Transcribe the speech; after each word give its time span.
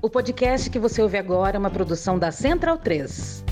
O 0.00 0.08
podcast 0.08 0.70
que 0.70 0.78
você 0.78 1.02
ouve 1.02 1.18
agora 1.18 1.56
é 1.56 1.58
uma 1.58 1.70
produção 1.70 2.16
da 2.18 2.30
Central 2.30 2.78
3. 2.78 3.44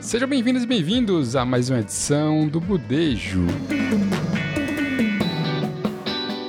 Sejam 0.00 0.26
bem-vindos 0.26 0.62
e 0.62 0.66
bem-vindos 0.66 1.36
a 1.36 1.44
mais 1.44 1.68
uma 1.68 1.80
edição 1.80 2.48
do 2.48 2.58
Budejo. 2.58 3.44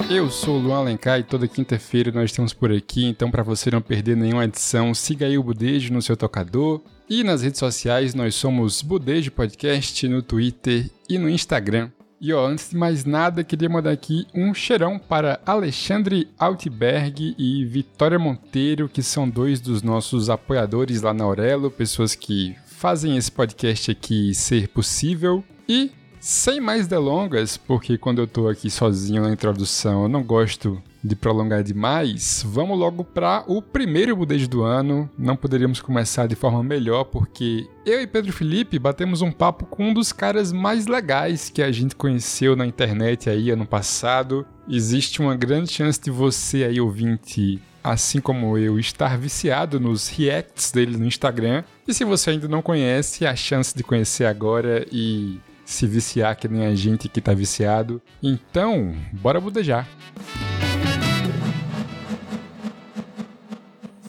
Eu 0.10 0.28
sou 0.32 0.56
o 0.56 0.60
Luan 0.60 0.80
Alencar 0.80 1.20
e 1.20 1.24
toda 1.24 1.48
quinta-feira 1.48 2.12
nós 2.12 2.32
estamos 2.32 2.52
por 2.52 2.72
aqui, 2.72 3.06
então 3.06 3.30
para 3.30 3.44
você 3.44 3.70
não 3.70 3.80
perder 3.80 4.18
nenhuma 4.18 4.44
edição, 4.44 4.92
siga 4.92 5.28
aí 5.28 5.38
o 5.38 5.44
Budejo 5.44 5.94
no 5.94 6.02
seu 6.02 6.18
tocador. 6.18 6.82
E 7.08 7.24
nas 7.24 7.44
redes 7.44 7.60
sociais 7.60 8.16
nós 8.16 8.34
somos 8.34 8.82
Budejo 8.82 9.32
Podcast 9.32 10.08
no 10.08 10.24
Twitter 10.24 10.90
e 11.08 11.20
no 11.20 11.30
Instagram. 11.30 11.92
E 12.20 12.34
ó, 12.34 12.48
antes 12.48 12.72
de 12.72 12.76
mais 12.76 13.06
nada, 13.06 13.44
queria 13.44 13.70
mandar 13.70 13.92
aqui 13.92 14.26
um 14.34 14.52
cheirão 14.52 14.98
para 14.98 15.40
Alexandre 15.46 16.28
Altberg 16.40 17.36
e 17.38 17.64
Vitória 17.66 18.18
Monteiro, 18.18 18.90
que 18.90 19.04
são 19.04 19.30
dois 19.30 19.62
dos 19.62 19.84
nossos 19.84 20.28
apoiadores 20.28 21.04
lá 21.04 21.14
na 21.14 21.24
Aurelo, 21.24 21.70
pessoas 21.70 22.16
que 22.16 22.56
fazem 22.66 23.16
esse 23.16 23.32
podcast 23.32 23.92
aqui 23.92 24.34
ser 24.34 24.70
possível. 24.70 25.44
E 25.68 25.92
sem 26.20 26.60
mais 26.60 26.88
delongas, 26.88 27.58
porque 27.58 27.98
quando 27.98 28.20
eu 28.20 28.28
tô 28.28 28.48
aqui 28.48 28.70
sozinho 28.70 29.22
na 29.22 29.32
introdução 29.32 30.04
eu 30.04 30.10
não 30.10 30.24
gosto 30.24 30.82
de 31.04 31.16
prolongar 31.16 31.64
demais, 31.64 32.44
vamos 32.46 32.78
logo 32.78 33.04
para 33.04 33.44
o 33.48 33.62
primeiro 33.62 34.16
budejo 34.16 34.50
do 34.50 34.64
ano. 34.64 35.10
Não 35.18 35.36
poderíamos 35.36 35.82
começar 35.82 36.28
de 36.28 36.36
forma 36.36 36.62
melhor, 36.62 37.06
porque 37.06 37.68
eu 37.86 38.02
e 38.02 38.08
Pedro 38.08 38.34
Felipe 38.34 38.78
batemos 38.78 39.22
um 39.22 39.32
papo 39.32 39.66
com 39.66 39.90
um 39.90 39.94
dos 39.94 40.12
caras 40.12 40.52
mais 40.52 40.88
legais 40.88 41.50
que 41.50 41.62
a 41.62 41.72
gente 41.72 41.96
conheceu 41.96 42.56
na 42.56 42.66
internet 42.66 43.30
aí 43.30 43.50
ano 43.50 43.66
passado. 43.66 44.46
Existe 44.68 45.22
uma 45.22 45.36
grande 45.36 45.72
chance 45.72 46.00
de 46.00 46.12
você 46.12 46.66
aí, 46.66 46.82
ouvinte, 46.82 47.62
assim 47.84 48.20
como 48.20 48.58
eu, 48.58 48.78
estar 48.78 49.18
viciado 49.18 49.80
nos 49.80 50.10
reacts 50.10 50.72
dele 50.72 50.98
no 50.98 51.06
Instagram. 51.06 51.64
E 51.88 51.94
se 51.94 52.04
você 52.04 52.32
ainda 52.32 52.48
não 52.48 52.62
conhece, 52.62 53.26
a 53.26 53.36
chance 53.36 53.76
de 53.76 53.84
conhecer 53.84 54.26
agora 54.26 54.86
e 54.92 55.40
se 55.70 55.86
viciar 55.86 56.36
que 56.36 56.48
nem 56.48 56.66
a 56.66 56.74
gente 56.74 57.08
que 57.08 57.22
tá 57.22 57.32
viciado. 57.32 58.02
Então, 58.24 58.96
bora 59.14 59.40
budejar. 59.40 59.88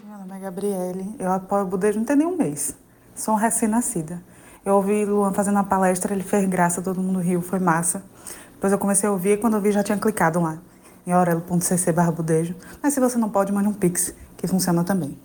Meu 0.09 0.19
nome 0.19 0.37
é 0.37 0.41
Gabriele, 0.41 1.15
eu 1.19 1.31
apoio 1.31 1.65
o 1.65 1.67
budejo 1.67 1.99
não 1.99 2.07
tem 2.07 2.17
nenhum 2.17 2.35
mês. 2.35 2.75
Sou 3.15 3.35
recém-nascida. 3.35 4.23
Eu 4.65 4.77
ouvi 4.77 5.05
Luan 5.05 5.35
fazendo 5.35 5.57
uma 5.57 5.65
palestra, 5.65 6.15
ele 6.15 6.23
fez 6.23 6.49
graça, 6.49 6.81
todo 6.81 7.01
mundo 7.01 7.19
riu, 7.19 7.43
foi 7.43 7.59
massa. 7.59 8.03
Depois 8.55 8.73
eu 8.73 8.79
comecei 8.79 9.07
a 9.07 9.13
ouvir 9.13 9.33
e 9.33 9.37
quando 9.37 9.55
eu 9.55 9.61
vi 9.61 9.71
já 9.71 9.83
tinha 9.83 9.99
clicado 9.99 10.41
lá 10.41 10.59
em 11.07 11.13
aurelo.cc 11.13 11.93
barra 11.93 12.11
budejo. 12.11 12.57
Mas 12.83 12.95
se 12.95 13.01
você 13.01 13.19
não 13.19 13.29
pode, 13.29 13.53
mande 13.53 13.69
um 13.69 13.75
pix, 13.75 14.15
que 14.39 14.47
funciona 14.47 14.83
também. 14.83 15.19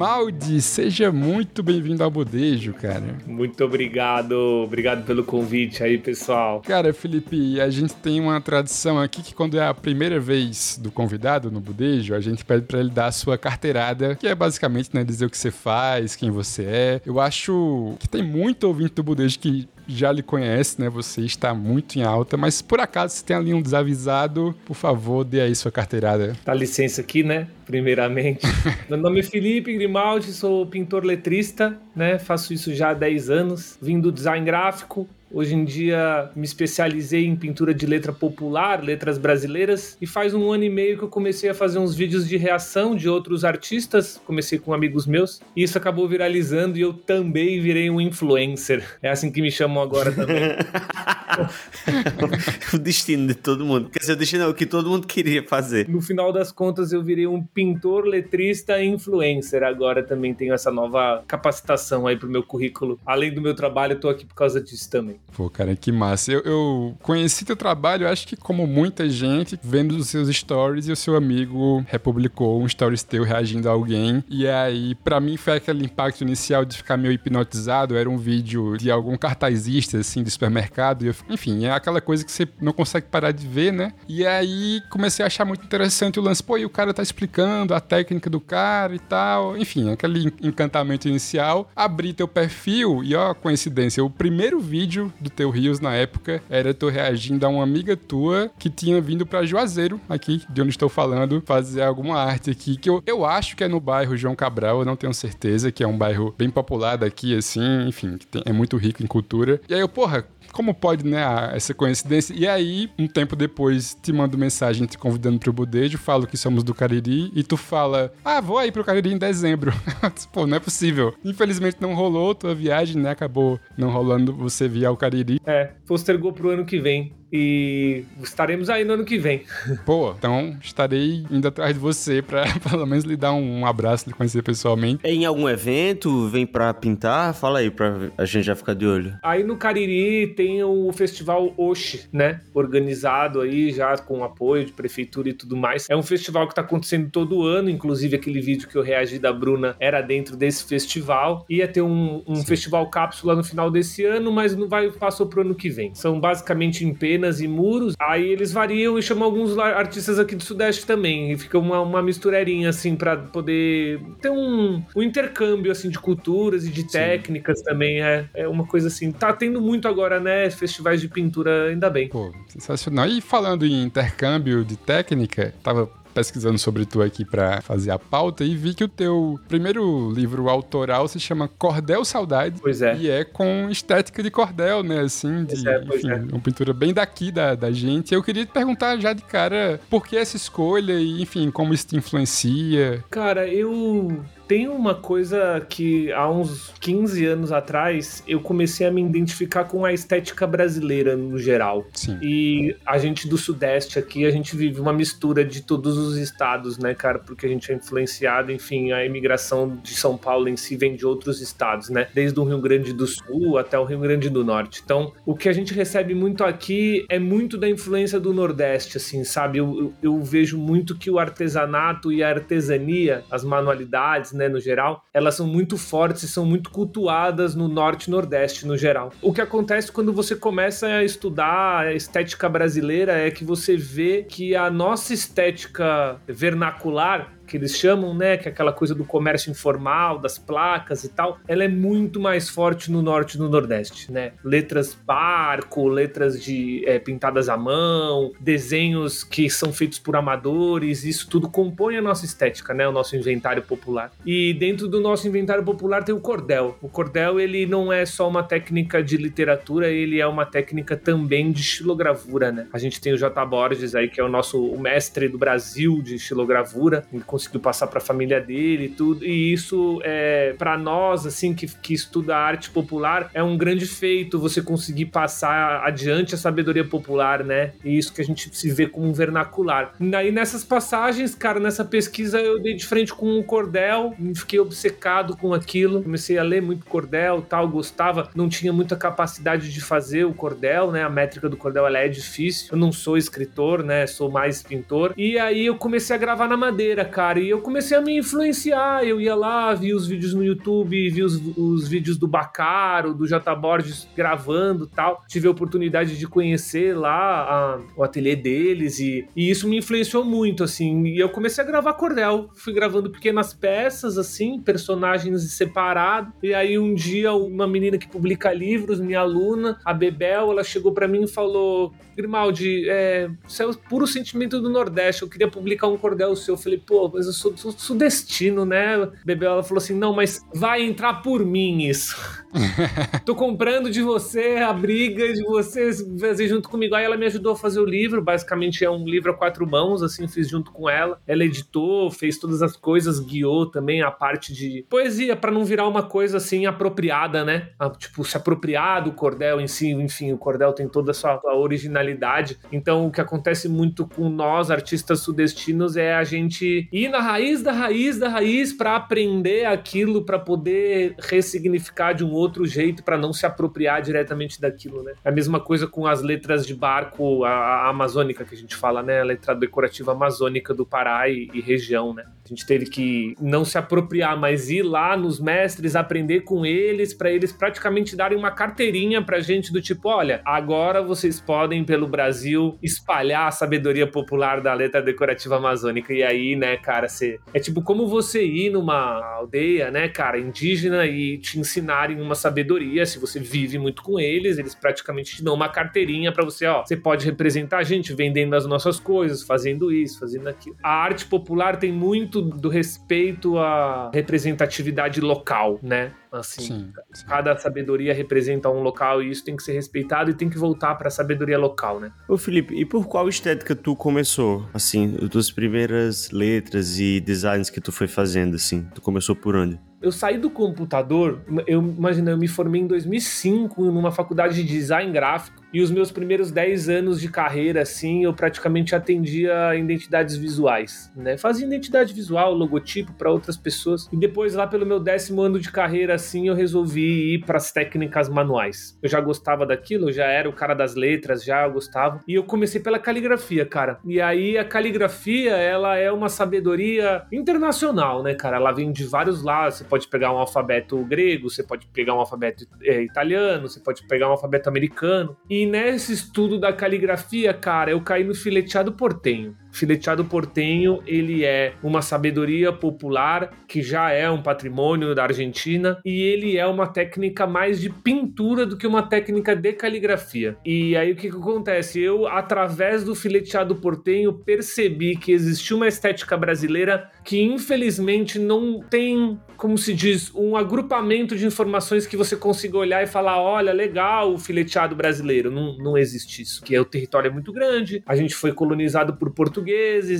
Grimaldi, 0.00 0.62
seja 0.62 1.12
muito 1.12 1.62
bem-vindo 1.62 2.02
ao 2.02 2.10
Budejo, 2.10 2.72
cara. 2.72 3.18
Muito 3.26 3.62
obrigado, 3.62 4.32
obrigado 4.64 5.04
pelo 5.04 5.22
convite 5.22 5.84
aí, 5.84 5.98
pessoal. 5.98 6.62
Cara, 6.62 6.94
Felipe, 6.94 7.60
a 7.60 7.68
gente 7.68 7.94
tem 7.96 8.18
uma 8.18 8.40
tradição 8.40 8.98
aqui 8.98 9.22
que 9.22 9.34
quando 9.34 9.58
é 9.58 9.66
a 9.66 9.74
primeira 9.74 10.18
vez 10.18 10.80
do 10.82 10.90
convidado 10.90 11.50
no 11.50 11.60
Budejo, 11.60 12.14
a 12.14 12.20
gente 12.20 12.46
pede 12.46 12.64
para 12.64 12.80
ele 12.80 12.88
dar 12.88 13.08
a 13.08 13.12
sua 13.12 13.36
carteirada, 13.36 14.14
que 14.14 14.26
é 14.26 14.34
basicamente 14.34 14.88
né, 14.94 15.04
dizer 15.04 15.26
o 15.26 15.30
que 15.30 15.36
você 15.36 15.50
faz, 15.50 16.16
quem 16.16 16.30
você 16.30 16.62
é. 16.62 17.00
Eu 17.04 17.20
acho 17.20 17.94
que 17.98 18.08
tem 18.08 18.22
muito 18.22 18.64
ouvinte 18.64 18.94
do 18.94 19.02
Budejo 19.02 19.38
que 19.38 19.68
já 19.90 20.12
lhe 20.12 20.22
conhece, 20.22 20.80
né? 20.80 20.88
Você 20.88 21.22
está 21.22 21.54
muito 21.54 21.98
em 21.98 22.02
alta, 22.02 22.36
mas 22.36 22.62
por 22.62 22.80
acaso 22.80 23.16
se 23.16 23.24
tem 23.24 23.36
ali 23.36 23.54
um 23.54 23.62
desavisado, 23.62 24.54
por 24.64 24.74
favor, 24.74 25.24
dê 25.24 25.40
aí 25.40 25.54
sua 25.54 25.70
carteirada. 25.70 26.36
Dá 26.44 26.54
licença 26.54 27.00
aqui, 27.00 27.22
né? 27.22 27.48
Primeiramente. 27.66 28.46
Meu 28.88 28.98
nome 28.98 29.20
é 29.20 29.22
Felipe 29.22 29.72
Grimaldi, 29.74 30.32
sou 30.32 30.66
pintor 30.66 31.04
letrista, 31.04 31.78
né? 31.94 32.18
Faço 32.18 32.52
isso 32.52 32.74
já 32.74 32.90
há 32.90 32.94
10 32.94 33.30
anos. 33.30 33.78
Vim 33.80 34.00
do 34.00 34.10
design 34.10 34.44
gráfico, 34.44 35.08
Hoje 35.32 35.54
em 35.54 35.64
dia 35.64 36.28
me 36.34 36.44
especializei 36.44 37.24
em 37.24 37.36
pintura 37.36 37.72
de 37.72 37.86
letra 37.86 38.12
popular, 38.12 38.82
letras 38.82 39.16
brasileiras, 39.16 39.96
e 40.00 40.06
faz 40.06 40.34
um 40.34 40.50
ano 40.50 40.64
e 40.64 40.70
meio 40.70 40.98
que 40.98 41.04
eu 41.04 41.08
comecei 41.08 41.48
a 41.48 41.54
fazer 41.54 41.78
uns 41.78 41.94
vídeos 41.94 42.28
de 42.28 42.36
reação 42.36 42.96
de 42.96 43.08
outros 43.08 43.44
artistas. 43.44 44.20
Comecei 44.26 44.58
com 44.58 44.74
amigos 44.74 45.06
meus, 45.06 45.40
e 45.54 45.62
isso 45.62 45.78
acabou 45.78 46.08
viralizando 46.08 46.76
e 46.76 46.80
eu 46.80 46.92
também 46.92 47.60
virei 47.60 47.88
um 47.88 48.00
influencer. 48.00 48.98
É 49.00 49.08
assim 49.08 49.30
que 49.30 49.40
me 49.40 49.52
chamam 49.52 49.80
agora 49.80 50.10
também. 50.10 50.40
o 52.74 52.78
destino 52.78 53.28
de 53.28 53.34
todo 53.34 53.64
mundo. 53.64 53.88
Quer 53.90 54.00
dizer, 54.00 54.12
o 54.14 54.16
destino 54.16 54.44
é 54.44 54.46
o 54.48 54.54
que 54.54 54.66
todo 54.66 54.90
mundo 54.90 55.06
queria 55.06 55.46
fazer. 55.46 55.88
No 55.88 56.00
final 56.00 56.32
das 56.32 56.50
contas, 56.50 56.92
eu 56.92 57.02
virei 57.02 57.28
um 57.28 57.42
pintor, 57.42 58.04
letrista 58.04 58.82
e 58.82 58.88
influencer. 58.88 59.62
Agora 59.62 60.02
também 60.02 60.34
tenho 60.34 60.52
essa 60.52 60.72
nova 60.72 61.22
capacitação 61.28 62.06
aí 62.06 62.16
pro 62.16 62.28
meu 62.28 62.42
currículo. 62.42 62.98
Além 63.06 63.32
do 63.32 63.40
meu 63.40 63.54
trabalho, 63.54 63.92
eu 63.92 64.00
tô 64.00 64.08
aqui 64.08 64.26
por 64.26 64.34
causa 64.34 64.60
disso 64.60 64.90
também. 64.90 65.19
Pô, 65.40 65.48
cara, 65.48 65.74
que 65.74 65.90
massa. 65.90 66.32
Eu, 66.32 66.40
eu 66.40 66.98
conheci 67.02 67.44
teu 67.44 67.56
trabalho, 67.56 68.08
acho 68.08 68.26
que 68.26 68.36
como 68.36 68.66
muita 68.66 69.08
gente, 69.08 69.58
vendo 69.62 69.92
os 69.92 70.08
seus 70.08 70.28
stories 70.28 70.88
e 70.88 70.92
o 70.92 70.96
seu 70.96 71.16
amigo 71.16 71.84
republicou 71.88 72.60
um 72.60 72.68
stories 72.68 73.02
teu 73.02 73.22
reagindo 73.22 73.68
a 73.68 73.72
alguém. 73.72 74.22
E 74.28 74.46
aí, 74.46 74.94
para 74.96 75.20
mim, 75.20 75.36
foi 75.36 75.56
aquele 75.56 75.84
impacto 75.84 76.22
inicial 76.22 76.64
de 76.64 76.76
ficar 76.76 76.96
meio 76.96 77.12
hipnotizado. 77.12 77.96
Era 77.96 78.10
um 78.10 78.18
vídeo 78.18 78.76
de 78.76 78.90
algum 78.90 79.16
cartazista, 79.16 79.98
assim, 79.98 80.22
de 80.22 80.30
supermercado. 80.30 81.06
Eu, 81.06 81.14
enfim, 81.28 81.64
é 81.64 81.70
aquela 81.70 82.00
coisa 82.00 82.24
que 82.24 82.32
você 82.32 82.46
não 82.60 82.72
consegue 82.72 83.06
parar 83.06 83.32
de 83.32 83.46
ver, 83.46 83.72
né? 83.72 83.92
E 84.08 84.26
aí, 84.26 84.82
comecei 84.90 85.24
a 85.24 85.26
achar 85.26 85.44
muito 85.44 85.64
interessante 85.64 86.18
o 86.18 86.22
lance. 86.22 86.42
Pô, 86.42 86.58
e 86.58 86.64
o 86.64 86.70
cara 86.70 86.92
tá 86.92 87.02
explicando 87.02 87.74
a 87.74 87.80
técnica 87.80 88.28
do 88.28 88.40
cara 88.40 88.94
e 88.94 88.98
tal. 88.98 89.56
Enfim, 89.56 89.90
aquele 89.90 90.32
encantamento 90.42 91.08
inicial. 91.08 91.70
Abri 91.74 92.12
teu 92.12 92.28
perfil 92.28 93.02
e, 93.04 93.14
ó, 93.14 93.32
coincidência, 93.32 94.04
o 94.04 94.10
primeiro 94.10 94.60
vídeo 94.60 95.09
do 95.20 95.30
teu 95.30 95.50
Rios 95.50 95.80
na 95.80 95.94
época 95.94 96.42
era 96.48 96.74
tu 96.74 96.88
reagindo 96.88 97.44
a 97.46 97.48
uma 97.48 97.62
amiga 97.62 97.96
tua 97.96 98.50
que 98.58 98.68
tinha 98.68 99.00
vindo 99.00 99.26
para 99.26 99.44
Juazeiro, 99.44 100.00
aqui, 100.08 100.42
de 100.48 100.60
onde 100.60 100.70
estou 100.70 100.88
falando, 100.88 101.42
fazer 101.44 101.82
alguma 101.82 102.18
arte 102.18 102.50
aqui, 102.50 102.76
que 102.76 102.88
eu, 102.88 103.02
eu 103.06 103.24
acho 103.24 103.56
que 103.56 103.64
é 103.64 103.68
no 103.68 103.80
bairro 103.80 104.16
João 104.16 104.34
Cabral, 104.34 104.80
eu 104.80 104.84
não 104.84 104.96
tenho 104.96 105.14
certeza, 105.14 105.72
que 105.72 105.82
é 105.82 105.86
um 105.86 105.96
bairro 105.96 106.34
bem 106.36 106.50
popular 106.50 106.96
daqui, 106.96 107.36
assim, 107.36 107.86
enfim, 107.86 108.16
que 108.16 108.26
tem, 108.26 108.42
é 108.44 108.52
muito 108.52 108.76
rico 108.76 109.02
em 109.02 109.06
cultura. 109.06 109.60
E 109.68 109.74
aí 109.74 109.80
eu, 109.80 109.88
porra, 109.88 110.24
como 110.52 110.74
pode, 110.74 111.04
né, 111.04 111.22
essa 111.52 111.74
coincidência? 111.74 112.34
E 112.34 112.46
aí, 112.46 112.90
um 112.98 113.06
tempo 113.06 113.36
depois, 113.36 113.96
te 114.02 114.12
mando 114.12 114.36
mensagem 114.38 114.86
te 114.86 114.98
convidando 114.98 115.38
pro 115.38 115.52
budejo, 115.52 115.98
falo 115.98 116.26
que 116.26 116.36
somos 116.36 116.62
do 116.62 116.74
Cariri, 116.74 117.30
e 117.34 117.42
tu 117.42 117.56
fala, 117.56 118.12
ah, 118.24 118.40
vou 118.40 118.58
aí 118.58 118.70
pro 118.70 118.84
Cariri 118.84 119.12
em 119.12 119.18
dezembro. 119.18 119.72
Pô, 120.32 120.46
não 120.46 120.56
é 120.56 120.60
possível. 120.60 121.14
Infelizmente 121.24 121.78
não 121.80 121.94
rolou 121.94 122.34
tua 122.34 122.54
viagem, 122.54 123.00
né, 123.00 123.10
acabou 123.10 123.58
não 123.76 123.90
rolando 123.90 124.34
você 124.34 124.68
vir 124.68 124.84
ao 124.84 124.96
Cariri. 124.96 125.40
É, 125.44 125.72
postergou 125.86 126.32
pro 126.32 126.50
ano 126.50 126.64
que 126.64 126.80
vem. 126.80 127.19
E 127.32 128.04
estaremos 128.22 128.68
aí 128.68 128.84
no 128.84 128.94
ano 128.94 129.04
que 129.04 129.18
vem. 129.18 129.42
Pô, 129.84 130.14
então 130.16 130.56
estarei 130.62 131.24
indo 131.30 131.46
atrás 131.46 131.74
de 131.74 131.80
você 131.80 132.22
pra 132.22 132.44
pelo 132.68 132.86
menos 132.86 133.04
lhe 133.04 133.16
dar 133.16 133.32
um 133.32 133.66
abraço, 133.66 134.08
lhe 134.08 134.14
conhecer 134.14 134.42
pessoalmente. 134.42 135.00
Em 135.04 135.24
algum 135.24 135.48
evento, 135.48 136.28
vem 136.28 136.46
pra 136.46 136.72
pintar? 136.74 137.34
Fala 137.34 137.60
aí 137.60 137.70
pra 137.70 138.10
a 138.16 138.24
gente 138.24 138.44
já 138.44 138.56
ficar 138.56 138.74
de 138.74 138.86
olho. 138.86 139.16
Aí 139.22 139.42
no 139.42 139.56
Cariri 139.56 140.28
tem 140.34 140.62
o 140.62 140.92
festival 140.92 141.52
Oxe, 141.56 142.08
né? 142.12 142.40
Organizado 142.54 143.40
aí 143.40 143.70
já 143.70 143.96
com 143.98 144.24
apoio 144.24 144.64
de 144.64 144.72
prefeitura 144.72 145.28
e 145.28 145.32
tudo 145.32 145.56
mais. 145.56 145.88
É 145.88 145.96
um 145.96 146.02
festival 146.02 146.48
que 146.48 146.54
tá 146.54 146.62
acontecendo 146.62 147.10
todo 147.10 147.44
ano, 147.44 147.70
inclusive 147.70 148.16
aquele 148.16 148.40
vídeo 148.40 148.68
que 148.68 148.76
eu 148.76 148.82
reagi 148.82 149.18
da 149.18 149.32
Bruna 149.32 149.76
era 149.78 150.00
dentro 150.00 150.36
desse 150.36 150.64
festival. 150.64 151.44
Ia 151.48 151.68
ter 151.68 151.82
um, 151.82 152.22
um 152.26 152.36
festival 152.44 152.88
cápsula 152.88 153.34
no 153.34 153.44
final 153.44 153.70
desse 153.70 154.04
ano, 154.04 154.32
mas 154.32 154.56
não 154.56 154.68
vai 154.68 154.90
passou 154.90 155.26
pro 155.26 155.42
ano 155.42 155.54
que 155.54 155.68
vem. 155.68 155.94
São 155.94 156.20
basicamente 156.20 156.84
em 156.84 156.94
penas 157.20 157.40
e 157.40 157.46
muros. 157.46 157.94
Aí 158.00 158.26
eles 158.26 158.50
variam 158.50 158.98
e 158.98 159.02
chamam 159.02 159.24
alguns 159.24 159.56
artistas 159.58 160.18
aqui 160.18 160.34
do 160.34 160.42
Sudeste 160.42 160.86
também. 160.86 161.32
E 161.32 161.38
fica 161.38 161.58
uma, 161.58 161.80
uma 161.80 162.02
misturerinha, 162.02 162.70
assim, 162.70 162.96
para 162.96 163.16
poder 163.16 164.00
ter 164.20 164.30
um, 164.30 164.82
um 164.96 165.02
intercâmbio, 165.02 165.70
assim, 165.70 165.90
de 165.90 165.98
culturas 165.98 166.64
e 166.66 166.70
de 166.70 166.82
Sim. 166.82 166.88
técnicas 166.88 167.60
também. 167.62 168.02
É, 168.02 168.26
é 168.34 168.48
uma 168.48 168.66
coisa 168.66 168.88
assim. 168.88 169.12
Tá 169.12 169.32
tendo 169.32 169.60
muito 169.60 169.86
agora, 169.86 170.18
né? 170.18 170.48
Festivais 170.50 171.00
de 171.00 171.08
pintura, 171.08 171.68
ainda 171.68 171.90
bem. 171.90 172.08
Pô, 172.08 172.32
sensacional. 172.48 173.06
E 173.06 173.20
falando 173.20 173.66
em 173.66 173.82
intercâmbio 173.82 174.64
de 174.64 174.76
técnica, 174.76 175.52
tava 175.62 175.99
pesquisando 176.14 176.58
sobre 176.58 176.84
tu 176.84 177.02
aqui 177.02 177.24
para 177.24 177.60
fazer 177.60 177.90
a 177.90 177.98
pauta 177.98 178.44
e 178.44 178.54
vi 178.54 178.74
que 178.74 178.84
o 178.84 178.88
teu 178.88 179.38
primeiro 179.48 180.10
livro 180.10 180.48
autoral 180.48 181.08
se 181.08 181.18
chama 181.18 181.48
Cordel 181.48 182.04
Saudade. 182.04 182.60
Pois 182.60 182.82
é. 182.82 182.96
E 182.96 183.10
é 183.10 183.24
com 183.24 183.68
estética 183.70 184.22
de 184.22 184.30
cordel, 184.30 184.82
né? 184.82 185.00
Assim, 185.00 185.44
de, 185.44 185.68
é, 185.68 185.82
enfim, 185.84 186.10
é. 186.10 186.16
uma 186.16 186.40
pintura 186.40 186.72
bem 186.72 186.92
daqui 186.92 187.30
da, 187.30 187.54
da 187.54 187.70
gente. 187.70 188.14
Eu 188.14 188.22
queria 188.22 188.44
te 188.44 188.52
perguntar 188.52 188.98
já 188.98 189.12
de 189.12 189.22
cara 189.22 189.80
por 189.88 190.06
que 190.06 190.16
essa 190.16 190.36
escolha 190.36 190.94
e, 190.94 191.22
enfim, 191.22 191.50
como 191.50 191.72
isso 191.72 191.86
te 191.86 191.96
influencia. 191.96 193.04
Cara, 193.10 193.46
eu 193.46 194.22
tenho 194.50 194.72
uma 194.72 194.96
coisa 194.96 195.64
que 195.68 196.10
há 196.10 196.28
uns 196.28 196.72
15 196.80 197.24
anos 197.24 197.52
atrás 197.52 198.20
eu 198.26 198.40
comecei 198.40 198.84
a 198.84 198.90
me 198.90 199.00
identificar 199.00 199.62
com 199.62 199.84
a 199.84 199.92
estética 199.92 200.44
brasileira 200.44 201.16
no 201.16 201.38
geral. 201.38 201.86
Sim. 201.92 202.18
E 202.20 202.76
a 202.84 202.98
gente 202.98 203.28
do 203.28 203.38
Sudeste 203.38 203.96
aqui, 203.96 204.26
a 204.26 204.30
gente 204.32 204.56
vive 204.56 204.80
uma 204.80 204.92
mistura 204.92 205.44
de 205.44 205.62
todos 205.62 205.96
os 205.96 206.16
estados, 206.16 206.78
né, 206.78 206.96
cara? 206.96 207.20
Porque 207.20 207.46
a 207.46 207.48
gente 207.48 207.70
é 207.70 207.76
influenciado, 207.76 208.50
enfim, 208.50 208.90
a 208.90 209.04
imigração 209.04 209.78
de 209.84 209.94
São 209.94 210.16
Paulo 210.16 210.48
em 210.48 210.56
si 210.56 210.76
vem 210.76 210.96
de 210.96 211.06
outros 211.06 211.40
estados, 211.40 211.88
né? 211.88 212.08
Desde 212.12 212.40
o 212.40 212.42
Rio 212.42 212.60
Grande 212.60 212.92
do 212.92 213.06
Sul 213.06 213.56
até 213.56 213.78
o 213.78 213.84
Rio 213.84 214.00
Grande 214.00 214.28
do 214.28 214.44
Norte. 214.44 214.82
Então, 214.84 215.12
o 215.24 215.36
que 215.36 215.48
a 215.48 215.52
gente 215.52 215.72
recebe 215.72 216.12
muito 216.12 216.42
aqui 216.42 217.06
é 217.08 217.20
muito 217.20 217.56
da 217.56 217.68
influência 217.68 218.18
do 218.18 218.34
Nordeste, 218.34 218.96
assim, 218.96 219.22
sabe? 219.22 219.58
Eu, 219.58 219.94
eu, 220.02 220.14
eu 220.14 220.20
vejo 220.20 220.58
muito 220.58 220.96
que 220.96 221.08
o 221.08 221.20
artesanato 221.20 222.12
e 222.12 222.20
a 222.20 222.30
artesania, 222.30 223.22
as 223.30 223.44
manualidades, 223.44 224.32
né, 224.39 224.39
no 224.48 224.60
geral, 224.60 225.04
elas 225.12 225.34
são 225.34 225.46
muito 225.46 225.76
fortes 225.76 226.22
e 226.22 226.28
são 226.28 226.44
muito 226.44 226.70
cultuadas 226.70 227.54
no 227.54 227.68
Norte 227.68 228.04
e 228.04 228.10
Nordeste, 228.10 228.66
no 228.66 228.76
geral. 228.76 229.12
O 229.22 229.32
que 229.32 229.40
acontece 229.40 229.90
quando 229.90 230.12
você 230.12 230.36
começa 230.36 230.86
a 230.86 231.04
estudar 231.04 231.86
a 231.86 231.92
estética 231.92 232.48
brasileira 232.48 233.12
é 233.12 233.30
que 233.30 233.44
você 233.44 233.76
vê 233.76 234.22
que 234.22 234.54
a 234.54 234.70
nossa 234.70 235.12
estética 235.12 236.20
vernacular 236.26 237.39
que 237.50 237.56
eles 237.56 237.76
chamam, 237.76 238.14
né, 238.14 238.36
que 238.36 238.48
é 238.48 238.52
aquela 238.52 238.72
coisa 238.72 238.94
do 238.94 239.04
comércio 239.04 239.50
informal, 239.50 240.20
das 240.20 240.38
placas 240.38 241.02
e 241.02 241.08
tal, 241.08 241.40
ela 241.48 241.64
é 241.64 241.68
muito 241.68 242.20
mais 242.20 242.48
forte 242.48 242.92
no 242.92 243.02
norte 243.02 243.34
e 243.34 243.40
no 243.40 243.48
nordeste, 243.48 244.12
né? 244.12 244.32
Letras 244.44 244.94
barco, 244.94 245.88
letras 245.88 246.40
de 246.40 246.84
é, 246.86 247.00
pintadas 247.00 247.48
à 247.48 247.56
mão, 247.56 248.30
desenhos 248.38 249.24
que 249.24 249.50
são 249.50 249.72
feitos 249.72 249.98
por 249.98 250.14
amadores, 250.14 251.04
isso 251.04 251.28
tudo 251.28 251.50
compõe 251.50 251.96
a 251.96 252.02
nossa 252.02 252.24
estética, 252.24 252.72
né, 252.72 252.86
o 252.86 252.92
nosso 252.92 253.16
inventário 253.16 253.62
popular. 253.62 254.12
E 254.24 254.54
dentro 254.54 254.86
do 254.86 255.00
nosso 255.00 255.26
inventário 255.26 255.64
popular 255.64 256.04
tem 256.04 256.14
o 256.14 256.20
cordel. 256.20 256.78
O 256.80 256.88
cordel 256.88 257.40
ele 257.40 257.66
não 257.66 257.92
é 257.92 258.06
só 258.06 258.28
uma 258.28 258.44
técnica 258.44 259.02
de 259.02 259.16
literatura, 259.16 259.88
ele 259.88 260.20
é 260.20 260.26
uma 260.26 260.46
técnica 260.46 260.96
também 260.96 261.50
de 261.50 261.62
estilogravura, 261.62 262.52
né? 262.52 262.68
A 262.72 262.78
gente 262.78 263.00
tem 263.00 263.12
o 263.12 263.18
J. 263.18 263.44
Borges 263.44 263.96
aí 263.96 264.08
que 264.08 264.20
é 264.20 264.24
o 264.24 264.28
nosso 264.28 264.64
o 264.64 264.78
mestre 264.78 265.28
do 265.28 265.36
Brasil 265.36 266.00
de 266.00 266.14
estilogravura, 266.14 267.04
ele 267.12 267.24
conseguiu 267.40 267.60
passar 267.60 267.86
para 267.86 267.98
a 267.98 268.02
família 268.02 268.40
dele 268.40 268.84
e 268.84 268.88
tudo. 268.88 269.24
E 269.24 269.52
isso 269.52 270.00
é 270.04 270.54
para 270.58 270.76
nós 270.76 271.26
assim 271.26 271.54
que, 271.54 271.66
que 271.66 271.94
estuda 271.94 272.36
arte 272.36 272.70
popular 272.70 273.30
é 273.32 273.42
um 273.42 273.56
grande 273.56 273.86
feito 273.86 274.38
você 274.38 274.62
conseguir 274.62 275.06
passar 275.06 275.82
adiante 275.84 276.34
a 276.34 276.38
sabedoria 276.38 276.84
popular, 276.84 277.42
né? 277.42 277.72
E 277.84 277.96
isso 277.96 278.12
que 278.12 278.20
a 278.20 278.24
gente 278.24 278.54
se 278.54 278.70
vê 278.70 278.86
como 278.86 279.06
um 279.06 279.12
vernacular. 279.12 279.94
E 279.98 280.14
aí 280.14 280.30
nessas 280.30 280.64
passagens, 280.64 281.34
cara, 281.34 281.58
nessa 281.58 281.84
pesquisa 281.84 282.40
eu 282.40 282.60
dei 282.60 282.74
de 282.74 282.86
frente 282.86 283.14
com 283.14 283.38
um 283.38 283.42
cordel, 283.42 284.14
fiquei 284.34 284.58
obcecado 284.58 285.36
com 285.36 285.54
aquilo, 285.54 286.02
comecei 286.02 286.38
a 286.38 286.42
ler 286.42 286.60
muito 286.60 286.84
cordel, 286.86 287.42
tal, 287.42 287.68
gostava, 287.68 288.28
não 288.34 288.48
tinha 288.48 288.72
muita 288.72 288.96
capacidade 288.96 289.72
de 289.72 289.80
fazer 289.80 290.24
o 290.24 290.34
cordel, 290.34 290.90
né? 290.90 291.02
A 291.02 291.08
métrica 291.08 291.48
do 291.48 291.56
cordel 291.56 291.86
ela 291.86 291.98
é 291.98 292.08
difícil. 292.08 292.68
Eu 292.72 292.78
não 292.78 292.92
sou 292.92 293.16
escritor, 293.16 293.82
né? 293.82 294.06
Sou 294.06 294.30
mais 294.30 294.62
pintor. 294.62 295.14
E 295.16 295.38
aí 295.38 295.66
eu 295.66 295.76
comecei 295.76 296.14
a 296.14 296.18
gravar 296.18 296.48
na 296.48 296.56
madeira, 296.56 297.04
cara, 297.04 297.29
e 297.38 297.48
eu 297.48 297.60
comecei 297.60 297.96
a 297.96 298.00
me 298.00 298.18
influenciar. 298.18 299.04
Eu 299.04 299.20
ia 299.20 299.34
lá, 299.34 299.72
vi 299.74 299.92
os 299.94 300.06
vídeos 300.06 300.34
no 300.34 300.42
YouTube, 300.44 301.10
vi 301.10 301.22
os, 301.22 301.40
os 301.56 301.86
vídeos 301.88 302.16
do 302.16 302.26
Bacaro, 302.26 303.14
do 303.14 303.26
J. 303.26 303.54
Borges 303.54 304.08
gravando 304.16 304.86
tal. 304.86 305.22
Tive 305.28 305.48
a 305.48 305.50
oportunidade 305.50 306.18
de 306.18 306.26
conhecer 306.26 306.96
lá 306.96 307.10
a- 307.14 307.80
o 307.96 308.02
ateliê 308.02 308.34
deles 308.36 308.98
e, 308.98 309.26
e 309.36 309.50
isso 309.50 309.68
me 309.68 309.78
influenciou 309.78 310.24
muito, 310.24 310.64
assim. 310.64 311.04
E 311.06 311.18
eu 311.18 311.28
comecei 311.28 311.62
a 311.62 311.66
gravar 311.66 311.92
cordel. 311.94 312.48
Fui 312.54 312.72
gravando 312.72 313.10
pequenas 313.10 313.52
peças, 313.54 314.16
assim, 314.18 314.58
personagens 314.60 315.42
separados. 315.52 316.32
E 316.42 316.54
aí 316.54 316.78
um 316.78 316.94
dia 316.94 317.32
uma 317.32 317.66
menina 317.66 317.98
que 317.98 318.08
publica 318.08 318.52
livros, 318.52 319.00
minha 319.00 319.20
aluna, 319.20 319.78
a 319.84 319.92
Bebel, 319.92 320.50
ela 320.50 320.64
chegou 320.64 320.92
pra 320.92 321.06
mim 321.08 321.24
e 321.24 321.28
falou: 321.28 321.92
Grimaldi, 322.16 322.88
é, 322.88 323.30
isso 323.46 323.62
é 323.62 323.66
o 323.66 323.74
puro 323.76 324.06
sentimento 324.06 324.60
do 324.60 324.68
Nordeste. 324.68 325.22
Eu 325.22 325.28
queria 325.28 325.48
publicar 325.48 325.86
um 325.88 325.96
cordel 325.96 326.34
seu. 326.36 326.54
Eu 326.54 326.58
falei, 326.58 326.78
pô, 326.78 327.08
sou 327.22 327.54
sudestino, 327.56 328.64
né? 328.64 329.10
Bebel, 329.24 329.52
ela 329.52 329.62
falou 329.62 329.82
assim: 329.82 329.94
não, 329.94 330.14
mas 330.14 330.40
vai 330.54 330.82
entrar 330.82 331.22
por 331.22 331.44
mim 331.44 331.84
isso. 331.84 332.16
Tô 333.24 333.34
comprando 333.34 333.90
de 333.90 334.02
você 334.02 334.56
a 334.56 334.72
briga 334.72 335.32
de 335.32 335.42
você 335.44 335.90
fazer 336.18 336.48
junto 336.48 336.68
comigo. 336.68 336.94
Aí 336.94 337.04
ela 337.04 337.16
me 337.16 337.26
ajudou 337.26 337.52
a 337.52 337.56
fazer 337.56 337.80
o 337.80 337.84
livro. 337.84 338.22
Basicamente 338.22 338.84
é 338.84 338.90
um 338.90 339.04
livro 339.04 339.30
a 339.30 339.34
quatro 339.34 339.66
mãos, 339.68 340.02
assim, 340.02 340.26
fiz 340.26 340.48
junto 340.48 340.72
com 340.72 340.88
ela. 340.88 341.20
Ela 341.26 341.44
editou, 341.44 342.10
fez 342.10 342.38
todas 342.38 342.62
as 342.62 342.76
coisas, 342.76 343.20
guiou 343.20 343.66
também 343.66 344.02
a 344.02 344.10
parte 344.10 344.52
de 344.52 344.84
poesia, 344.88 345.36
pra 345.36 345.50
não 345.50 345.64
virar 345.64 345.86
uma 345.86 346.02
coisa 346.02 346.38
assim 346.38 346.66
apropriada, 346.66 347.44
né? 347.44 347.70
Ah, 347.78 347.90
Tipo, 347.90 348.24
se 348.24 348.36
apropriar 348.36 349.04
do 349.04 349.12
cordel 349.12 349.60
em 349.60 349.66
si. 349.66 349.90
Enfim, 349.90 350.32
o 350.32 350.38
cordel 350.38 350.72
tem 350.72 350.88
toda 350.88 351.10
a 351.10 351.14
sua 351.14 351.40
a 351.44 351.56
originalidade. 351.56 352.58
Então, 352.72 353.06
o 353.06 353.10
que 353.10 353.20
acontece 353.20 353.68
muito 353.68 354.06
com 354.06 354.28
nós, 354.28 354.70
artistas 354.70 355.20
sudestinos, 355.20 355.96
é 355.96 356.14
a 356.14 356.24
gente 356.24 356.88
ir 356.92 357.08
na 357.08 357.20
raiz 357.20 357.62
da 357.62 357.72
raiz 357.72 358.18
da 358.18 358.28
raiz 358.28 358.72
pra 358.72 358.96
aprender 358.96 359.64
aquilo, 359.66 360.24
pra 360.24 360.38
poder 360.38 361.14
ressignificar 361.18 362.12
de 362.12 362.24
um 362.24 362.32
outro 362.40 362.66
jeito, 362.66 363.02
pra 363.02 363.16
não 363.16 363.32
se 363.32 363.46
apropriar 363.46 364.02
diretamente 364.02 364.60
daquilo, 364.60 365.02
né? 365.02 365.12
É 365.24 365.28
a 365.28 365.32
mesma 365.32 365.60
coisa 365.60 365.86
com 365.86 366.06
as 366.06 366.22
letras 366.22 366.66
de 366.66 366.74
barco, 366.74 367.44
a, 367.44 367.50
a 367.50 367.88
amazônica 367.88 368.44
que 368.44 368.54
a 368.54 368.58
gente 368.58 368.74
fala, 368.74 369.02
né? 369.02 369.20
A 369.20 369.24
letra 369.24 369.54
decorativa 369.54 370.12
amazônica 370.12 370.74
do 370.74 370.86
Pará 370.86 371.28
e, 371.28 371.48
e 371.52 371.60
região, 371.60 372.14
né? 372.14 372.24
A 372.44 372.48
gente 372.48 372.66
teve 372.66 372.86
que 372.86 373.36
não 373.40 373.64
se 373.64 373.78
apropriar, 373.78 374.36
mas 374.36 374.70
ir 374.70 374.82
lá 374.82 375.16
nos 375.16 375.38
mestres, 375.38 375.94
aprender 375.94 376.40
com 376.40 376.66
eles, 376.66 377.14
pra 377.14 377.30
eles 377.30 377.52
praticamente 377.52 378.16
darem 378.16 378.36
uma 378.36 378.50
carteirinha 378.50 379.22
pra 379.22 379.38
gente 379.38 379.72
do 379.72 379.80
tipo, 379.80 380.08
olha, 380.08 380.40
agora 380.44 381.00
vocês 381.00 381.40
podem 381.40 381.84
pelo 381.84 382.08
Brasil 382.08 382.76
espalhar 382.82 383.46
a 383.46 383.52
sabedoria 383.52 384.06
popular 384.06 384.60
da 384.60 384.74
letra 384.74 385.00
decorativa 385.00 385.58
amazônica. 385.58 386.12
E 386.12 386.24
aí, 386.24 386.56
né, 386.56 386.76
cara, 386.76 387.08
você 387.08 387.38
é 387.54 387.60
tipo 387.60 387.82
como 387.82 388.08
você 388.08 388.44
ir 388.44 388.70
numa 388.70 389.22
aldeia, 389.36 389.90
né, 389.90 390.08
cara, 390.08 390.38
indígena 390.38 391.06
e 391.06 391.38
te 391.38 391.58
ensinarem 391.58 392.20
uma 392.20 392.29
sabedoria, 392.34 393.04
se 393.06 393.18
você 393.18 393.38
vive 393.38 393.78
muito 393.78 394.02
com 394.02 394.18
eles, 394.18 394.58
eles 394.58 394.74
praticamente 394.74 395.36
te 395.36 395.44
dão 395.44 395.54
uma 395.54 395.68
carteirinha 395.68 396.32
pra 396.32 396.44
você, 396.44 396.66
ó, 396.66 396.84
você 396.84 396.96
pode 396.96 397.24
representar 397.24 397.78
a 397.78 397.82
gente 397.82 398.12
vendendo 398.12 398.54
as 398.54 398.66
nossas 398.66 398.98
coisas, 398.98 399.42
fazendo 399.42 399.92
isso, 399.92 400.18
fazendo 400.18 400.48
aquilo. 400.48 400.76
A 400.82 400.90
arte 400.90 401.26
popular 401.26 401.76
tem 401.76 401.92
muito 401.92 402.40
do 402.40 402.68
respeito 402.68 403.58
à 403.58 404.10
representatividade 404.12 405.20
local, 405.20 405.78
né? 405.82 406.12
Assim, 406.32 406.62
Sim, 406.62 406.92
sim. 407.12 407.26
cada 407.26 407.56
sabedoria 407.56 408.14
representa 408.14 408.70
um 408.70 408.82
local 408.82 409.20
e 409.20 409.30
isso 409.30 409.44
tem 409.44 409.56
que 409.56 409.64
ser 409.64 409.72
respeitado 409.72 410.30
e 410.30 410.34
tem 410.34 410.48
que 410.48 410.56
voltar 410.56 410.94
pra 410.94 411.10
sabedoria 411.10 411.58
local, 411.58 411.98
né? 411.98 412.12
Ô 412.28 412.36
Felipe, 412.36 412.72
e 412.72 412.84
por 412.84 413.08
qual 413.08 413.28
estética 413.28 413.74
tu 413.74 413.96
começou? 413.96 414.64
Assim, 414.72 415.16
as 415.20 415.28
tuas 415.28 415.50
primeiras 415.50 416.30
letras 416.30 417.00
e 417.00 417.18
designs 417.18 417.68
que 417.68 417.80
tu 417.80 417.90
foi 417.90 418.06
fazendo, 418.06 418.54
assim? 418.54 418.86
Tu 418.94 419.00
começou 419.00 419.34
por 419.34 419.56
onde? 419.56 419.76
Eu 420.00 420.10
saí 420.10 420.38
do 420.38 420.48
computador, 420.48 421.42
eu 421.66 421.80
imagina, 421.80 422.30
eu 422.30 422.38
me 422.38 422.48
formei 422.48 422.80
em 422.80 422.86
2005 422.86 423.84
numa 423.84 424.10
faculdade 424.10 424.54
de 424.54 424.64
design 424.64 425.12
gráfico 425.12 425.59
e 425.72 425.80
os 425.80 425.90
meus 425.90 426.10
primeiros 426.10 426.50
10 426.50 426.88
anos 426.88 427.20
de 427.20 427.28
carreira, 427.28 427.82
assim, 427.82 428.24
eu 428.24 428.34
praticamente 428.34 428.94
atendia 428.94 429.74
identidades 429.76 430.36
visuais, 430.36 431.12
né? 431.16 431.36
Fazia 431.36 431.66
identidade 431.66 432.12
visual, 432.12 432.52
logotipo 432.54 433.12
para 433.12 433.30
outras 433.30 433.56
pessoas 433.56 434.08
e 434.12 434.16
depois 434.16 434.54
lá 434.54 434.66
pelo 434.66 434.86
meu 434.86 435.00
décimo 435.00 435.42
ano 435.42 435.58
de 435.58 435.70
carreira, 435.70 436.14
assim, 436.14 436.48
eu 436.48 436.54
resolvi 436.54 437.34
ir 437.34 437.44
para 437.44 437.56
as 437.56 437.72
técnicas 437.72 438.28
manuais. 438.28 438.98
Eu 439.02 439.08
já 439.08 439.20
gostava 439.20 439.66
daquilo, 439.66 440.08
eu 440.08 440.12
já 440.12 440.26
era 440.26 440.48
o 440.48 440.52
cara 440.52 440.74
das 440.74 440.94
letras, 440.94 441.44
já 441.44 441.66
gostava 441.68 442.20
e 442.26 442.34
eu 442.34 442.44
comecei 442.44 442.80
pela 442.80 442.98
caligrafia, 442.98 443.64
cara. 443.64 443.98
E 444.04 444.20
aí 444.20 444.58
a 444.58 444.64
caligrafia, 444.64 445.56
ela 445.56 445.96
é 445.96 446.10
uma 446.10 446.28
sabedoria 446.28 447.22
internacional, 447.32 448.22
né, 448.22 448.34
cara? 448.34 448.56
Ela 448.56 448.72
vem 448.72 448.90
de 448.92 449.04
vários 449.04 449.42
lados. 449.42 449.78
Você 449.78 449.84
pode 449.84 450.08
pegar 450.08 450.32
um 450.32 450.38
alfabeto 450.38 450.96
grego, 451.04 451.48
você 451.48 451.62
pode 451.62 451.86
pegar 451.88 452.14
um 452.14 452.20
alfabeto 452.20 452.66
é, 452.82 453.02
italiano, 453.02 453.68
você 453.68 453.80
pode 453.80 454.06
pegar 454.06 454.28
um 454.28 454.32
alfabeto 454.32 454.68
americano. 454.68 455.36
E 455.48 455.59
nesse 455.66 456.12
estudo 456.12 456.58
da 456.58 456.72
caligrafia, 456.72 457.52
cara, 457.52 457.90
eu 457.90 458.00
caí 458.00 458.24
no 458.24 458.34
fileteado 458.34 458.92
portenho. 458.92 459.56
Fileteado 459.72 460.24
portenho, 460.24 461.02
ele 461.06 461.44
é 461.44 461.74
uma 461.82 462.02
sabedoria 462.02 462.72
popular 462.72 463.50
que 463.68 463.82
já 463.82 464.10
é 464.10 464.28
um 464.28 464.42
patrimônio 464.42 465.14
da 465.14 465.22
Argentina 465.22 466.00
e 466.04 466.22
ele 466.22 466.56
é 466.56 466.66
uma 466.66 466.86
técnica 466.86 467.46
mais 467.46 467.80
de 467.80 467.88
pintura 467.88 468.66
do 468.66 468.76
que 468.76 468.86
uma 468.86 469.02
técnica 469.02 469.54
de 469.54 469.72
caligrafia. 469.72 470.56
E 470.64 470.96
aí 470.96 471.12
o 471.12 471.16
que, 471.16 471.30
que 471.30 471.36
acontece? 471.36 472.00
Eu, 472.00 472.26
através 472.26 473.04
do 473.04 473.14
fileteado 473.14 473.76
portenho, 473.76 474.32
percebi 474.32 475.16
que 475.16 475.32
existia 475.32 475.76
uma 475.76 475.88
estética 475.88 476.36
brasileira 476.36 477.10
que 477.24 477.40
infelizmente 477.40 478.38
não 478.38 478.80
tem, 478.80 479.38
como 479.56 479.78
se 479.78 479.94
diz, 479.94 480.34
um 480.34 480.56
agrupamento 480.56 481.36
de 481.36 481.46
informações 481.46 482.06
que 482.06 482.16
você 482.16 482.36
consiga 482.36 482.78
olhar 482.78 483.02
e 483.02 483.06
falar: 483.06 483.40
olha, 483.40 483.72
legal 483.72 484.32
o 484.32 484.38
fileteado 484.38 484.96
brasileiro. 484.96 485.50
Não, 485.50 485.76
não 485.78 485.96
existe 485.96 486.42
isso, 486.42 486.62
que 486.62 486.74
é 486.74 486.80
o 486.80 486.84
território 486.84 487.28
é 487.28 487.32
muito 487.32 487.52
grande, 487.52 488.02
a 488.06 488.16
gente 488.16 488.34
foi 488.34 488.52
colonizado 488.52 489.16
por 489.16 489.30
portugueses, 489.30 489.59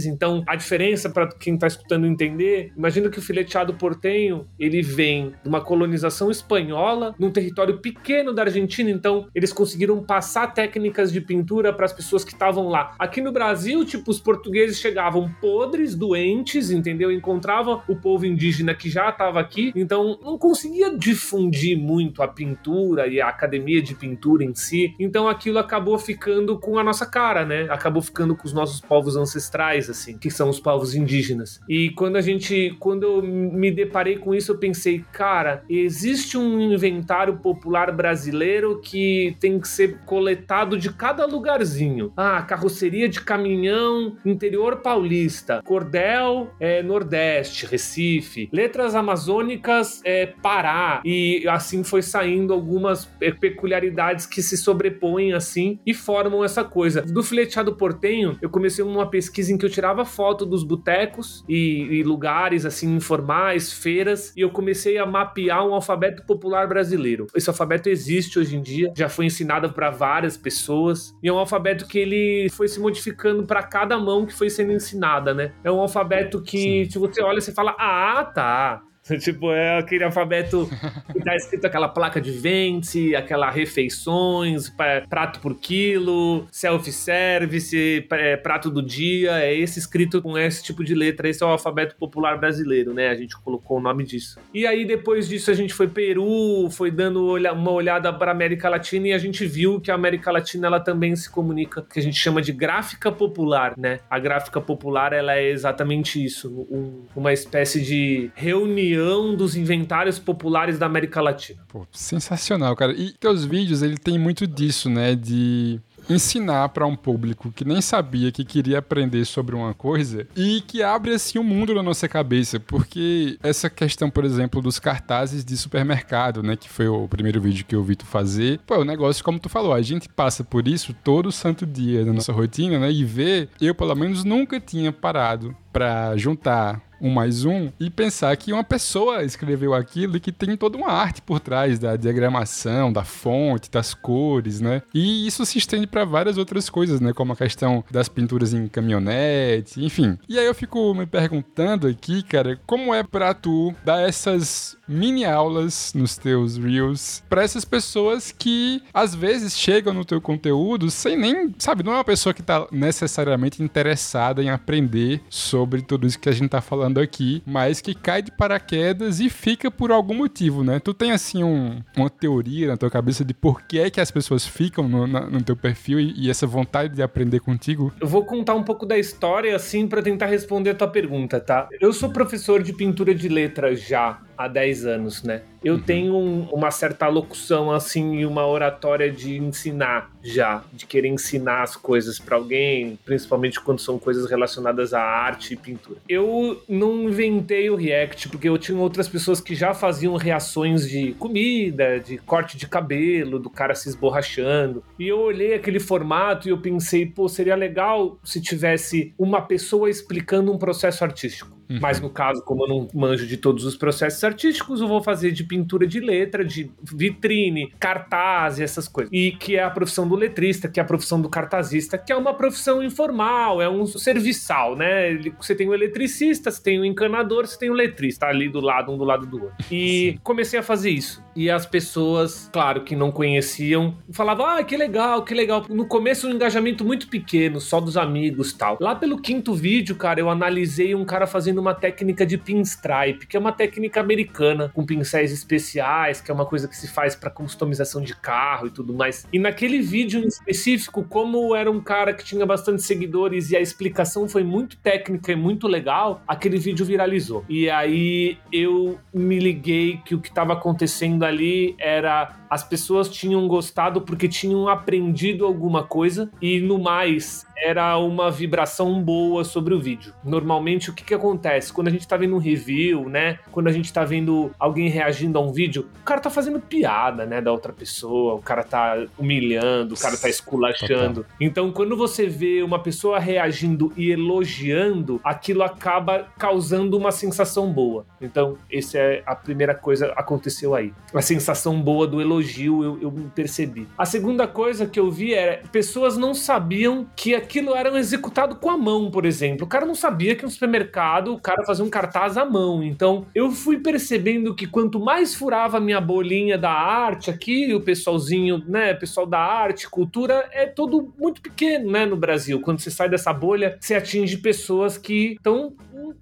então 0.06 0.42
a 0.46 0.56
diferença 0.56 1.10
para 1.10 1.28
quem 1.28 1.54
está 1.54 1.66
escutando 1.66 2.06
entender, 2.06 2.72
imagina 2.76 3.08
que 3.08 3.18
o 3.18 3.22
fileteado 3.22 3.74
portenho 3.74 4.46
ele 4.58 4.82
vem 4.82 5.34
de 5.42 5.48
uma 5.48 5.60
colonização 5.60 6.30
espanhola 6.30 7.14
num 7.18 7.30
território 7.30 7.78
pequeno 7.78 8.32
da 8.32 8.42
Argentina, 8.42 8.90
então 8.90 9.26
eles 9.34 9.52
conseguiram 9.52 10.02
passar 10.02 10.48
técnicas 10.48 11.12
de 11.12 11.20
pintura 11.20 11.72
para 11.72 11.86
as 11.86 11.92
pessoas 11.92 12.24
que 12.24 12.32
estavam 12.32 12.68
lá. 12.68 12.94
Aqui 12.98 13.20
no 13.20 13.32
Brasil, 13.32 13.84
tipo, 13.84 14.10
os 14.10 14.20
portugueses 14.20 14.78
chegavam 14.78 15.30
podres, 15.40 15.94
doentes, 15.94 16.70
entendeu? 16.70 16.90
entendeu? 16.90 17.12
Encontrava 17.12 17.82
o 17.88 17.96
povo 17.96 18.26
indígena 18.26 18.74
que 18.74 18.90
já 18.90 19.08
estava 19.08 19.40
aqui, 19.40 19.72
então 19.74 20.18
não 20.22 20.36
conseguia 20.36 20.96
difundir 20.96 21.78
muito 21.78 22.22
a 22.22 22.28
pintura 22.28 23.06
e 23.06 23.20
a 23.20 23.28
academia 23.28 23.80
de 23.80 23.94
pintura 23.94 24.44
em 24.44 24.54
si. 24.54 24.94
Então 24.98 25.28
aquilo 25.28 25.58
acabou 25.58 25.98
ficando 25.98 26.58
com 26.58 26.78
a 26.78 26.84
nossa 26.84 27.06
cara, 27.06 27.44
né? 27.44 27.66
Acabou 27.70 28.02
ficando 28.02 28.36
com 28.36 28.46
os 28.46 28.52
nossos 28.52 28.80
povos 28.80 29.16
ancestrais, 29.16 29.29
assim, 29.36 30.16
que 30.18 30.30
são 30.30 30.48
os 30.48 30.60
povos 30.60 30.94
indígenas. 30.94 31.60
E 31.68 31.90
quando 31.90 32.16
a 32.16 32.20
gente, 32.20 32.76
quando 32.78 33.02
eu 33.04 33.22
me 33.22 33.70
deparei 33.70 34.16
com 34.16 34.34
isso, 34.34 34.52
eu 34.52 34.58
pensei, 34.58 35.04
cara, 35.12 35.62
existe 35.68 36.36
um 36.36 36.60
inventário 36.60 37.36
popular 37.38 37.92
brasileiro 37.92 38.80
que 38.80 39.36
tem 39.40 39.58
que 39.58 39.68
ser 39.68 39.98
coletado 40.04 40.78
de 40.78 40.92
cada 40.92 41.26
lugarzinho. 41.26 42.12
Ah, 42.16 42.42
carroceria 42.42 43.08
de 43.08 43.20
caminhão, 43.20 44.16
interior 44.24 44.76
paulista, 44.76 45.62
cordel, 45.64 46.50
é, 46.58 46.82
Nordeste, 46.82 47.66
Recife, 47.66 48.48
letras 48.52 48.94
amazônicas 48.94 50.00
é, 50.04 50.26
Pará, 50.26 51.00
e 51.04 51.44
assim 51.48 51.82
foi 51.82 52.02
saindo 52.02 52.52
algumas 52.52 53.08
é, 53.20 53.30
peculiaridades 53.30 54.26
que 54.26 54.42
se 54.42 54.56
sobrepõem 54.56 55.32
assim 55.32 55.78
e 55.84 55.94
formam 55.94 56.44
essa 56.44 56.64
coisa. 56.64 57.02
Do 57.02 57.22
fileteado 57.22 57.74
portenho, 57.74 58.38
eu 58.40 58.50
comecei 58.50 58.84
uma 58.84 59.06
pesquisa 59.06 59.19
em 59.28 59.58
que 59.58 59.64
eu 59.64 59.70
tirava 59.70 60.04
foto 60.04 60.46
dos 60.46 60.62
botecos 60.62 61.44
e, 61.48 61.82
e 61.90 62.02
lugares 62.02 62.64
assim 62.64 62.94
informais, 62.94 63.72
feiras, 63.72 64.32
e 64.36 64.40
eu 64.40 64.50
comecei 64.50 64.98
a 64.98 65.06
mapear 65.06 65.66
um 65.66 65.74
alfabeto 65.74 66.24
popular 66.24 66.66
brasileiro. 66.68 67.26
Esse 67.34 67.48
alfabeto 67.50 67.88
existe 67.88 68.38
hoje 68.38 68.56
em 68.56 68.62
dia, 68.62 68.92
já 68.96 69.08
foi 69.08 69.26
ensinado 69.26 69.72
para 69.72 69.90
várias 69.90 70.36
pessoas, 70.36 71.14
e 71.22 71.28
é 71.28 71.32
um 71.32 71.38
alfabeto 71.38 71.86
que 71.86 71.98
ele 71.98 72.48
foi 72.50 72.68
se 72.68 72.80
modificando 72.80 73.44
para 73.44 73.62
cada 73.62 73.98
mão 73.98 74.26
que 74.26 74.34
foi 74.34 74.50
sendo 74.50 74.72
ensinada, 74.72 75.34
né? 75.34 75.52
É 75.62 75.70
um 75.70 75.80
alfabeto 75.80 76.42
que 76.42 76.88
se 76.90 76.98
você 76.98 77.22
olha, 77.22 77.40
você 77.40 77.52
fala, 77.52 77.74
ah, 77.78 78.24
tá. 78.24 78.82
Tipo, 79.20 79.52
é 79.52 79.78
aquele 79.78 80.04
alfabeto 80.04 80.68
que 81.12 81.20
tá 81.20 81.34
escrito 81.36 81.66
aquela 81.66 81.88
placa 81.88 82.20
de 82.20 82.30
vente, 82.30 83.14
aquela 83.14 83.50
refeições, 83.50 84.72
prato 85.08 85.40
por 85.40 85.56
quilo, 85.56 86.46
self-service, 86.50 88.06
prato 88.42 88.70
do 88.70 88.82
dia. 88.82 89.42
É 89.42 89.54
esse 89.54 89.78
escrito 89.78 90.22
com 90.22 90.38
esse 90.38 90.62
tipo 90.62 90.84
de 90.84 90.94
letra. 90.94 91.28
Esse 91.28 91.42
é 91.42 91.46
o 91.46 91.50
alfabeto 91.50 91.96
popular 91.96 92.38
brasileiro, 92.38 92.94
né? 92.94 93.08
A 93.08 93.14
gente 93.14 93.36
colocou 93.40 93.78
o 93.78 93.80
nome 93.80 94.04
disso. 94.04 94.38
E 94.54 94.66
aí, 94.66 94.84
depois 94.84 95.28
disso, 95.28 95.50
a 95.50 95.54
gente 95.54 95.74
foi 95.74 95.88
Peru, 95.88 96.68
foi 96.70 96.90
dando 96.90 97.34
uma 97.34 97.70
olhada 97.70 98.12
para 98.12 98.30
América 98.30 98.68
Latina 98.68 99.08
e 99.08 99.12
a 99.12 99.18
gente 99.18 99.46
viu 99.46 99.80
que 99.80 99.90
a 99.90 99.94
América 99.94 100.30
Latina 100.30 100.66
ela 100.66 100.80
também 100.80 101.14
se 101.16 101.28
comunica, 101.30 101.82
que 101.82 101.98
a 101.98 102.02
gente 102.02 102.16
chama 102.16 102.40
de 102.40 102.52
gráfica 102.52 103.10
popular, 103.10 103.74
né? 103.76 104.00
A 104.08 104.18
gráfica 104.18 104.60
popular 104.60 105.12
ela 105.12 105.34
é 105.36 105.50
exatamente 105.50 106.22
isso, 106.24 106.66
um, 106.70 107.04
uma 107.14 107.32
espécie 107.32 107.80
de 107.80 108.30
reunião 108.34 108.99
reunião 109.00 109.34
dos 109.34 109.56
inventários 109.56 110.18
populares 110.18 110.78
da 110.78 110.86
América 110.86 111.20
Latina. 111.20 111.62
Pô, 111.68 111.86
sensacional, 111.90 112.76
cara. 112.76 112.92
E 112.92 113.12
teus 113.12 113.44
vídeos, 113.44 113.82
ele 113.82 113.96
tem 113.96 114.18
muito 114.18 114.46
disso, 114.46 114.88
né? 114.88 115.14
De 115.14 115.80
ensinar 116.08 116.68
para 116.70 116.86
um 116.86 116.96
público 116.96 117.52
que 117.52 117.64
nem 117.64 117.80
sabia 117.80 118.32
que 118.32 118.44
queria 118.44 118.78
aprender 118.78 119.24
sobre 119.24 119.54
uma 119.54 119.74
coisa 119.74 120.26
e 120.34 120.60
que 120.62 120.82
abre 120.82 121.14
assim 121.14 121.38
um 121.38 121.44
mundo 121.44 121.74
na 121.74 121.82
nossa 121.82 122.08
cabeça, 122.08 122.58
porque 122.58 123.38
essa 123.42 123.70
questão, 123.70 124.10
por 124.10 124.24
exemplo, 124.24 124.60
dos 124.60 124.78
cartazes 124.78 125.44
de 125.44 125.56
supermercado, 125.56 126.42
né, 126.42 126.56
que 126.56 126.68
foi 126.68 126.88
o 126.88 127.06
primeiro 127.06 127.40
vídeo 127.40 127.64
que 127.64 127.76
eu 127.76 127.84
vi 127.84 127.94
tu 127.94 128.06
fazer, 128.06 128.58
pô, 128.66 128.74
é 128.74 128.78
um 128.78 128.84
negócio 128.84 129.22
como 129.22 129.38
tu 129.38 129.48
falou, 129.48 129.72
a 129.72 129.82
gente 129.82 130.08
passa 130.08 130.42
por 130.42 130.66
isso 130.66 130.94
todo 131.04 131.30
santo 131.30 131.64
dia 131.64 132.04
na 132.04 132.12
nossa 132.12 132.32
rotina, 132.32 132.78
né, 132.78 132.90
e 132.90 133.04
ver, 133.04 133.48
eu 133.60 133.74
pelo 133.74 133.94
menos 133.94 134.24
nunca 134.24 134.58
tinha 134.58 134.90
parado 134.90 135.54
para 135.72 136.16
juntar 136.16 136.82
um 137.00 137.10
mais 137.10 137.44
um 137.44 137.70
e 137.80 137.88
pensar 137.88 138.36
que 138.36 138.52
uma 138.52 138.62
pessoa 138.62 139.24
escreveu 139.24 139.72
aquilo 139.72 140.16
e 140.16 140.20
que 140.20 140.30
tem 140.30 140.56
toda 140.56 140.76
uma 140.76 140.90
arte 140.90 141.22
por 141.22 141.40
trás 141.40 141.78
da 141.78 141.96
diagramação, 141.96 142.92
da 142.92 143.02
fonte, 143.02 143.70
das 143.70 143.94
cores, 143.94 144.60
né? 144.60 144.82
E 144.92 145.26
isso 145.26 145.44
se 145.46 145.58
estende 145.58 145.86
para 145.86 146.04
várias 146.04 146.36
outras 146.36 146.68
coisas, 146.68 147.00
né? 147.00 147.12
Como 147.12 147.32
a 147.32 147.36
questão 147.36 147.82
das 147.90 148.08
pinturas 148.08 148.52
em 148.52 148.68
caminhonete, 148.68 149.82
enfim. 149.82 150.18
E 150.28 150.38
aí 150.38 150.46
eu 150.46 150.54
fico 150.54 150.94
me 150.94 151.06
perguntando 151.06 151.86
aqui, 151.86 152.22
cara, 152.22 152.60
como 152.66 152.94
é 152.94 153.02
para 153.02 153.32
tu 153.32 153.74
dar 153.84 154.00
essas 154.02 154.76
mini 154.90 155.24
aulas 155.24 155.92
nos 155.94 156.16
teus 156.16 156.56
reels 156.56 157.22
para 157.28 157.44
essas 157.44 157.64
pessoas 157.64 158.32
que 158.32 158.82
às 158.92 159.14
vezes 159.14 159.56
chegam 159.56 159.94
no 159.94 160.04
teu 160.04 160.20
conteúdo 160.20 160.90
sem 160.90 161.16
nem, 161.16 161.54
sabe, 161.58 161.84
não 161.84 161.92
é 161.92 161.96
uma 161.96 162.04
pessoa 162.04 162.34
que 162.34 162.42
tá 162.42 162.66
necessariamente 162.72 163.62
interessada 163.62 164.42
em 164.42 164.50
aprender 164.50 165.22
sobre 165.30 165.82
tudo 165.82 166.06
isso 166.06 166.18
que 166.18 166.28
a 166.28 166.32
gente 166.32 166.50
tá 166.50 166.60
falando 166.60 166.98
aqui, 166.98 167.42
mas 167.46 167.80
que 167.80 167.94
cai 167.94 168.20
de 168.20 168.32
paraquedas 168.32 169.20
e 169.20 169.30
fica 169.30 169.70
por 169.70 169.92
algum 169.92 170.14
motivo, 170.14 170.64
né? 170.64 170.80
Tu 170.80 170.92
tem 170.92 171.12
assim 171.12 171.44
um, 171.44 171.80
uma 171.96 172.10
teoria 172.10 172.68
na 172.68 172.76
tua 172.76 172.90
cabeça 172.90 173.24
de 173.24 173.32
por 173.32 173.62
que 173.62 173.78
é 173.78 173.90
que 173.90 174.00
as 174.00 174.10
pessoas 174.10 174.46
ficam 174.46 174.88
no, 174.88 175.06
na, 175.06 175.20
no 175.20 175.42
teu 175.42 175.54
perfil 175.54 176.00
e, 176.00 176.26
e, 176.26 176.30
essa 176.30 176.46
vontade 176.46 176.94
de 176.94 177.02
aprender 177.02 177.40
contigo? 177.40 177.92
Eu 178.00 178.08
vou 178.08 178.24
contar 178.24 178.54
um 178.54 178.62
pouco 178.64 178.84
da 178.84 178.98
história 178.98 179.54
assim 179.54 179.86
para 179.86 180.02
tentar 180.02 180.26
responder 180.26 180.70
a 180.70 180.74
tua 180.74 180.88
pergunta, 180.88 181.38
tá? 181.38 181.68
Eu 181.80 181.92
sou 181.92 182.10
professor 182.10 182.62
de 182.62 182.72
pintura 182.72 183.14
de 183.14 183.28
letra 183.28 183.76
já 183.76 184.20
há 184.40 184.48
10 184.48 184.86
anos, 184.86 185.22
né? 185.22 185.42
Eu 185.62 185.74
uhum. 185.74 185.80
tenho 185.80 186.16
um, 186.16 186.48
uma 186.50 186.70
certa 186.70 187.06
locução 187.06 187.70
assim 187.70 188.14
e 188.14 188.24
uma 188.24 188.46
oratória 188.46 189.12
de 189.12 189.36
ensinar 189.36 190.10
já, 190.22 190.64
de 190.72 190.86
querer 190.86 191.08
ensinar 191.08 191.62
as 191.62 191.76
coisas 191.76 192.18
para 192.18 192.36
alguém, 192.36 192.98
principalmente 193.04 193.60
quando 193.60 193.78
são 193.78 193.98
coisas 193.98 194.30
relacionadas 194.30 194.94
à 194.94 195.02
arte 195.02 195.52
e 195.52 195.56
pintura. 195.56 196.00
Eu 196.08 196.62
não 196.66 197.02
inventei 197.02 197.68
o 197.68 197.76
React 197.76 198.30
porque 198.30 198.48
eu 198.48 198.56
tinha 198.56 198.78
outras 198.78 199.06
pessoas 199.06 199.40
que 199.40 199.54
já 199.54 199.74
faziam 199.74 200.16
reações 200.16 200.88
de 200.88 201.12
comida, 201.14 202.00
de 202.00 202.16
corte 202.16 202.56
de 202.56 202.66
cabelo, 202.66 203.38
do 203.38 203.50
cara 203.50 203.74
se 203.74 203.90
esborrachando. 203.90 204.82
E 204.98 205.06
eu 205.06 205.18
olhei 205.18 205.52
aquele 205.52 205.78
formato 205.78 206.48
e 206.48 206.50
eu 206.50 206.58
pensei, 206.58 207.04
pô, 207.04 207.28
seria 207.28 207.54
legal 207.54 208.18
se 208.24 208.40
tivesse 208.40 209.12
uma 209.18 209.42
pessoa 209.42 209.90
explicando 209.90 210.50
um 210.50 210.58
processo 210.58 211.04
artístico. 211.04 211.59
Uhum. 211.70 211.78
Mas 211.80 212.00
no 212.00 212.10
caso, 212.10 212.42
como 212.42 212.64
eu 212.64 212.68
não 212.68 212.88
manjo 212.92 213.26
de 213.26 213.36
todos 213.36 213.64
os 213.64 213.76
processos 213.76 214.22
artísticos, 214.24 214.80
eu 214.80 214.88
vou 214.88 215.00
fazer 215.00 215.30
de 215.30 215.44
pintura 215.44 215.86
de 215.86 216.00
letra, 216.00 216.44
de 216.44 216.68
vitrine, 216.82 217.72
cartaz 217.78 218.58
e 218.58 218.64
essas 218.64 218.88
coisas. 218.88 219.12
E 219.12 219.30
que 219.32 219.56
é 219.56 219.62
a 219.62 219.70
profissão 219.70 220.08
do 220.08 220.16
letrista, 220.16 220.68
que 220.68 220.80
é 220.80 220.82
a 220.82 220.86
profissão 220.86 221.20
do 221.20 221.28
cartazista, 221.28 221.96
que 221.96 222.12
é 222.12 222.16
uma 222.16 222.34
profissão 222.34 222.82
informal, 222.82 223.62
é 223.62 223.68
um 223.68 223.86
serviçal, 223.86 224.74
né? 224.74 225.16
Você 225.40 225.54
tem 225.54 225.68
o 225.68 225.74
eletricista, 225.74 226.50
você 226.50 226.60
tem 226.60 226.80
o 226.80 226.84
encanador, 226.84 227.46
você 227.46 227.56
tem 227.56 227.70
o 227.70 227.74
letrista 227.74 228.26
ali 228.26 228.48
do 228.48 228.60
lado, 228.60 228.90
um 228.90 228.98
do 228.98 229.04
lado 229.04 229.26
do 229.26 229.44
outro. 229.44 229.64
E 229.70 230.18
comecei 230.24 230.58
a 230.58 230.62
fazer 230.62 230.90
isso. 230.90 231.22
E 231.40 231.48
as 231.50 231.64
pessoas, 231.64 232.50
claro, 232.52 232.82
que 232.82 232.94
não 232.94 233.10
conheciam, 233.10 233.96
falavam: 234.12 234.44
ah, 234.44 234.62
que 234.62 234.76
legal, 234.76 235.24
que 235.24 235.32
legal. 235.32 235.64
No 235.70 235.86
começo, 235.86 236.28
um 236.28 236.32
engajamento 236.32 236.84
muito 236.84 237.08
pequeno, 237.08 237.58
só 237.62 237.80
dos 237.80 237.96
amigos 237.96 238.52
tal. 238.52 238.76
Lá 238.78 238.94
pelo 238.94 239.16
quinto 239.16 239.54
vídeo, 239.54 239.96
cara, 239.96 240.20
eu 240.20 240.28
analisei 240.28 240.94
um 240.94 241.02
cara 241.02 241.26
fazendo 241.26 241.56
uma 241.56 241.72
técnica 241.72 242.26
de 242.26 242.36
pinstripe, 242.36 243.26
que 243.26 243.38
é 243.38 243.40
uma 243.40 243.52
técnica 243.52 244.00
americana, 244.00 244.70
com 244.74 244.84
pincéis 244.84 245.32
especiais, 245.32 246.20
que 246.20 246.30
é 246.30 246.34
uma 246.34 246.44
coisa 246.44 246.68
que 246.68 246.76
se 246.76 246.86
faz 246.86 247.16
para 247.16 247.30
customização 247.30 248.02
de 248.02 248.14
carro 248.14 248.66
e 248.66 248.70
tudo 248.70 248.92
mais. 248.92 249.26
E 249.32 249.38
naquele 249.38 249.80
vídeo 249.80 250.22
em 250.22 250.26
específico, 250.26 251.02
como 251.08 251.56
era 251.56 251.70
um 251.70 251.80
cara 251.80 252.12
que 252.12 252.22
tinha 252.22 252.44
bastante 252.44 252.82
seguidores 252.82 253.50
e 253.50 253.56
a 253.56 253.60
explicação 253.62 254.28
foi 254.28 254.44
muito 254.44 254.76
técnica 254.76 255.32
e 255.32 255.36
muito 255.36 255.66
legal, 255.66 256.20
aquele 256.28 256.58
vídeo 256.58 256.84
viralizou. 256.84 257.46
E 257.48 257.70
aí 257.70 258.36
eu 258.52 258.98
me 259.14 259.38
liguei 259.38 260.02
que 260.04 260.14
o 260.14 260.20
que 260.20 260.28
estava 260.28 260.52
acontecendo 260.52 261.29
ali 261.30 261.74
era 261.78 262.36
as 262.50 262.62
pessoas 262.62 263.08
tinham 263.08 263.46
gostado 263.48 264.02
porque 264.02 264.28
tinham 264.28 264.68
aprendido 264.68 265.46
alguma 265.46 265.82
coisa 265.82 266.30
e 266.42 266.60
no 266.60 266.78
mais 266.78 267.46
era 267.60 267.96
uma 267.98 268.30
vibração 268.30 269.02
boa 269.02 269.44
sobre 269.44 269.74
o 269.74 269.80
vídeo. 269.80 270.12
Normalmente, 270.24 270.90
o 270.90 270.94
que 270.94 271.04
que 271.04 271.14
acontece? 271.14 271.72
Quando 271.72 271.88
a 271.88 271.90
gente 271.90 272.06
tá 272.06 272.16
vendo 272.16 272.34
um 272.34 272.38
review, 272.38 273.08
né? 273.08 273.38
Quando 273.50 273.68
a 273.68 273.72
gente 273.72 273.92
tá 273.92 274.04
vendo 274.04 274.50
alguém 274.58 274.88
reagindo 274.88 275.38
a 275.38 275.42
um 275.42 275.52
vídeo, 275.52 275.88
o 276.00 276.04
cara 276.04 276.20
tá 276.20 276.30
fazendo 276.30 276.60
piada, 276.60 277.26
né, 277.26 277.40
da 277.40 277.52
outra 277.52 277.72
pessoa, 277.72 278.34
o 278.34 278.42
cara 278.42 278.62
tá 278.62 279.04
humilhando, 279.18 279.94
o 279.94 279.98
cara 279.98 280.16
tá 280.16 280.28
esculachando. 280.28 281.26
Então, 281.40 281.72
quando 281.72 281.96
você 281.96 282.26
vê 282.26 282.62
uma 282.62 282.78
pessoa 282.78 283.18
reagindo 283.18 283.92
e 283.96 284.10
elogiando, 284.10 285.20
aquilo 285.22 285.62
acaba 285.62 286.26
causando 286.38 286.96
uma 286.96 287.12
sensação 287.12 287.72
boa. 287.72 288.06
Então, 288.20 288.56
essa 288.72 288.98
é 288.98 289.22
a 289.26 289.34
primeira 289.34 289.74
coisa 289.74 290.08
que 290.08 290.12
aconteceu 290.16 290.74
aí. 290.74 290.92
A 291.14 291.22
sensação 291.22 291.80
boa 291.80 292.06
do 292.06 292.20
elogio 292.20 292.82
eu, 292.84 293.02
eu 293.02 293.12
percebi. 293.34 293.86
A 293.96 294.04
segunda 294.04 294.46
coisa 294.46 294.86
que 294.86 294.98
eu 294.98 295.10
vi 295.10 295.34
era 295.34 295.62
pessoas 295.70 296.16
não 296.16 296.34
sabiam 296.34 297.06
que 297.16 297.34
aquilo 297.50 297.74
era 297.74 297.98
executado 297.98 298.54
com 298.54 298.70
a 298.70 298.78
mão, 298.78 299.10
por 299.10 299.26
exemplo. 299.26 299.66
O 299.66 299.68
cara 299.68 299.84
não 299.84 299.94
sabia 299.94 300.36
que 300.36 300.44
no 300.44 300.50
supermercado 300.50 301.34
o 301.34 301.40
cara 301.40 301.64
fazia 301.64 301.84
um 301.84 301.90
cartaz 301.90 302.36
à 302.36 302.44
mão. 302.44 302.80
Então, 302.80 303.26
eu 303.34 303.50
fui 303.50 303.80
percebendo 303.80 304.54
que 304.54 304.68
quanto 304.68 305.00
mais 305.00 305.34
furava 305.34 305.78
a 305.78 305.80
minha 305.80 306.00
bolinha 306.00 306.56
da 306.56 306.70
arte 306.70 307.28
aqui, 307.28 307.74
o 307.74 307.80
pessoalzinho, 307.80 308.62
né, 308.68 308.94
pessoal 308.94 309.26
da 309.26 309.40
arte, 309.40 309.90
cultura, 309.90 310.48
é 310.52 310.64
todo 310.64 311.12
muito 311.18 311.42
pequeno, 311.42 311.90
né, 311.90 312.06
no 312.06 312.16
Brasil. 312.16 312.60
Quando 312.60 312.78
você 312.78 312.90
sai 312.90 313.08
dessa 313.08 313.32
bolha, 313.32 313.76
você 313.80 313.96
atinge 313.96 314.36
pessoas 314.36 314.96
que 314.96 315.32
estão 315.32 315.74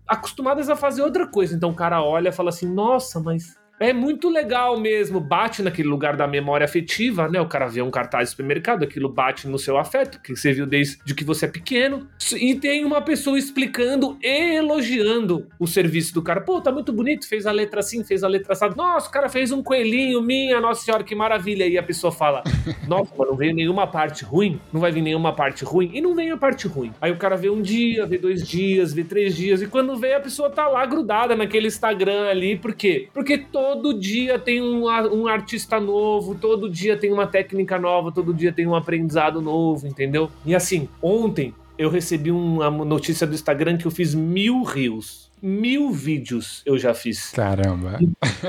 acostumadas 0.06 0.70
a 0.70 0.76
fazer 0.76 1.02
outra 1.02 1.26
coisa. 1.26 1.54
Então 1.54 1.70
o 1.70 1.74
cara 1.74 2.02
olha 2.02 2.30
e 2.30 2.32
fala 2.32 2.48
assim: 2.48 2.66
nossa, 2.72 3.20
mas 3.20 3.54
é 3.80 3.92
muito 3.92 4.28
legal 4.28 4.78
mesmo, 4.78 5.20
bate 5.20 5.62
naquele 5.62 5.88
lugar 5.88 6.16
da 6.16 6.26
memória 6.26 6.64
afetiva, 6.64 7.28
né? 7.28 7.40
O 7.40 7.46
cara 7.46 7.66
vê 7.66 7.80
um 7.80 7.90
cartaz 7.90 8.24
de 8.24 8.30
supermercado, 8.30 8.82
aquilo 8.82 9.08
bate 9.08 9.46
no 9.46 9.58
seu 9.58 9.78
afeto, 9.78 10.20
que 10.20 10.34
você 10.34 10.52
viu 10.52 10.66
desde 10.66 11.14
que 11.14 11.24
você 11.24 11.46
é 11.46 11.48
pequeno. 11.48 12.08
E 12.36 12.54
tem 12.54 12.84
uma 12.84 13.00
pessoa 13.00 13.38
explicando 13.38 14.18
e 14.22 14.56
elogiando 14.56 15.46
o 15.58 15.66
serviço 15.66 16.12
do 16.12 16.22
cara. 16.22 16.40
Pô, 16.40 16.60
tá 16.60 16.72
muito 16.72 16.92
bonito, 16.92 17.28
fez 17.28 17.46
a 17.46 17.52
letra 17.52 17.80
assim, 17.80 18.02
fez 18.02 18.24
a 18.24 18.28
letra 18.28 18.52
assim. 18.52 18.66
Nossa, 18.76 19.08
o 19.08 19.12
cara 19.12 19.28
fez 19.28 19.52
um 19.52 19.62
coelhinho, 19.62 20.20
minha 20.20 20.60
nossa 20.60 20.84
senhora, 20.84 21.04
que 21.04 21.14
maravilha. 21.14 21.66
E 21.66 21.78
a 21.78 21.82
pessoa 21.82 22.12
fala: 22.12 22.42
Nossa, 22.88 23.12
mas 23.16 23.28
não 23.28 23.36
veio 23.36 23.54
nenhuma 23.54 23.86
parte 23.86 24.24
ruim, 24.24 24.60
não 24.72 24.80
vai 24.80 24.90
vir 24.90 25.02
nenhuma 25.02 25.32
parte 25.32 25.64
ruim. 25.64 25.90
E 25.94 26.00
não 26.00 26.14
vem 26.14 26.30
a 26.30 26.36
parte 26.36 26.66
ruim. 26.66 26.92
Aí 27.00 27.12
o 27.12 27.16
cara 27.16 27.36
vê 27.36 27.48
um 27.48 27.62
dia, 27.62 28.06
vê 28.06 28.18
dois 28.18 28.46
dias, 28.46 28.92
vê 28.92 29.04
três 29.04 29.36
dias. 29.36 29.62
E 29.62 29.66
quando 29.66 29.96
vê, 29.96 30.14
a 30.14 30.20
pessoa 30.20 30.50
tá 30.50 30.66
lá 30.66 30.84
grudada 30.84 31.36
naquele 31.36 31.68
Instagram 31.68 32.28
ali. 32.28 32.56
Por 32.56 32.74
quê? 32.74 33.08
Porque 33.14 33.38
todo 33.38 33.67
todo 33.68 33.92
dia 33.92 34.38
tem 34.38 34.62
um, 34.62 34.84
um 34.86 35.26
artista 35.26 35.78
novo, 35.78 36.34
todo 36.34 36.70
dia 36.70 36.96
tem 36.96 37.12
uma 37.12 37.26
técnica 37.26 37.78
nova, 37.78 38.10
todo 38.10 38.32
dia 38.32 38.50
tem 38.50 38.66
um 38.66 38.74
aprendizado 38.74 39.42
novo, 39.42 39.86
entendeu? 39.86 40.30
E 40.46 40.54
assim, 40.54 40.88
ontem 41.02 41.54
eu 41.76 41.90
recebi 41.90 42.30
uma 42.30 42.70
notícia 42.70 43.26
do 43.26 43.34
Instagram 43.34 43.76
que 43.76 43.86
eu 43.86 43.90
fiz 43.90 44.14
mil 44.14 44.62
rios. 44.62 45.30
Mil 45.40 45.90
vídeos 45.92 46.62
eu 46.64 46.78
já 46.78 46.94
fiz. 46.94 47.30
Caramba. 47.30 47.98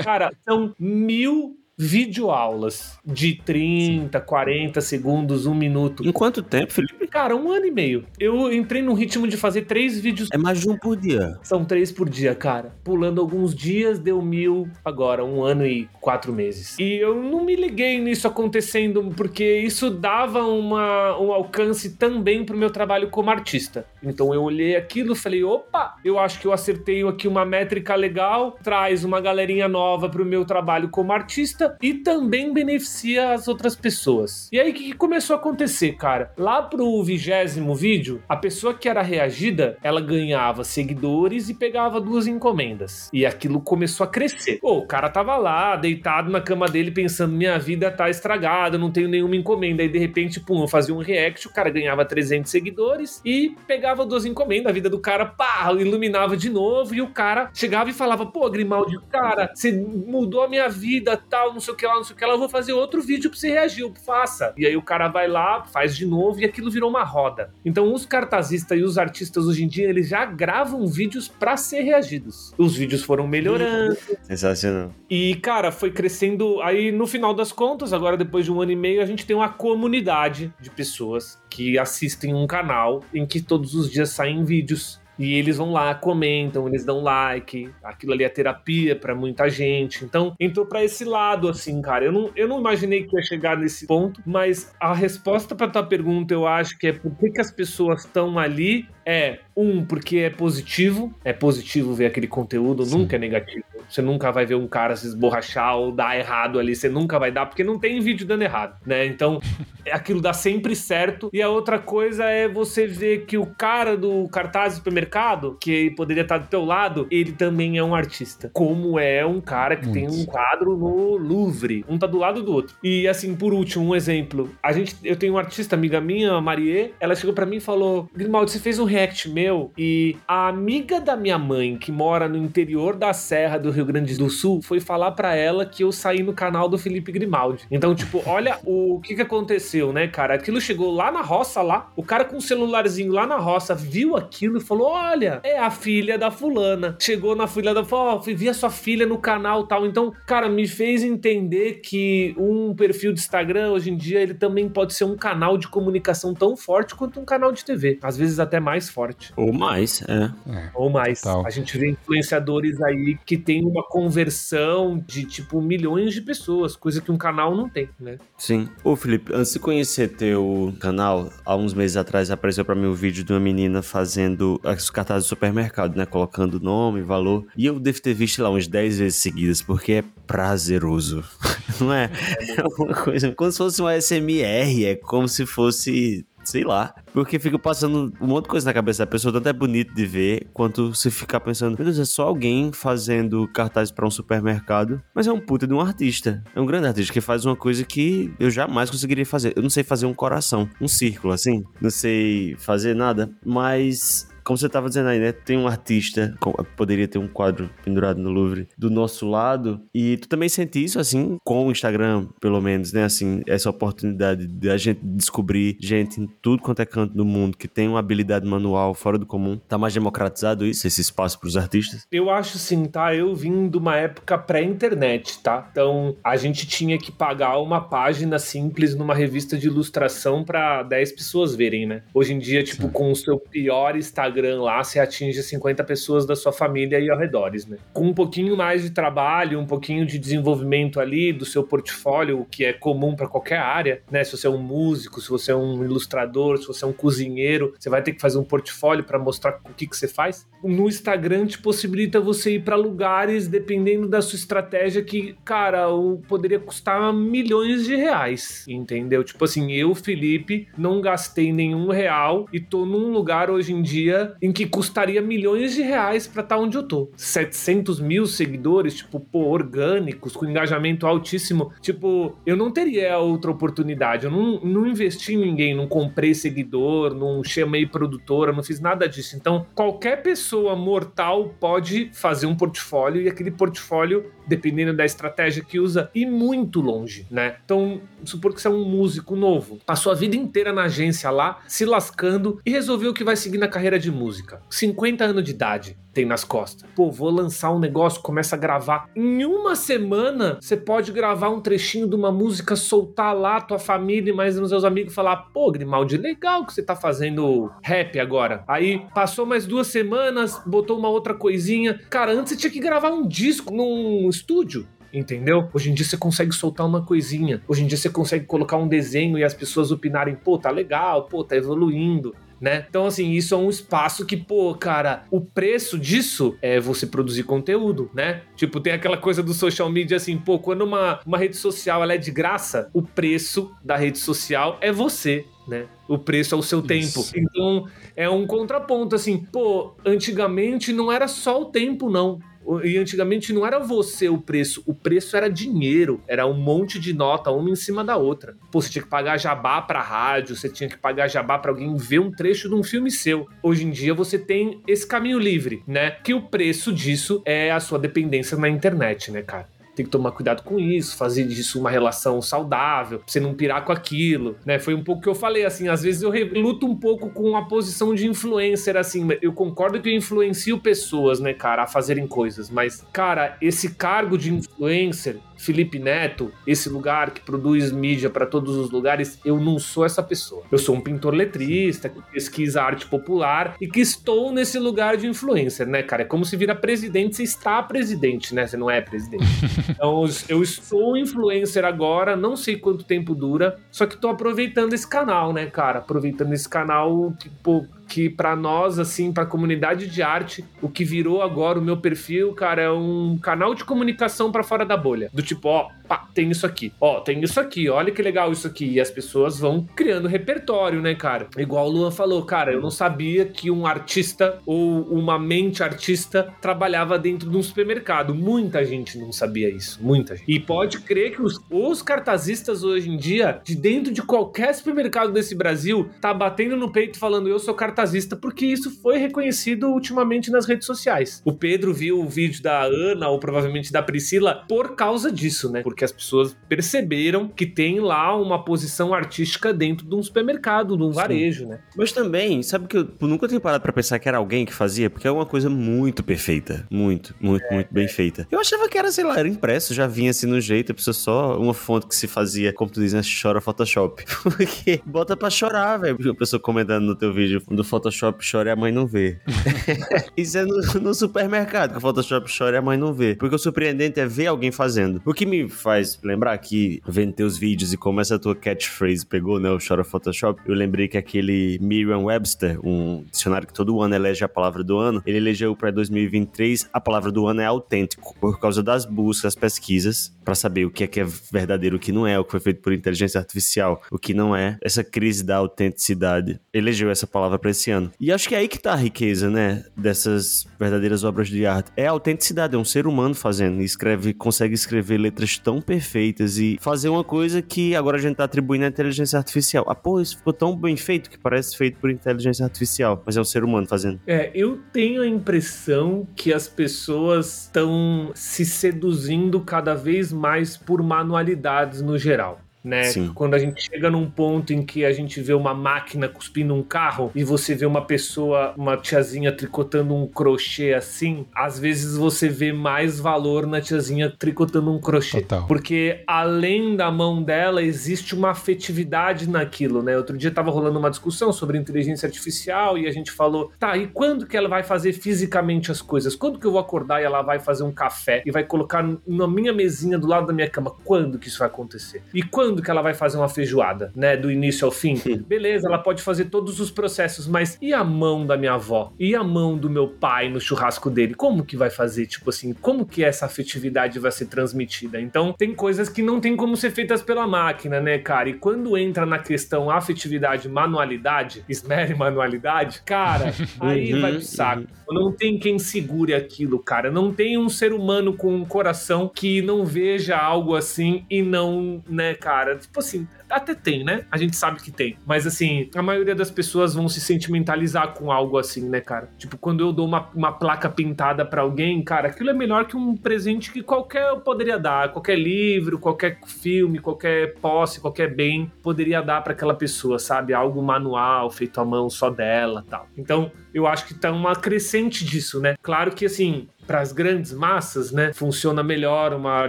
Cara, 0.02 0.32
são 0.42 0.74
mil 0.78 1.59
videoaulas 1.80 2.98
de 3.02 3.36
30, 3.36 4.18
Sim. 4.18 4.24
40 4.26 4.80
segundos, 4.82 5.46
um 5.46 5.54
minuto. 5.54 6.06
Em 6.06 6.12
quanto 6.12 6.42
tempo, 6.42 6.74
Felipe? 6.74 7.06
Cara, 7.06 7.34
um 7.34 7.50
ano 7.50 7.64
e 7.66 7.70
meio. 7.70 8.04
Eu 8.18 8.52
entrei 8.52 8.82
no 8.82 8.92
ritmo 8.92 9.26
de 9.26 9.36
fazer 9.36 9.62
três 9.62 9.98
vídeos. 9.98 10.28
É 10.30 10.36
mais 10.36 10.60
de 10.60 10.68
um 10.68 10.76
por 10.76 10.94
dia. 10.94 11.38
São 11.42 11.64
três 11.64 11.90
por 11.90 12.08
dia, 12.08 12.34
cara. 12.34 12.76
Pulando 12.84 13.20
alguns 13.20 13.54
dias, 13.54 13.98
deu 13.98 14.20
mil. 14.20 14.68
Agora, 14.84 15.24
um 15.24 15.42
ano 15.42 15.66
e 15.66 15.88
quatro 16.00 16.34
meses. 16.34 16.78
E 16.78 16.96
eu 16.96 17.14
não 17.14 17.44
me 17.44 17.56
liguei 17.56 17.98
nisso 17.98 18.28
acontecendo, 18.28 19.12
porque 19.16 19.60
isso 19.60 19.90
dava 19.90 20.44
uma, 20.44 21.18
um 21.18 21.32
alcance 21.32 21.96
também 21.96 22.44
pro 22.44 22.58
meu 22.58 22.70
trabalho 22.70 23.08
como 23.08 23.30
artista. 23.30 23.86
Então 24.02 24.34
eu 24.34 24.42
olhei 24.42 24.76
aquilo 24.76 25.14
e 25.14 25.16
falei: 25.16 25.42
opa, 25.42 25.96
eu 26.04 26.18
acho 26.18 26.38
que 26.38 26.46
eu 26.46 26.52
acertei 26.52 27.02
aqui 27.08 27.26
uma 27.26 27.44
métrica 27.44 27.94
legal, 27.94 28.58
traz 28.62 29.02
uma 29.02 29.20
galerinha 29.20 29.66
nova 29.66 30.10
pro 30.10 30.26
meu 30.26 30.44
trabalho 30.44 30.90
como 30.90 31.12
artista 31.12 31.69
e 31.80 31.94
também 31.94 32.52
beneficia 32.52 33.32
as 33.32 33.48
outras 33.48 33.74
pessoas. 33.74 34.48
E 34.52 34.58
aí 34.58 34.70
o 34.70 34.74
que, 34.74 34.92
começou 34.92 35.34
a 35.34 35.38
acontecer, 35.38 35.92
cara? 35.92 36.32
Lá 36.36 36.62
pro 36.62 37.02
vigésimo 37.02 37.74
vídeo, 37.74 38.22
a 38.28 38.36
pessoa 38.36 38.74
que 38.74 38.88
era 38.88 39.02
reagida, 39.02 39.76
ela 39.82 40.00
ganhava 40.00 40.64
seguidores 40.64 41.48
e 41.48 41.54
pegava 41.54 42.00
duas 42.00 42.26
encomendas. 42.26 43.08
E 43.12 43.24
aquilo 43.24 43.60
começou 43.60 44.04
a 44.04 44.08
crescer. 44.08 44.58
Pô, 44.60 44.78
o 44.78 44.86
cara 44.86 45.08
tava 45.08 45.36
lá, 45.36 45.76
deitado 45.76 46.30
na 46.30 46.40
cama 46.40 46.66
dele, 46.66 46.90
pensando: 46.90 47.34
minha 47.34 47.58
vida 47.58 47.90
tá 47.90 48.08
estragada, 48.08 48.78
não 48.78 48.90
tenho 48.90 49.08
nenhuma 49.08 49.36
encomenda. 49.36 49.82
Aí 49.82 49.88
de 49.88 49.98
repente, 49.98 50.40
pum, 50.40 50.60
eu 50.60 50.68
fazia 50.68 50.94
um 50.94 50.98
react, 50.98 51.46
o 51.46 51.52
cara 51.52 51.70
ganhava 51.70 52.04
300 52.04 52.50
seguidores 52.50 53.20
e 53.24 53.54
pegava 53.66 54.04
duas 54.04 54.24
encomendas. 54.24 54.70
A 54.70 54.74
vida 54.74 54.90
do 54.90 54.98
cara, 54.98 55.26
pá, 55.26 55.72
iluminava 55.78 56.36
de 56.36 56.50
novo. 56.50 56.94
E 56.94 57.02
o 57.02 57.08
cara 57.08 57.50
chegava 57.54 57.90
e 57.90 57.92
falava: 57.92 58.26
pô, 58.26 58.48
Grimaldi, 58.50 58.98
cara, 59.10 59.50
você 59.54 59.72
mudou 59.72 60.42
a 60.42 60.48
minha 60.48 60.68
vida, 60.68 61.16
tal, 61.16 61.49
não 61.52 61.60
sei 61.60 61.74
o 61.74 61.76
que 61.76 61.86
lá, 61.86 61.94
não 61.94 62.04
sei 62.04 62.14
o 62.14 62.18
que 62.18 62.24
lá, 62.24 62.32
eu 62.32 62.38
vou 62.38 62.48
fazer 62.48 62.72
outro 62.72 63.00
vídeo 63.00 63.30
pra 63.30 63.38
você 63.38 63.50
reagir, 63.50 63.90
faça. 64.04 64.52
E 64.56 64.66
aí 64.66 64.76
o 64.76 64.82
cara 64.82 65.08
vai 65.08 65.28
lá, 65.28 65.64
faz 65.64 65.96
de 65.96 66.06
novo 66.06 66.40
e 66.40 66.44
aquilo 66.44 66.70
virou 66.70 66.90
uma 66.90 67.04
roda. 67.04 67.52
Então 67.64 67.92
os 67.92 68.04
cartazistas 68.06 68.78
e 68.78 68.82
os 68.82 68.98
artistas 68.98 69.46
hoje 69.46 69.64
em 69.64 69.68
dia, 69.68 69.88
eles 69.88 70.08
já 70.08 70.24
gravam 70.24 70.86
vídeos 70.86 71.28
para 71.28 71.56
ser 71.56 71.82
reagidos. 71.82 72.52
Os 72.58 72.76
vídeos 72.76 73.02
foram 73.02 73.26
melhorando. 73.26 73.96
Sensacional. 74.22 74.92
E, 75.08 75.34
cara, 75.36 75.72
foi 75.72 75.90
crescendo. 75.90 76.60
Aí 76.62 76.92
no 76.92 77.06
final 77.06 77.34
das 77.34 77.52
contas, 77.52 77.92
agora 77.92 78.16
depois 78.16 78.44
de 78.44 78.52
um 78.52 78.60
ano 78.60 78.72
e 78.72 78.76
meio, 78.76 79.02
a 79.02 79.06
gente 79.06 79.26
tem 79.26 79.34
uma 79.34 79.48
comunidade 79.48 80.52
de 80.60 80.70
pessoas 80.70 81.40
que 81.48 81.78
assistem 81.78 82.34
um 82.34 82.46
canal 82.46 83.02
em 83.12 83.26
que 83.26 83.40
todos 83.40 83.74
os 83.74 83.90
dias 83.90 84.10
saem 84.10 84.44
vídeos 84.44 84.99
e 85.20 85.34
eles 85.34 85.58
vão 85.58 85.70
lá, 85.70 85.94
comentam, 85.94 86.66
eles 86.66 86.82
dão 86.82 87.02
like. 87.02 87.70
Aquilo 87.84 88.14
ali 88.14 88.24
é 88.24 88.28
terapia 88.30 88.96
para 88.96 89.14
muita 89.14 89.50
gente. 89.50 90.02
Então, 90.02 90.34
entrou 90.40 90.64
para 90.64 90.82
esse 90.82 91.04
lado, 91.04 91.46
assim, 91.46 91.82
cara. 91.82 92.06
Eu 92.06 92.12
não, 92.12 92.30
eu 92.34 92.48
não 92.48 92.58
imaginei 92.58 93.04
que 93.04 93.14
ia 93.14 93.22
chegar 93.22 93.58
nesse 93.58 93.86
ponto, 93.86 94.22
mas 94.24 94.74
a 94.80 94.94
resposta 94.94 95.54
para 95.54 95.68
tua 95.68 95.82
pergunta, 95.82 96.32
eu 96.32 96.46
acho 96.46 96.78
que 96.78 96.86
é 96.86 96.92
por 96.94 97.14
que, 97.16 97.32
que 97.32 97.40
as 97.40 97.50
pessoas 97.50 98.06
estão 98.06 98.38
ali 98.38 98.88
é 99.04 99.40
um, 99.56 99.84
porque 99.84 100.18
é 100.18 100.30
positivo, 100.30 101.14
é 101.24 101.32
positivo 101.32 101.94
ver 101.94 102.06
aquele 102.06 102.26
conteúdo, 102.26 102.84
Sim. 102.84 102.98
nunca 102.98 103.16
é 103.16 103.18
negativo. 103.18 103.64
Você 103.88 104.00
nunca 104.00 104.30
vai 104.30 104.46
ver 104.46 104.54
um 104.54 104.68
cara 104.68 104.94
se 104.94 105.06
esborrachar 105.06 105.76
ou 105.76 105.90
dar 105.90 106.16
errado 106.16 106.58
ali, 106.58 106.76
você 106.76 106.88
nunca 106.88 107.18
vai 107.18 107.32
dar, 107.32 107.46
porque 107.46 107.64
não 107.64 107.78
tem 107.78 108.00
vídeo 108.00 108.26
dando 108.26 108.42
errado, 108.42 108.76
né? 108.86 109.04
Então, 109.04 109.40
aquilo 109.90 110.20
dá 110.20 110.32
sempre 110.32 110.76
certo. 110.76 111.28
E 111.32 111.42
a 111.42 111.48
outra 111.48 111.78
coisa 111.78 112.24
é 112.24 112.48
você 112.48 112.86
ver 112.86 113.26
que 113.26 113.36
o 113.36 113.46
cara 113.46 113.96
do 113.96 114.28
cartaz 114.28 114.74
do 114.74 114.76
supermercado, 114.76 115.56
que 115.60 115.90
poderia 115.90 116.22
estar 116.22 116.38
do 116.38 116.46
teu 116.46 116.64
lado, 116.64 117.06
ele 117.10 117.32
também 117.32 117.78
é 117.78 117.82
um 117.82 117.94
artista. 117.94 118.50
Como 118.52 118.98
é 118.98 119.26
um 119.26 119.40
cara 119.40 119.76
que 119.76 119.86
Muito. 119.86 119.94
tem 119.94 120.08
um 120.08 120.24
quadro 120.24 120.76
no 120.76 121.16
Louvre. 121.16 121.84
Um 121.88 121.98
tá 121.98 122.06
do 122.06 122.18
lado 122.18 122.42
do 122.42 122.52
outro. 122.52 122.76
E 122.82 123.08
assim, 123.08 123.34
por 123.34 123.52
último, 123.52 123.86
um 123.86 123.94
exemplo. 123.94 124.50
A 124.62 124.72
gente, 124.72 124.96
eu 125.02 125.16
tenho 125.16 125.34
uma 125.34 125.40
artista 125.40 125.74
amiga 125.74 126.00
minha, 126.00 126.32
a 126.32 126.40
Marie, 126.40 126.94
ela 127.00 127.14
chegou 127.14 127.34
para 127.34 127.46
mim 127.46 127.56
e 127.56 127.60
falou: 127.60 128.08
Grimaldi, 128.14 128.52
você 128.52 128.58
fez 128.58 128.78
um 128.78 128.84
react 128.84 129.28
meu 129.28 129.49
e 129.76 130.16
a 130.26 130.48
amiga 130.48 131.00
da 131.00 131.16
minha 131.16 131.38
mãe, 131.38 131.76
que 131.76 131.90
mora 131.92 132.28
no 132.28 132.36
interior 132.36 132.96
da 132.96 133.12
Serra 133.12 133.58
do 133.58 133.70
Rio 133.70 133.84
Grande 133.84 134.16
do 134.16 134.28
Sul, 134.30 134.60
foi 134.62 134.80
falar 134.80 135.12
para 135.12 135.34
ela 135.34 135.66
que 135.66 135.82
eu 135.84 135.92
saí 135.92 136.22
no 136.22 136.32
canal 136.32 136.68
do 136.68 136.78
Felipe 136.78 137.12
Grimaldi. 137.12 137.64
Então, 137.70 137.94
tipo, 137.94 138.22
olha 138.26 138.58
o 138.64 139.00
que 139.00 139.14
que 139.14 139.22
aconteceu, 139.22 139.92
né, 139.92 140.08
cara? 140.08 140.34
Aquilo 140.34 140.60
chegou 140.60 140.90
lá 140.94 141.10
na 141.10 141.22
roça, 141.22 141.62
lá, 141.62 141.90
o 141.96 142.02
cara 142.02 142.24
com 142.24 142.36
um 142.36 142.40
celularzinho 142.40 143.12
lá 143.12 143.26
na 143.26 143.36
roça 143.36 143.74
viu 143.74 144.16
aquilo 144.16 144.58
e 144.58 144.60
falou: 144.60 144.88
Olha, 144.88 145.40
é 145.42 145.58
a 145.58 145.70
filha 145.70 146.18
da 146.18 146.30
fulana. 146.30 146.96
Chegou 147.00 147.34
na 147.34 147.46
filha 147.46 147.74
da. 147.74 147.84
Ó, 147.90 148.16
oh, 148.16 148.20
vi 148.20 148.48
a 148.48 148.54
sua 148.54 148.70
filha 148.70 149.06
no 149.06 149.18
canal 149.18 149.66
tal. 149.66 149.86
Então, 149.86 150.12
cara, 150.26 150.48
me 150.48 150.66
fez 150.66 151.02
entender 151.02 151.80
que 151.82 152.34
um 152.38 152.74
perfil 152.74 153.12
de 153.12 153.20
Instagram 153.20 153.72
hoje 153.72 153.90
em 153.90 153.96
dia 153.96 154.20
ele 154.20 154.34
também 154.34 154.68
pode 154.68 154.94
ser 154.94 155.04
um 155.04 155.16
canal 155.16 155.58
de 155.58 155.68
comunicação 155.68 156.34
tão 156.34 156.56
forte 156.56 156.94
quanto 156.94 157.20
um 157.20 157.24
canal 157.24 157.52
de 157.52 157.64
TV. 157.64 157.98
Às 158.02 158.16
vezes 158.16 158.38
até 158.38 158.60
mais 158.60 158.88
forte. 158.88 159.29
Ou 159.36 159.52
mais, 159.52 160.02
é. 160.02 160.30
é 160.48 160.70
Ou 160.74 160.90
mais. 160.90 161.20
Total. 161.20 161.46
A 161.46 161.50
gente 161.50 161.76
vê 161.78 161.90
influenciadores 161.90 162.80
aí 162.82 163.18
que 163.24 163.36
tem 163.36 163.64
uma 163.64 163.82
conversão 163.82 164.98
de 164.98 165.24
tipo 165.24 165.60
milhões 165.60 166.14
de 166.14 166.20
pessoas, 166.20 166.76
coisa 166.76 167.00
que 167.00 167.10
um 167.10 167.18
canal 167.18 167.54
não 167.54 167.68
tem, 167.68 167.88
né? 167.98 168.18
Sim. 168.36 168.68
Ô, 168.82 168.96
Felipe, 168.96 169.32
antes 169.34 169.52
de 169.52 169.58
conhecer 169.58 170.08
teu 170.08 170.74
canal, 170.80 171.30
há 171.44 171.56
uns 171.56 171.74
meses 171.74 171.96
atrás 171.96 172.30
apareceu 172.30 172.64
para 172.64 172.74
mim 172.74 172.86
um 172.86 172.94
vídeo 172.94 173.24
de 173.24 173.32
uma 173.32 173.40
menina 173.40 173.82
fazendo 173.82 174.60
os 174.64 174.90
cartazes 174.90 175.26
do 175.26 175.28
supermercado, 175.28 175.96
né? 175.96 176.06
Colocando 176.06 176.60
nome, 176.60 177.02
valor. 177.02 177.46
E 177.56 177.66
eu 177.66 177.78
devo 177.78 178.00
ter 178.00 178.14
visto 178.14 178.42
lá 178.42 178.50
uns 178.50 178.66
10 178.66 178.98
vezes 178.98 179.16
seguidas, 179.16 179.62
porque 179.62 179.92
é 179.92 180.04
prazeroso. 180.26 181.24
não 181.80 181.92
é? 181.92 182.10
É 182.40 182.62
uma 182.62 182.94
coisa. 182.94 183.32
Como 183.32 183.50
se 183.50 183.58
fosse 183.58 183.82
um 183.82 183.88
SMR, 183.88 184.84
é 184.84 184.94
como 184.96 185.28
se 185.28 185.46
fosse 185.46 186.24
sei 186.50 186.64
lá. 186.64 186.94
Porque 187.12 187.38
fica 187.38 187.58
passando 187.58 188.12
um 188.20 188.26
monte 188.26 188.44
de 188.44 188.50
coisa 188.50 188.66
na 188.66 188.72
cabeça 188.72 189.04
da 189.04 189.06
pessoa, 189.06 189.32
tanto 189.32 189.48
é 189.48 189.52
bonito 189.52 189.94
de 189.94 190.06
ver, 190.06 190.48
quanto 190.52 190.94
se 190.94 191.10
ficar 191.10 191.40
pensando, 191.40 191.76
meu 191.76 191.84
Deus, 191.84 191.98
é 191.98 192.04
só 192.04 192.24
alguém 192.24 192.72
fazendo 192.72 193.48
cartaz 193.48 193.90
para 193.90 194.06
um 194.06 194.10
supermercado, 194.10 195.02
mas 195.14 195.26
é 195.26 195.32
um 195.32 195.40
puta 195.40 195.66
de 195.66 195.74
um 195.74 195.80
artista. 195.80 196.42
É 196.54 196.60
um 196.60 196.66
grande 196.66 196.86
artista 196.86 197.12
que 197.12 197.20
faz 197.20 197.44
uma 197.44 197.56
coisa 197.56 197.84
que 197.84 198.32
eu 198.38 198.50
jamais 198.50 198.90
conseguiria 198.90 199.26
fazer. 199.26 199.52
Eu 199.56 199.62
não 199.62 199.70
sei 199.70 199.82
fazer 199.82 200.06
um 200.06 200.14
coração, 200.14 200.68
um 200.80 200.88
círculo 200.88 201.32
assim, 201.32 201.64
não 201.80 201.90
sei 201.90 202.54
fazer 202.58 202.94
nada, 202.94 203.30
mas 203.44 204.29
como 204.44 204.56
você 204.56 204.66
estava 204.66 204.88
dizendo 204.88 205.08
aí, 205.08 205.18
né? 205.18 205.32
Tem 205.32 205.56
um 205.56 205.66
artista, 205.66 206.36
poderia 206.76 207.06
ter 207.06 207.18
um 207.18 207.28
quadro 207.28 207.70
pendurado 207.84 208.20
no 208.20 208.30
Louvre 208.30 208.68
do 208.76 208.90
nosso 208.90 209.28
lado. 209.28 209.80
E 209.94 210.16
tu 210.16 210.28
também 210.28 210.48
sente 210.48 210.82
isso, 210.82 210.98
assim, 210.98 211.38
com 211.44 211.66
o 211.66 211.70
Instagram, 211.70 212.26
pelo 212.40 212.60
menos, 212.60 212.92
né? 212.92 213.04
Assim, 213.04 213.42
essa 213.46 213.70
oportunidade 213.70 214.46
de 214.46 214.70
a 214.70 214.76
gente 214.76 215.00
descobrir 215.02 215.76
gente 215.80 216.20
em 216.20 216.26
tudo 216.40 216.62
quanto 216.62 216.80
é 216.82 216.86
canto 216.86 217.14
do 217.14 217.24
mundo 217.24 217.56
que 217.56 217.68
tem 217.68 217.88
uma 217.88 217.98
habilidade 217.98 218.46
manual 218.46 218.94
fora 218.94 219.18
do 219.18 219.26
comum. 219.26 219.58
Tá 219.68 219.78
mais 219.78 219.94
democratizado 219.94 220.66
isso, 220.66 220.86
esse 220.86 221.00
espaço 221.00 221.38
para 221.38 221.48
os 221.48 221.56
artistas? 221.56 222.06
Eu 222.10 222.30
acho 222.30 222.58
sim, 222.58 222.84
tá? 222.86 223.14
Eu 223.14 223.34
vim 223.34 223.68
de 223.68 223.78
uma 223.78 223.96
época 223.96 224.38
pré-internet, 224.38 225.40
tá? 225.42 225.68
Então 225.70 226.16
a 226.24 226.36
gente 226.36 226.66
tinha 226.66 226.98
que 226.98 227.12
pagar 227.12 227.58
uma 227.58 227.80
página 227.80 228.38
simples 228.38 228.94
numa 228.94 229.14
revista 229.14 229.56
de 229.56 229.66
ilustração 229.66 230.44
para 230.44 230.82
10 230.82 231.12
pessoas 231.12 231.54
verem, 231.54 231.86
né? 231.86 232.02
Hoje 232.14 232.32
em 232.32 232.38
dia, 232.38 232.62
tipo, 232.62 232.86
sim. 232.86 232.92
com 232.92 233.10
o 233.10 233.16
seu 233.16 233.38
pior 233.38 233.96
Instagram 233.96 234.29
Instagram 234.30 234.62
lá, 234.62 234.82
você 234.82 234.98
atinge 235.00 235.42
50 235.42 235.82
pessoas 235.84 236.24
da 236.24 236.36
sua 236.36 236.52
família 236.52 236.98
e 236.98 237.10
arredores, 237.10 237.66
né? 237.66 237.76
Com 237.92 238.06
um 238.06 238.14
pouquinho 238.14 238.56
mais 238.56 238.82
de 238.82 238.90
trabalho, 238.90 239.58
um 239.58 239.66
pouquinho 239.66 240.06
de 240.06 240.18
desenvolvimento 240.18 241.00
ali 241.00 241.32
do 241.32 241.44
seu 241.44 241.64
portfólio, 241.64 242.46
que 242.50 242.64
é 242.64 242.72
comum 242.72 243.16
para 243.16 243.28
qualquer 243.28 243.58
área, 243.58 244.02
né? 244.10 244.22
Se 244.24 244.36
você 244.36 244.46
é 244.46 244.50
um 244.50 244.62
músico, 244.62 245.20
se 245.20 245.28
você 245.28 245.50
é 245.50 245.56
um 245.56 245.84
ilustrador, 245.84 246.58
se 246.58 246.66
você 246.66 246.84
é 246.84 246.88
um 246.88 246.92
cozinheiro, 246.92 247.74
você 247.78 247.90
vai 247.90 248.02
ter 248.02 248.12
que 248.12 248.20
fazer 248.20 248.38
um 248.38 248.44
portfólio 248.44 249.04
para 249.04 249.18
mostrar 249.18 249.60
o 249.68 249.74
que, 249.74 249.86
que 249.86 249.96
você 249.96 250.06
faz. 250.06 250.48
No 250.62 250.88
Instagram 250.88 251.46
te 251.46 251.58
possibilita 251.58 252.20
você 252.20 252.54
ir 252.54 252.62
para 252.62 252.76
lugares, 252.76 253.48
dependendo 253.48 254.06
da 254.06 254.22
sua 254.22 254.36
estratégia, 254.36 255.02
que, 255.02 255.36
cara, 255.44 255.86
poderia 256.28 256.60
custar 256.60 257.12
milhões 257.12 257.84
de 257.84 257.96
reais, 257.96 258.64
entendeu? 258.68 259.24
Tipo 259.24 259.44
assim, 259.44 259.72
eu, 259.72 259.94
Felipe, 259.94 260.68
não 260.76 261.00
gastei 261.00 261.52
nenhum 261.52 261.88
real 261.88 262.46
e 262.52 262.60
tô 262.60 262.84
num 262.84 263.10
lugar 263.10 263.50
hoje 263.50 263.72
em 263.72 263.82
dia 263.82 264.19
em 264.40 264.52
que 264.52 264.66
custaria 264.66 265.22
milhões 265.22 265.74
de 265.74 265.82
reais 265.82 266.26
para 266.26 266.42
estar 266.42 266.56
tá 266.56 266.60
onde 266.60 266.76
eu 266.76 266.82
tô. 266.82 267.10
700 267.16 268.00
mil 268.00 268.26
seguidores, 268.26 268.94
tipo, 268.94 269.20
pô, 269.20 269.40
orgânicos, 269.40 270.36
com 270.36 270.46
engajamento 270.46 271.06
altíssimo. 271.06 271.72
Tipo, 271.80 272.36
eu 272.44 272.56
não 272.56 272.70
teria 272.70 273.18
outra 273.18 273.50
oportunidade. 273.50 274.26
Eu 274.26 274.30
não, 274.30 274.60
não 274.60 274.86
investi 274.86 275.34
em 275.34 275.38
ninguém, 275.38 275.74
não 275.74 275.86
comprei 275.86 276.34
seguidor, 276.34 277.14
não 277.14 277.42
chamei 277.44 277.86
produtora, 277.86 278.52
não 278.52 278.62
fiz 278.62 278.80
nada 278.80 279.08
disso. 279.08 279.36
Então, 279.36 279.66
qualquer 279.74 280.22
pessoa 280.22 280.74
mortal 280.76 281.54
pode 281.60 282.10
fazer 282.12 282.46
um 282.46 282.56
portfólio 282.56 283.22
e 283.22 283.28
aquele 283.28 283.50
portfólio, 283.50 284.30
dependendo 284.46 284.92
da 284.92 285.04
estratégia 285.04 285.64
que 285.64 285.78
usa, 285.78 286.10
ir 286.14 286.26
muito 286.26 286.80
longe, 286.80 287.26
né? 287.30 287.56
Então, 287.64 288.00
supor 288.24 288.54
que 288.54 288.60
você 288.60 288.68
é 288.68 288.70
um 288.70 288.84
músico 288.84 289.36
novo, 289.36 289.78
passou 289.84 290.12
a 290.12 290.14
vida 290.14 290.36
inteira 290.36 290.72
na 290.72 290.84
agência 290.84 291.30
lá, 291.30 291.60
se 291.66 291.84
lascando 291.84 292.60
e 292.64 292.70
resolveu 292.70 293.12
que 293.12 293.24
vai 293.24 293.36
seguir 293.36 293.58
na 293.58 293.68
carreira 293.68 293.98
de 293.98 294.09
música. 294.10 294.62
50 294.68 295.24
anos 295.24 295.44
de 295.44 295.50
idade 295.50 295.96
tem 296.12 296.24
nas 296.24 296.44
costas. 296.44 296.88
Pô, 296.94 297.10
vou 297.10 297.30
lançar 297.30 297.70
um 297.72 297.78
negócio, 297.78 298.20
começa 298.20 298.56
a 298.56 298.58
gravar. 298.58 299.08
Em 299.14 299.44
uma 299.44 299.76
semana, 299.76 300.58
você 300.60 300.76
pode 300.76 301.12
gravar 301.12 301.50
um 301.50 301.60
trechinho 301.60 302.08
de 302.08 302.16
uma 302.16 302.32
música, 302.32 302.74
soltar 302.76 303.34
lá 303.34 303.60
tua 303.60 303.78
família 303.78 304.30
e 304.30 304.34
mais 304.34 304.58
uns 304.58 304.68
seus 304.68 304.84
amigos 304.84 305.14
falar: 305.14 305.36
pô, 305.52 305.70
Grimaldi, 305.70 306.16
legal 306.16 306.66
que 306.66 306.72
você 306.72 306.82
tá 306.82 306.96
fazendo 306.96 307.70
rap 307.82 308.18
agora. 308.18 308.64
Aí 308.66 309.06
passou 309.14 309.46
mais 309.46 309.66
duas 309.66 309.86
semanas, 309.86 310.60
botou 310.66 310.98
uma 310.98 311.08
outra 311.08 311.34
coisinha. 311.34 312.00
Cara, 312.10 312.32
antes 312.32 312.52
você 312.52 312.58
tinha 312.58 312.70
que 312.70 312.80
gravar 312.80 313.10
um 313.10 313.26
disco 313.26 313.72
num 313.72 314.28
estúdio 314.28 314.86
entendeu? 315.12 315.68
Hoje 315.74 315.90
em 315.90 315.94
dia 315.94 316.04
você 316.04 316.16
consegue 316.16 316.52
soltar 316.52 316.86
uma 316.86 317.04
coisinha. 317.04 317.60
Hoje 317.66 317.82
em 317.82 317.86
dia 317.86 317.96
você 317.96 318.08
consegue 318.08 318.46
colocar 318.46 318.76
um 318.76 318.86
desenho 318.86 319.36
e 319.36 319.44
as 319.44 319.52
pessoas 319.52 319.90
opinarem, 319.90 320.36
pô, 320.36 320.56
tá 320.56 320.70
legal, 320.70 321.24
pô, 321.24 321.42
tá 321.42 321.56
evoluindo 321.56 322.34
né? 322.60 322.84
Então, 322.88 323.06
assim, 323.06 323.30
isso 323.30 323.54
é 323.54 323.56
um 323.56 323.70
espaço 323.70 324.26
que, 324.26 324.36
pô, 324.36 324.74
cara, 324.74 325.24
o 325.30 325.40
preço 325.40 325.98
disso 325.98 326.56
é 326.60 326.78
você 326.78 327.06
produzir 327.06 327.44
conteúdo, 327.44 328.10
né? 328.14 328.42
Tipo, 328.54 328.80
tem 328.80 328.92
aquela 328.92 329.16
coisa 329.16 329.42
do 329.42 329.54
social 329.54 329.88
media 329.88 330.16
assim, 330.16 330.36
pô, 330.36 330.58
quando 330.58 330.82
uma, 330.82 331.20
uma 331.24 331.38
rede 331.38 331.56
social 331.56 332.02
ela 332.02 332.14
é 332.14 332.18
de 332.18 332.30
graça, 332.30 332.90
o 332.92 333.02
preço 333.02 333.72
da 333.82 333.96
rede 333.96 334.18
social 334.18 334.76
é 334.80 334.92
você. 334.92 335.46
Né? 335.68 335.86
O 336.08 336.18
preço 336.18 336.54
é 336.54 336.58
o 336.58 336.62
seu 336.62 336.82
tempo. 336.82 337.24
Então, 337.34 337.86
é 338.16 338.28
um 338.28 338.44
contraponto 338.44 339.14
assim, 339.14 339.38
pô, 339.38 339.94
antigamente 340.04 340.92
não 340.92 341.12
era 341.12 341.28
só 341.28 341.62
o 341.62 341.66
tempo 341.66 342.10
não. 342.10 342.40
E 342.84 342.96
antigamente 342.96 343.52
não 343.52 343.66
era 343.66 343.78
você 343.78 344.28
o 344.28 344.38
preço, 344.38 344.82
o 344.86 344.94
preço 344.94 345.36
era 345.36 345.48
dinheiro, 345.48 346.22
era 346.28 346.46
um 346.46 346.54
monte 346.54 346.98
de 346.98 347.12
nota, 347.12 347.50
uma 347.50 347.70
em 347.70 347.76
cima 347.76 348.04
da 348.04 348.16
outra. 348.16 348.54
Pô, 348.70 348.80
você 348.80 348.90
tinha 348.90 349.02
que 349.02 349.08
pagar 349.08 349.38
jabá 349.38 349.82
pra 349.82 350.00
rádio, 350.00 350.54
você 350.54 350.68
tinha 350.68 350.88
que 350.88 350.96
pagar 350.96 351.28
jabá 351.28 351.58
pra 351.58 351.70
alguém 351.70 351.96
ver 351.96 352.20
um 352.20 352.30
trecho 352.30 352.68
de 352.68 352.74
um 352.74 352.82
filme 352.82 353.10
seu. 353.10 353.48
Hoje 353.62 353.84
em 353.84 353.90
dia 353.90 354.14
você 354.14 354.38
tem 354.38 354.82
esse 354.86 355.06
caminho 355.06 355.38
livre, 355.38 355.82
né? 355.86 356.10
Que 356.10 356.34
o 356.34 356.42
preço 356.42 356.92
disso 356.92 357.42
é 357.44 357.70
a 357.70 357.80
sua 357.80 357.98
dependência 357.98 358.56
na 358.56 358.68
internet, 358.68 359.30
né, 359.30 359.42
cara? 359.42 359.68
Tem 360.00 360.04
que 360.04 360.10
tomar 360.10 360.32
cuidado 360.32 360.62
com 360.62 360.78
isso, 360.78 361.16
fazer 361.16 361.44
disso 361.44 361.78
uma 361.78 361.90
relação 361.90 362.40
saudável, 362.40 363.18
pra 363.18 363.28
você 363.28 363.38
não 363.38 363.54
pirar 363.54 363.84
com 363.84 363.92
aquilo, 363.92 364.56
né? 364.64 364.78
Foi 364.78 364.94
um 364.94 365.04
pouco 365.04 365.22
que 365.22 365.28
eu 365.28 365.34
falei, 365.34 365.64
assim, 365.64 365.88
às 365.88 366.02
vezes 366.02 366.22
eu 366.22 366.32
luto 366.60 366.86
um 366.86 366.96
pouco 366.96 367.30
com 367.30 367.56
a 367.56 367.64
posição 367.66 368.14
de 368.14 368.26
influencer, 368.26 368.96
assim, 368.96 369.28
eu 369.42 369.52
concordo 369.52 370.00
que 370.00 370.08
eu 370.08 370.14
influencio 370.14 370.78
pessoas, 370.78 371.40
né, 371.40 371.52
cara, 371.52 371.82
a 371.82 371.86
fazerem 371.86 372.26
coisas, 372.26 372.70
mas, 372.70 373.04
cara, 373.12 373.56
esse 373.60 373.94
cargo 373.94 374.38
de 374.38 374.52
influencer 374.52 375.36
Felipe 375.60 375.98
Neto, 375.98 376.50
esse 376.66 376.88
lugar 376.88 377.32
que 377.32 377.42
produz 377.42 377.92
mídia 377.92 378.30
para 378.30 378.46
todos 378.46 378.76
os 378.76 378.90
lugares, 378.90 379.38
eu 379.44 379.60
não 379.60 379.78
sou 379.78 380.06
essa 380.06 380.22
pessoa. 380.22 380.62
Eu 380.72 380.78
sou 380.78 380.96
um 380.96 381.00
pintor 381.02 381.34
letrista 381.34 382.08
que 382.08 382.20
pesquisa 382.32 382.82
arte 382.82 383.06
popular 383.06 383.76
e 383.78 383.86
que 383.86 384.00
estou 384.00 384.52
nesse 384.52 384.78
lugar 384.78 385.18
de 385.18 385.26
influencer, 385.26 385.86
né, 385.86 386.02
cara? 386.02 386.22
É 386.22 386.24
como 386.24 386.46
se 386.46 386.56
vira 386.56 386.74
presidente, 386.74 387.36
você 387.36 387.42
está 387.42 387.82
presidente, 387.82 388.54
né? 388.54 388.66
Você 388.66 388.78
não 388.78 388.90
é 388.90 389.02
presidente. 389.02 389.44
então, 389.90 390.24
eu 390.48 390.62
estou 390.62 391.14
influencer 391.14 391.84
agora, 391.84 392.34
não 392.34 392.56
sei 392.56 392.76
quanto 392.76 393.04
tempo 393.04 393.34
dura, 393.34 393.78
só 393.90 394.06
que 394.06 394.14
estou 394.14 394.30
aproveitando 394.30 394.94
esse 394.94 395.06
canal, 395.06 395.52
né, 395.52 395.66
cara? 395.66 395.98
Aproveitando 395.98 396.54
esse 396.54 396.68
canal, 396.68 397.34
tipo, 397.38 397.86
que 398.10 398.28
para 398.28 398.56
nós, 398.56 398.98
assim, 398.98 399.32
para 399.32 399.44
a 399.44 399.46
comunidade 399.46 400.08
de 400.08 400.20
arte, 400.20 400.64
o 400.82 400.88
que 400.88 401.04
virou 401.04 401.42
agora 401.42 401.78
o 401.78 401.82
meu 401.82 401.96
perfil, 401.96 402.52
cara, 402.52 402.82
é 402.82 402.90
um 402.90 403.38
canal 403.40 403.72
de 403.72 403.84
comunicação 403.84 404.50
para 404.50 404.64
fora 404.64 404.84
da 404.84 404.96
bolha. 404.96 405.30
Do 405.32 405.40
tipo, 405.40 405.68
ó, 405.68 405.88
pá, 406.08 406.26
tem 406.34 406.50
isso 406.50 406.66
aqui, 406.66 406.92
ó, 407.00 407.20
tem 407.20 407.40
isso 407.40 407.60
aqui, 407.60 407.88
olha 407.88 408.10
que 408.10 408.20
legal 408.20 408.50
isso 408.50 408.66
aqui. 408.66 408.94
E 408.94 409.00
as 409.00 409.12
pessoas 409.12 409.60
vão 409.60 409.86
criando 409.94 410.26
repertório, 410.26 411.00
né, 411.00 411.14
cara? 411.14 411.46
Igual 411.56 411.86
o 411.86 411.90
Luan 411.90 412.10
falou, 412.10 412.44
cara, 412.44 412.72
eu 412.72 412.80
não 412.80 412.90
sabia 412.90 413.44
que 413.44 413.70
um 413.70 413.86
artista 413.86 414.58
ou 414.66 415.02
uma 415.04 415.38
mente 415.38 415.84
artista 415.84 416.52
trabalhava 416.60 417.16
dentro 417.16 417.48
de 417.48 417.56
um 417.56 417.62
supermercado. 417.62 418.34
Muita 418.34 418.84
gente 418.84 419.16
não 419.18 419.30
sabia 419.30 419.70
isso, 419.70 420.02
muita 420.02 420.34
gente. 420.34 420.50
E 420.50 420.58
pode 420.58 420.98
crer 421.00 421.30
que 421.30 421.42
os, 421.42 421.60
os 421.70 422.02
cartazistas 422.02 422.82
hoje 422.82 423.08
em 423.08 423.16
dia, 423.16 423.60
de 423.62 423.76
dentro 423.76 424.12
de 424.12 424.20
qualquer 424.20 424.74
supermercado 424.74 425.32
desse 425.32 425.54
Brasil, 425.54 426.10
tá 426.20 426.34
batendo 426.34 426.76
no 426.76 426.90
peito 426.90 427.16
falando, 427.16 427.48
eu 427.48 427.60
sou 427.60 427.72
cartazista 427.72 427.99
porque 428.36 428.66
isso 428.66 428.90
foi 429.02 429.18
reconhecido 429.18 429.88
ultimamente 429.88 430.50
nas 430.50 430.66
redes 430.66 430.86
sociais. 430.86 431.42
O 431.44 431.52
Pedro 431.52 431.92
viu 431.92 432.20
o 432.20 432.28
vídeo 432.28 432.62
da 432.62 432.82
Ana, 432.82 433.28
ou 433.28 433.38
provavelmente 433.38 433.92
da 433.92 434.02
Priscila, 434.02 434.64
por 434.68 434.94
causa 434.94 435.30
disso, 435.30 435.70
né? 435.70 435.82
Porque 435.82 436.04
as 436.04 436.12
pessoas 436.12 436.56
perceberam 436.68 437.48
que 437.48 437.66
tem 437.66 438.00
lá 438.00 438.36
uma 438.36 438.64
posição 438.64 439.12
artística 439.12 439.72
dentro 439.72 440.06
de 440.06 440.14
um 440.14 440.22
supermercado, 440.22 440.96
de 440.96 441.02
um 441.02 441.10
varejo, 441.10 441.64
Sim. 441.64 441.70
né? 441.70 441.80
Mas 441.96 442.12
também, 442.12 442.62
sabe 442.62 442.86
que 442.86 442.96
eu 442.96 443.08
nunca 443.20 443.48
tinha 443.48 443.60
parado 443.60 443.82
pra 443.82 443.92
pensar 443.92 444.18
que 444.18 444.28
era 444.28 444.38
alguém 444.38 444.64
que 444.64 444.72
fazia, 444.72 445.10
porque 445.10 445.26
é 445.26 445.30
uma 445.30 445.46
coisa 445.46 445.68
muito 445.68 446.22
perfeita. 446.22 446.86
Muito, 446.90 447.34
muito, 447.40 447.64
é, 447.66 447.74
muito 447.74 447.92
bem 447.92 448.04
é. 448.04 448.08
feita. 448.08 448.46
Eu 448.50 448.60
achava 448.60 448.88
que 448.88 448.98
era, 448.98 449.10
sei 449.10 449.24
lá, 449.24 449.38
era 449.38 449.48
impresso, 449.48 449.94
já 449.94 450.06
vinha 450.06 450.30
assim 450.30 450.46
no 450.46 450.60
jeito, 450.60 450.92
a 450.92 450.94
pessoa 450.94 451.14
só 451.14 451.58
uma 451.58 451.74
fonte 451.74 452.06
que 452.06 452.14
se 452.14 452.26
fazia, 452.26 452.72
como 452.72 452.90
tu 452.90 453.00
diz, 453.00 453.12
né? 453.12 453.20
Chora 453.42 453.60
Photoshop. 453.60 454.24
porque 454.42 455.00
bota 455.04 455.36
pra 455.36 455.50
chorar, 455.50 455.98
velho. 455.98 456.30
A 456.30 456.34
pessoa 456.34 456.60
comentando 456.60 457.04
no 457.04 457.16
teu 457.16 457.32
vídeo 457.32 457.62
do 457.68 457.84
Photoshop 457.90 458.44
chora 458.48 458.70
e 458.70 458.72
a 458.72 458.76
mãe 458.76 458.92
não 458.92 459.06
vê. 459.06 459.38
Isso 460.36 460.56
é 460.56 460.64
no, 460.64 460.80
no, 461.00 461.14
supermercado 461.14 461.92
que 461.92 461.98
o 461.98 462.00
Photoshop 462.00 462.50
chora 462.56 462.76
e 462.76 462.78
a 462.78 462.82
mãe 462.82 462.96
não 462.96 463.12
vê. 463.12 463.34
Porque 463.34 463.54
o 463.54 463.58
surpreendente 463.58 464.20
é 464.20 464.26
ver 464.26 464.46
alguém 464.46 464.70
fazendo. 464.70 465.20
O 465.24 465.34
que 465.34 465.44
me 465.44 465.68
faz 465.68 466.18
lembrar 466.22 466.56
que, 466.58 467.02
vendo 467.06 467.32
teus 467.32 467.58
vídeos 467.58 467.92
e 467.92 467.96
como 467.96 468.20
essa 468.20 468.38
tua 468.38 468.54
catchphrase 468.54 469.26
pegou, 469.26 469.58
né, 469.58 469.70
o 469.70 469.78
Chora 469.78 470.04
Photoshop, 470.04 470.60
eu 470.66 470.74
lembrei 470.74 471.08
que 471.08 471.18
aquele 471.18 471.78
Merriam-Webster, 471.80 472.78
um 472.84 473.24
dicionário 473.30 473.66
que 473.66 473.74
todo 473.74 474.00
ano 474.00 474.14
elege 474.14 474.44
a 474.44 474.48
palavra 474.48 474.84
do 474.84 474.96
ano, 474.96 475.22
ele 475.26 475.38
elegeu 475.38 475.74
para 475.74 475.90
2023 475.90 476.88
a 476.92 477.00
palavra 477.00 477.32
do 477.32 477.46
ano 477.46 477.60
é 477.60 477.66
autêntico, 477.66 478.36
por 478.40 478.60
causa 478.60 478.82
das 478.82 479.04
buscas, 479.04 479.54
pesquisas, 479.54 480.32
para 480.44 480.54
saber 480.54 480.84
o 480.84 480.90
que 480.90 481.04
é 481.04 481.06
que 481.06 481.20
é 481.20 481.26
verdadeiro, 481.52 481.96
o 481.96 481.98
que 481.98 482.12
não 482.12 482.26
é, 482.26 482.38
o 482.38 482.44
que 482.44 482.50
foi 482.50 482.60
feito 482.60 482.80
por 482.80 482.92
inteligência 482.92 483.38
artificial, 483.38 484.02
o 484.10 484.18
que 484.18 484.34
não 484.34 484.54
é. 484.54 484.78
Essa 484.82 485.02
crise 485.02 485.44
da 485.44 485.56
autenticidade 485.56 486.60
elegeu 486.72 487.10
essa 487.10 487.26
palavra 487.26 487.58
para 487.58 487.70
esse 487.70 487.79
ano. 487.88 488.10
E 488.18 488.32
acho 488.32 488.48
que 488.48 488.54
é 488.56 488.58
aí 488.58 488.66
que 488.66 488.78
tá 488.78 488.94
a 488.94 488.96
riqueza, 488.96 489.48
né, 489.48 489.84
dessas 489.96 490.66
verdadeiras 490.78 491.22
obras 491.22 491.46
de 491.46 491.64
arte. 491.64 491.92
É 491.96 492.08
a 492.08 492.10
autenticidade, 492.10 492.74
é 492.74 492.78
um 492.78 492.84
ser 492.84 493.06
humano 493.06 493.32
fazendo, 493.32 493.80
escreve, 493.80 494.34
consegue 494.34 494.74
escrever 494.74 495.18
letras 495.18 495.56
tão 495.56 495.80
perfeitas 495.80 496.58
e 496.58 496.76
fazer 496.80 497.08
uma 497.08 497.22
coisa 497.22 497.62
que 497.62 497.94
agora 497.94 498.16
a 498.16 498.20
gente 498.20 498.36
tá 498.36 498.44
atribuindo 498.44 498.84
à 498.84 498.88
inteligência 498.88 499.38
artificial. 499.38 499.84
Ah, 499.88 499.94
pô, 499.94 500.20
isso 500.20 500.38
ficou 500.38 500.52
tão 500.52 500.76
bem 500.76 500.96
feito 500.96 501.30
que 501.30 501.38
parece 501.38 501.76
feito 501.76 502.00
por 502.00 502.10
inteligência 502.10 502.64
artificial, 502.64 503.22
mas 503.24 503.36
é 503.36 503.40
um 503.40 503.44
ser 503.44 503.62
humano 503.62 503.86
fazendo. 503.86 504.18
É, 504.26 504.50
eu 504.52 504.80
tenho 504.92 505.22
a 505.22 505.26
impressão 505.26 506.26
que 506.34 506.52
as 506.52 506.66
pessoas 506.66 507.66
estão 507.66 508.32
se 508.34 508.64
seduzindo 508.64 509.60
cada 509.60 509.94
vez 509.94 510.32
mais 510.32 510.76
por 510.76 511.00
manualidades 511.02 512.02
no 512.02 512.18
geral 512.18 512.60
né? 512.82 513.04
Sim. 513.04 513.32
Quando 513.34 513.54
a 513.54 513.58
gente 513.58 513.82
chega 513.82 514.10
num 514.10 514.28
ponto 514.28 514.72
em 514.72 514.84
que 514.84 515.04
a 515.04 515.12
gente 515.12 515.40
vê 515.40 515.52
uma 515.52 515.74
máquina 515.74 516.28
cuspindo 516.28 516.74
um 516.74 516.82
carro 516.82 517.30
e 517.34 517.44
você 517.44 517.74
vê 517.74 517.86
uma 517.86 518.04
pessoa, 518.04 518.74
uma 518.76 518.96
tiazinha 518.96 519.52
tricotando 519.52 520.14
um 520.14 520.26
crochê 520.26 520.94
assim, 520.94 521.46
às 521.54 521.78
vezes 521.78 522.16
você 522.16 522.48
vê 522.48 522.72
mais 522.72 523.20
valor 523.20 523.66
na 523.66 523.80
tiazinha 523.80 524.32
tricotando 524.38 524.90
um 524.90 525.00
crochê. 525.00 525.42
Total. 525.42 525.66
Porque 525.66 526.22
além 526.26 526.96
da 526.96 527.10
mão 527.10 527.42
dela 527.42 527.82
existe 527.82 528.34
uma 528.34 528.50
afetividade 528.50 529.48
naquilo, 529.48 530.02
né? 530.02 530.16
Outro 530.16 530.36
dia 530.36 530.50
tava 530.50 530.70
rolando 530.70 530.98
uma 530.98 531.10
discussão 531.10 531.52
sobre 531.52 531.78
inteligência 531.78 532.26
artificial 532.26 532.96
e 532.96 533.06
a 533.06 533.12
gente 533.12 533.30
falou, 533.30 533.70
tá, 533.78 533.96
e 533.96 534.06
quando 534.06 534.46
que 534.46 534.56
ela 534.56 534.68
vai 534.68 534.82
fazer 534.82 535.12
fisicamente 535.12 535.90
as 535.90 536.00
coisas? 536.00 536.34
Quando 536.34 536.58
que 536.58 536.66
eu 536.66 536.72
vou 536.72 536.80
acordar 536.80 537.20
e 537.20 537.24
ela 537.24 537.42
vai 537.42 537.58
fazer 537.58 537.82
um 537.82 537.92
café 537.92 538.42
e 538.44 538.50
vai 538.50 538.64
colocar 538.64 539.06
na 539.26 539.46
minha 539.46 539.72
mesinha 539.72 540.18
do 540.18 540.26
lado 540.26 540.46
da 540.46 540.52
minha 540.52 540.68
cama? 540.68 540.90
Quando 541.04 541.38
que 541.38 541.48
isso 541.48 541.58
vai 541.58 541.68
acontecer? 541.68 542.22
E 542.32 542.42
quando 542.42 542.69
quando 542.70 542.82
que 542.82 542.90
ela 542.90 543.02
vai 543.02 543.14
fazer 543.14 543.36
uma 543.36 543.48
feijoada, 543.48 544.12
né? 544.14 544.36
Do 544.36 544.50
início 544.50 544.84
ao 544.84 544.92
fim. 544.92 545.20
Beleza, 545.46 545.88
ela 545.88 545.98
pode 545.98 546.22
fazer 546.22 546.46
todos 546.46 546.78
os 546.78 546.90
processos, 546.90 547.48
mas 547.48 547.76
e 547.82 547.92
a 547.92 548.04
mão 548.04 548.46
da 548.46 548.56
minha 548.56 548.74
avó? 548.74 549.12
E 549.18 549.34
a 549.34 549.42
mão 549.42 549.76
do 549.76 549.90
meu 549.90 550.06
pai 550.06 550.48
no 550.48 550.60
churrasco 550.60 551.10
dele? 551.10 551.34
Como 551.34 551.64
que 551.64 551.76
vai 551.76 551.90
fazer? 551.90 552.26
Tipo 552.26 552.50
assim, 552.50 552.72
como 552.72 553.04
que 553.04 553.24
essa 553.24 553.46
afetividade 553.46 554.18
vai 554.20 554.30
ser 554.30 554.46
transmitida? 554.46 555.20
Então, 555.20 555.52
tem 555.52 555.74
coisas 555.74 556.08
que 556.08 556.22
não 556.22 556.40
tem 556.40 556.56
como 556.56 556.76
ser 556.76 556.90
feitas 556.92 557.22
pela 557.22 557.46
máquina, 557.46 558.00
né, 558.00 558.18
cara? 558.18 558.48
E 558.48 558.54
quando 558.54 558.96
entra 558.96 559.26
na 559.26 559.38
questão 559.38 559.90
afetividade, 559.90 560.68
manualidade, 560.68 561.64
esmere 561.68 562.14
manualidade, 562.14 563.02
cara, 563.04 563.52
aí 563.80 564.14
uhum, 564.14 564.20
vai 564.20 564.32
pro 564.32 564.42
saco. 564.42 564.82
Não 565.10 565.32
tem 565.32 565.58
quem 565.58 565.78
segure 565.78 566.34
aquilo, 566.34 566.78
cara. 566.78 567.10
Não 567.10 567.32
tem 567.34 567.58
um 567.58 567.68
ser 567.68 567.92
humano 567.92 568.32
com 568.36 568.54
um 568.54 568.64
coração 568.64 569.28
que 569.28 569.60
não 569.60 569.84
veja 569.84 570.36
algo 570.38 570.76
assim 570.76 571.24
e 571.28 571.42
não, 571.42 572.02
né, 572.08 572.34
cara. 572.34 572.76
Tipo 572.78 573.00
assim, 573.00 573.26
até 573.50 573.74
tem, 573.74 574.04
né? 574.04 574.24
A 574.30 574.36
gente 574.36 574.56
sabe 574.56 574.80
que 574.80 574.90
tem. 574.90 575.16
Mas 575.26 575.46
assim, 575.46 575.90
a 575.94 576.02
maioria 576.02 576.34
das 576.34 576.50
pessoas 576.50 576.94
vão 576.94 577.08
se 577.08 577.20
sentimentalizar 577.20 578.14
com 578.14 578.30
algo 578.30 578.58
assim, 578.58 578.88
né, 578.88 579.00
cara? 579.00 579.28
Tipo, 579.38 579.58
quando 579.58 579.80
eu 579.80 579.92
dou 579.92 580.06
uma, 580.06 580.28
uma 580.34 580.52
placa 580.52 580.88
pintada 580.88 581.44
para 581.44 581.62
alguém, 581.62 582.02
cara, 582.02 582.28
aquilo 582.28 582.50
é 582.50 582.54
melhor 582.54 582.86
que 582.86 582.96
um 582.96 583.16
presente 583.16 583.72
que 583.72 583.82
qualquer 583.82 584.36
poderia 584.40 584.78
dar. 584.78 585.12
Qualquer 585.12 585.38
livro, 585.38 585.98
qualquer 585.98 586.38
filme, 586.46 586.98
qualquer 586.98 587.54
posse, 587.54 588.00
qualquer 588.00 588.34
bem 588.34 588.70
poderia 588.82 589.20
dar 589.20 589.42
para 589.42 589.52
aquela 589.52 589.74
pessoa, 589.74 590.18
sabe? 590.18 590.54
Algo 590.54 590.82
manual, 590.82 591.50
feito 591.50 591.80
à 591.80 591.84
mão 591.84 592.08
só 592.08 592.30
dela 592.30 592.84
tal. 592.88 593.06
Então, 593.16 593.50
eu 593.72 593.86
acho 593.86 594.06
que 594.06 594.14
tá 594.14 594.30
uma 594.30 594.54
crescente 594.54 595.24
disso, 595.24 595.60
né? 595.60 595.76
Claro 595.82 596.12
que 596.12 596.26
assim, 596.26 596.68
para 596.90 597.02
as 597.02 597.12
grandes 597.12 597.52
massas, 597.52 598.10
né, 598.10 598.32
funciona 598.32 598.82
melhor 598.82 599.32
uma 599.32 599.68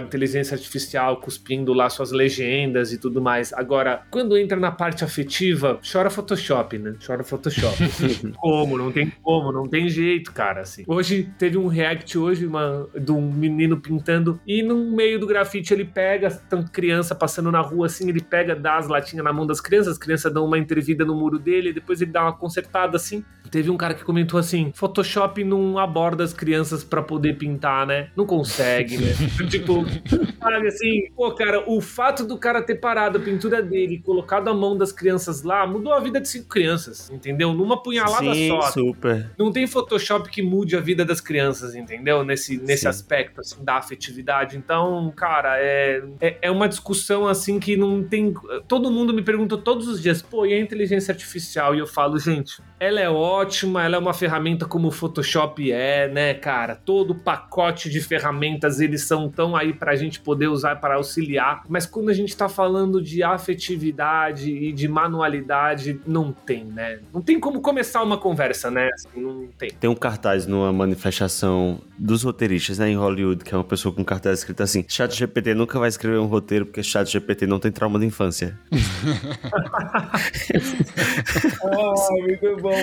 inteligência 0.00 0.56
artificial 0.56 1.18
cuspindo 1.18 1.72
lá 1.72 1.88
suas 1.88 2.10
legendas 2.10 2.92
e 2.92 2.98
tudo 2.98 3.22
mais. 3.22 3.52
Agora, 3.52 4.02
quando 4.10 4.36
entra 4.36 4.58
na 4.58 4.72
parte 4.72 5.04
afetiva, 5.04 5.78
chora 5.88 6.10
Photoshop, 6.10 6.76
né? 6.78 6.96
Chora 7.06 7.22
Photoshop. 7.22 7.76
como? 8.34 8.76
Não 8.76 8.90
tem 8.90 9.12
como, 9.22 9.52
não 9.52 9.68
tem 9.68 9.88
jeito, 9.88 10.32
cara, 10.32 10.62
assim. 10.62 10.82
Hoje 10.84 11.30
teve 11.38 11.56
um 11.56 11.68
react 11.68 12.18
hoje 12.18 12.44
uma, 12.44 12.88
de 12.92 13.12
um 13.12 13.30
menino 13.30 13.80
pintando 13.80 14.40
e 14.44 14.60
no 14.60 14.90
meio 14.90 15.20
do 15.20 15.26
grafite 15.26 15.72
ele 15.72 15.84
pega, 15.84 16.28
tanto 16.28 16.72
criança 16.72 17.14
passando 17.14 17.52
na 17.52 17.60
rua 17.60 17.86
assim, 17.86 18.08
ele 18.08 18.20
pega, 18.20 18.56
dá 18.56 18.78
as 18.78 18.88
latinhas 18.88 19.24
na 19.24 19.32
mão 19.32 19.46
das 19.46 19.60
crianças, 19.60 19.92
as 19.92 19.98
crianças 19.98 20.34
dão 20.34 20.44
uma 20.44 20.58
intervida 20.58 21.04
no 21.04 21.14
muro 21.14 21.38
dele, 21.38 21.72
depois 21.72 22.02
ele 22.02 22.10
dá 22.10 22.22
uma 22.22 22.32
consertada 22.32 22.96
assim. 22.96 23.24
Teve 23.52 23.68
um 23.68 23.76
cara 23.76 23.92
que 23.92 24.02
comentou 24.02 24.40
assim: 24.40 24.72
Photoshop 24.74 25.44
não 25.44 25.78
aborda 25.78 26.24
as 26.24 26.32
crianças 26.32 26.82
para 26.82 27.02
poder 27.02 27.36
pintar, 27.36 27.86
né? 27.86 28.08
Não 28.16 28.24
consegue, 28.24 28.96
né? 28.96 29.12
tipo, 29.50 29.84
sabe 30.40 30.68
assim, 30.68 31.10
pô, 31.14 31.30
cara, 31.32 31.62
o 31.70 31.78
fato 31.82 32.24
do 32.24 32.38
cara 32.38 32.62
ter 32.62 32.76
parado 32.76 33.18
a 33.18 33.20
pintura 33.20 33.62
dele 33.62 33.96
e 33.96 33.98
colocado 33.98 34.48
a 34.48 34.54
mão 34.54 34.74
das 34.74 34.90
crianças 34.90 35.42
lá 35.42 35.66
mudou 35.66 35.92
a 35.92 36.00
vida 36.00 36.18
de 36.18 36.28
cinco 36.28 36.48
crianças, 36.48 37.10
entendeu? 37.10 37.52
Numa 37.52 37.82
punhalada 37.82 38.34
Sim, 38.34 38.48
só. 38.48 38.62
super. 38.62 39.30
Não 39.36 39.52
tem 39.52 39.66
Photoshop 39.66 40.30
que 40.30 40.40
mude 40.40 40.74
a 40.74 40.80
vida 40.80 41.04
das 41.04 41.20
crianças, 41.20 41.74
entendeu? 41.74 42.24
Nesse, 42.24 42.56
nesse 42.56 42.88
aspecto, 42.88 43.42
assim, 43.42 43.62
da 43.62 43.74
afetividade. 43.74 44.56
Então, 44.56 45.12
cara, 45.14 45.58
é, 45.58 46.02
é, 46.22 46.38
é 46.40 46.50
uma 46.50 46.66
discussão, 46.66 47.28
assim, 47.28 47.60
que 47.60 47.76
não 47.76 48.02
tem... 48.02 48.32
Todo 48.66 48.90
mundo 48.90 49.12
me 49.12 49.20
pergunta 49.22 49.58
todos 49.58 49.86
os 49.88 50.00
dias, 50.00 50.22
pô, 50.22 50.46
e 50.46 50.54
a 50.54 50.58
inteligência 50.58 51.12
artificial? 51.12 51.74
E 51.74 51.80
eu 51.80 51.86
falo, 51.86 52.18
gente, 52.18 52.62
ela 52.80 52.98
é 52.98 53.10
ótima, 53.10 53.41
ela 53.80 53.96
é 53.96 53.98
uma 53.98 54.14
ferramenta 54.14 54.66
como 54.66 54.88
o 54.88 54.90
Photoshop 54.90 55.70
é, 55.70 56.08
né, 56.08 56.34
cara? 56.34 56.74
Todo 56.76 57.14
pacote 57.14 57.90
de 57.90 58.00
ferramentas 58.00 58.80
eles 58.80 59.04
são 59.04 59.28
tão 59.28 59.56
aí 59.56 59.72
pra 59.72 59.96
gente 59.96 60.20
poder 60.20 60.48
usar 60.48 60.76
para 60.76 60.94
auxiliar, 60.94 61.64
mas 61.68 61.86
quando 61.86 62.10
a 62.10 62.14
gente 62.14 62.36
tá 62.36 62.48
falando 62.48 63.02
de 63.02 63.22
afetividade 63.22 64.50
e 64.50 64.72
de 64.72 64.88
manualidade, 64.88 66.00
não 66.06 66.32
tem, 66.32 66.64
né? 66.64 67.00
Não 67.12 67.20
tem 67.20 67.38
como 67.38 67.60
começar 67.60 68.02
uma 68.02 68.18
conversa, 68.18 68.70
né? 68.70 68.88
Assim, 68.94 69.20
não 69.20 69.48
tem. 69.58 69.70
Tem 69.70 69.90
um 69.90 69.94
cartaz 69.94 70.46
numa 70.46 70.72
manifestação 70.72 71.80
dos 71.98 72.22
roteiristas, 72.22 72.78
né, 72.78 72.90
em 72.90 72.96
Hollywood, 72.96 73.44
que 73.44 73.54
é 73.54 73.56
uma 73.56 73.64
pessoa 73.64 73.94
com 73.94 74.04
cartaz 74.04 74.40
escrito 74.40 74.62
assim: 74.62 74.84
Chat 74.88 75.16
GPT 75.16 75.54
nunca 75.54 75.78
vai 75.78 75.88
escrever 75.88 76.18
um 76.18 76.26
roteiro 76.26 76.66
porque 76.66 76.82
Chat 76.82 77.10
GPT 77.10 77.46
não 77.46 77.58
tem 77.58 77.70
trauma 77.70 77.98
de 77.98 78.06
infância. 78.06 78.58
oh, 81.62 82.12
muito 82.22 82.56
bom. 82.60 82.82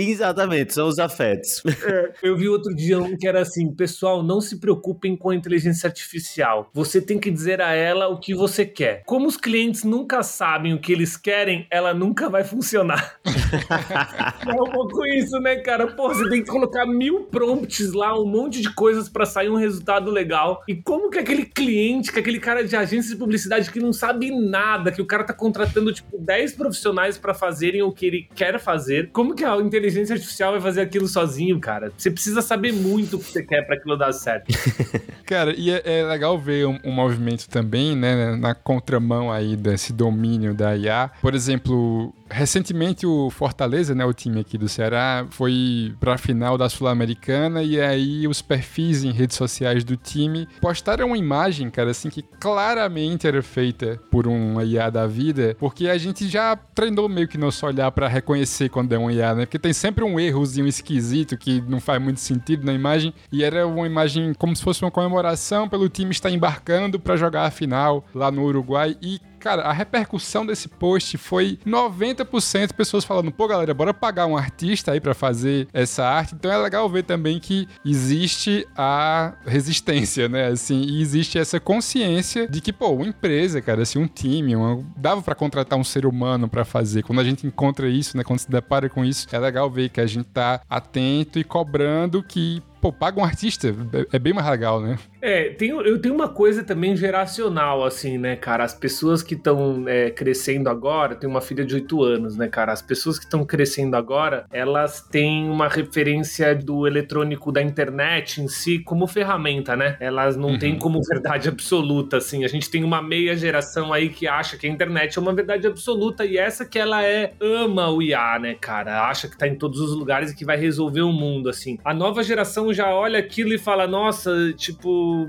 Exatamente, 0.00 0.74
são 0.74 0.86
os 0.86 0.98
afetos. 1.00 1.60
É, 1.84 2.12
eu 2.22 2.36
vi 2.36 2.48
outro 2.48 2.72
dia 2.74 3.00
um 3.00 3.16
que 3.16 3.26
era 3.26 3.40
assim: 3.40 3.74
pessoal, 3.74 4.22
não 4.22 4.40
se 4.40 4.60
preocupem 4.60 5.16
com 5.16 5.30
a 5.30 5.34
inteligência 5.34 5.88
artificial. 5.88 6.70
Você 6.72 7.00
tem 7.00 7.18
que 7.18 7.32
dizer 7.32 7.60
a 7.60 7.72
ela 7.72 8.06
o 8.06 8.20
que 8.20 8.32
você 8.32 8.64
quer. 8.64 9.02
Como 9.04 9.26
os 9.26 9.36
clientes 9.36 9.82
nunca 9.82 10.22
sabem 10.22 10.72
o 10.72 10.80
que 10.80 10.92
eles 10.92 11.16
querem, 11.16 11.66
ela 11.68 11.92
nunca 11.92 12.28
vai 12.28 12.44
funcionar. 12.44 13.18
é 14.46 14.62
um 14.62 14.70
pouco 14.70 15.04
isso, 15.06 15.40
né, 15.40 15.56
cara? 15.56 15.88
Pô, 15.88 16.08
você 16.08 16.28
tem 16.28 16.44
que 16.44 16.48
colocar 16.48 16.86
mil 16.86 17.24
prompts 17.24 17.92
lá, 17.92 18.16
um 18.16 18.26
monte 18.26 18.60
de 18.60 18.72
coisas 18.72 19.08
para 19.08 19.26
sair 19.26 19.50
um 19.50 19.56
resultado 19.56 20.12
legal. 20.12 20.62
E 20.68 20.76
como 20.76 21.10
que 21.10 21.18
aquele 21.18 21.44
cliente, 21.44 22.12
que 22.12 22.20
aquele 22.20 22.38
cara 22.38 22.64
de 22.64 22.76
agência 22.76 23.10
de 23.10 23.16
publicidade 23.16 23.70
que 23.70 23.80
não 23.80 23.92
sabe 23.92 24.30
nada, 24.30 24.92
que 24.92 25.02
o 25.02 25.06
cara 25.06 25.24
tá 25.24 25.32
contratando 25.32 25.92
tipo 25.92 26.18
10 26.18 26.52
profissionais 26.52 27.18
para 27.18 27.34
fazerem 27.34 27.82
o 27.82 27.90
que 27.90 28.06
ele 28.06 28.28
quer 28.34 28.60
fazer, 28.60 29.10
como 29.10 29.34
que 29.34 29.44
a 29.44 29.56
inteligência 29.56 29.87
inteligência 29.88 30.14
artificial 30.14 30.52
vai 30.52 30.60
fazer 30.60 30.80
aquilo 30.82 31.08
sozinho, 31.08 31.58
cara. 31.58 31.92
Você 31.96 32.10
precisa 32.10 32.42
saber 32.42 32.72
muito 32.72 33.16
o 33.16 33.18
que 33.18 33.32
você 33.32 33.42
quer 33.42 33.62
para 33.66 33.76
aquilo 33.76 33.96
dar 33.96 34.12
certo. 34.12 34.46
cara, 35.26 35.54
e 35.56 35.70
é, 35.70 35.82
é 35.84 36.04
legal 36.04 36.38
ver 36.38 36.66
um, 36.66 36.78
um, 36.84 36.92
movimento 36.92 37.48
também, 37.48 37.96
né, 37.96 38.36
na 38.36 38.54
contramão 38.54 39.32
aí 39.32 39.56
desse 39.56 39.92
domínio 39.92 40.54
da 40.54 40.76
IA. 40.76 41.10
Por 41.20 41.34
exemplo, 41.34 42.14
recentemente 42.30 43.06
o 43.06 43.30
Fortaleza, 43.30 43.94
né, 43.94 44.04
o 44.04 44.12
time 44.12 44.40
aqui 44.40 44.58
do 44.58 44.68
Ceará, 44.68 45.26
foi 45.30 45.94
para 45.98 46.14
a 46.14 46.18
final 46.18 46.56
da 46.58 46.68
Sul-Americana 46.68 47.62
e 47.62 47.80
aí 47.80 48.26
os 48.26 48.42
perfis 48.42 49.04
em 49.04 49.12
redes 49.12 49.36
sociais 49.36 49.84
do 49.84 49.96
time 49.96 50.48
postaram 50.60 51.08
uma 51.08 51.18
imagem, 51.18 51.70
cara, 51.70 51.90
assim 51.90 52.10
que 52.10 52.22
claramente 52.22 53.26
era 53.26 53.42
feita 53.42 54.00
por 54.10 54.26
um 54.26 54.60
IA 54.60 54.90
da 54.90 55.06
vida, 55.06 55.56
porque 55.58 55.88
a 55.88 55.98
gente 55.98 56.28
já 56.28 56.56
treinou 56.56 57.08
meio 57.08 57.28
que 57.28 57.38
nosso 57.38 57.64
olhar 57.66 57.90
para 57.90 58.08
reconhecer 58.08 58.68
quando 58.68 58.92
é 58.92 58.98
um 58.98 59.10
IA, 59.10 59.34
né? 59.34 59.46
Porque 59.46 59.58
tem 59.58 59.72
sempre 59.72 60.04
um 60.04 60.18
errozinho 60.18 60.66
esquisito 60.66 61.36
que 61.36 61.60
não 61.62 61.80
faz 61.80 62.00
muito 62.00 62.20
sentido 62.20 62.64
na 62.64 62.72
imagem 62.72 63.12
e 63.32 63.42
era 63.42 63.66
uma 63.66 63.86
imagem 63.86 64.34
como 64.34 64.54
se 64.54 64.62
fosse 64.62 64.82
uma 64.82 64.90
comemoração 64.90 65.68
pelo 65.68 65.88
time 65.88 66.10
estar 66.10 66.30
embarcando 66.30 66.98
para 66.98 67.16
jogar 67.16 67.44
a 67.44 67.50
final 67.50 68.04
lá 68.14 68.30
no 68.30 68.42
Uruguai 68.44 68.96
e 69.00 69.20
cara, 69.38 69.62
a 69.62 69.72
repercussão 69.72 70.44
desse 70.44 70.68
post 70.68 71.16
foi 71.16 71.58
90% 71.66 72.72
pessoas 72.72 73.04
falando, 73.04 73.30
pô, 73.30 73.46
galera, 73.46 73.72
bora 73.72 73.94
pagar 73.94 74.26
um 74.26 74.36
artista 74.36 74.92
aí 74.92 75.00
para 75.00 75.14
fazer 75.14 75.68
essa 75.72 76.04
arte. 76.04 76.34
Então 76.34 76.50
é 76.50 76.56
legal 76.56 76.88
ver 76.88 77.04
também 77.04 77.38
que 77.38 77.68
existe 77.84 78.66
a 78.76 79.34
resistência, 79.46 80.28
né? 80.28 80.48
Assim, 80.48 80.82
e 80.82 81.00
existe 81.00 81.38
essa 81.38 81.60
consciência 81.60 82.48
de 82.48 82.60
que, 82.60 82.72
pô, 82.72 82.90
uma 82.90 83.06
empresa, 83.06 83.60
cara, 83.60 83.82
assim, 83.82 83.98
um 83.98 84.06
time, 84.06 84.54
uma... 84.56 84.84
dava 84.96 85.22
para 85.22 85.34
contratar 85.34 85.78
um 85.78 85.84
ser 85.84 86.06
humano 86.06 86.48
para 86.48 86.64
fazer. 86.64 87.02
Quando 87.02 87.20
a 87.20 87.24
gente 87.24 87.46
encontra 87.46 87.88
isso, 87.88 88.16
né, 88.16 88.24
quando 88.24 88.38
se 88.38 88.50
depara 88.50 88.88
com 88.88 89.04
isso, 89.04 89.26
é 89.32 89.38
legal 89.38 89.70
ver 89.70 89.88
que 89.88 90.00
a 90.00 90.06
gente 90.06 90.26
tá 90.26 90.60
atento 90.68 91.38
e 91.38 91.44
cobrando 91.44 92.22
que 92.22 92.62
pô, 92.80 92.92
paga 92.92 93.20
um 93.20 93.24
artista, 93.24 93.68
é, 93.68 94.16
é 94.16 94.18
bem 94.18 94.32
mais 94.32 94.48
legal, 94.48 94.80
né? 94.80 94.98
É, 95.20 95.50
tenho, 95.50 95.80
eu 95.82 96.00
tenho 96.00 96.14
uma 96.14 96.28
coisa 96.28 96.62
também 96.62 96.96
geracional, 96.96 97.84
assim, 97.84 98.18
né, 98.18 98.36
cara? 98.36 98.64
As 98.64 98.74
pessoas 98.74 99.22
que 99.22 99.34
estão 99.34 99.84
é, 99.88 100.10
crescendo 100.10 100.68
agora, 100.68 101.14
tem 101.14 101.28
uma 101.28 101.40
filha 101.40 101.64
de 101.64 101.74
8 101.74 102.02
anos, 102.02 102.36
né, 102.36 102.48
cara? 102.48 102.72
As 102.72 102.82
pessoas 102.82 103.18
que 103.18 103.24
estão 103.24 103.44
crescendo 103.44 103.96
agora, 103.96 104.46
elas 104.52 105.00
têm 105.00 105.48
uma 105.50 105.68
referência 105.68 106.54
do 106.54 106.86
eletrônico 106.86 107.50
da 107.50 107.60
internet 107.60 108.40
em 108.40 108.48
si 108.48 108.78
como 108.78 109.06
ferramenta, 109.06 109.76
né? 109.76 109.96
Elas 110.00 110.36
não 110.36 110.50
uhum. 110.50 110.58
têm 110.58 110.78
como 110.78 111.00
verdade 111.02 111.48
absoluta, 111.48 112.18
assim. 112.18 112.44
A 112.44 112.48
gente 112.48 112.70
tem 112.70 112.84
uma 112.84 113.02
meia 113.02 113.36
geração 113.36 113.92
aí 113.92 114.08
que 114.08 114.28
acha 114.28 114.56
que 114.56 114.66
a 114.66 114.70
internet 114.70 115.18
é 115.18 115.20
uma 115.20 115.34
verdade 115.34 115.66
absoluta 115.66 116.24
e 116.24 116.36
essa 116.36 116.64
que 116.64 116.78
ela 116.78 117.04
é, 117.04 117.32
ama 117.40 117.90
o 117.90 118.00
IA, 118.00 118.38
né, 118.38 118.54
cara? 118.54 119.08
Acha 119.08 119.28
que 119.28 119.36
tá 119.36 119.48
em 119.48 119.56
todos 119.56 119.80
os 119.80 119.96
lugares 119.96 120.30
e 120.30 120.36
que 120.36 120.44
vai 120.44 120.56
resolver 120.56 121.02
o 121.02 121.12
mundo, 121.12 121.48
assim. 121.48 121.78
A 121.84 121.92
nova 121.92 122.22
geração 122.22 122.67
já 122.72 122.94
olha 122.94 123.18
aquilo 123.18 123.52
e 123.52 123.58
fala, 123.58 123.86
nossa, 123.86 124.52
tipo, 124.54 125.28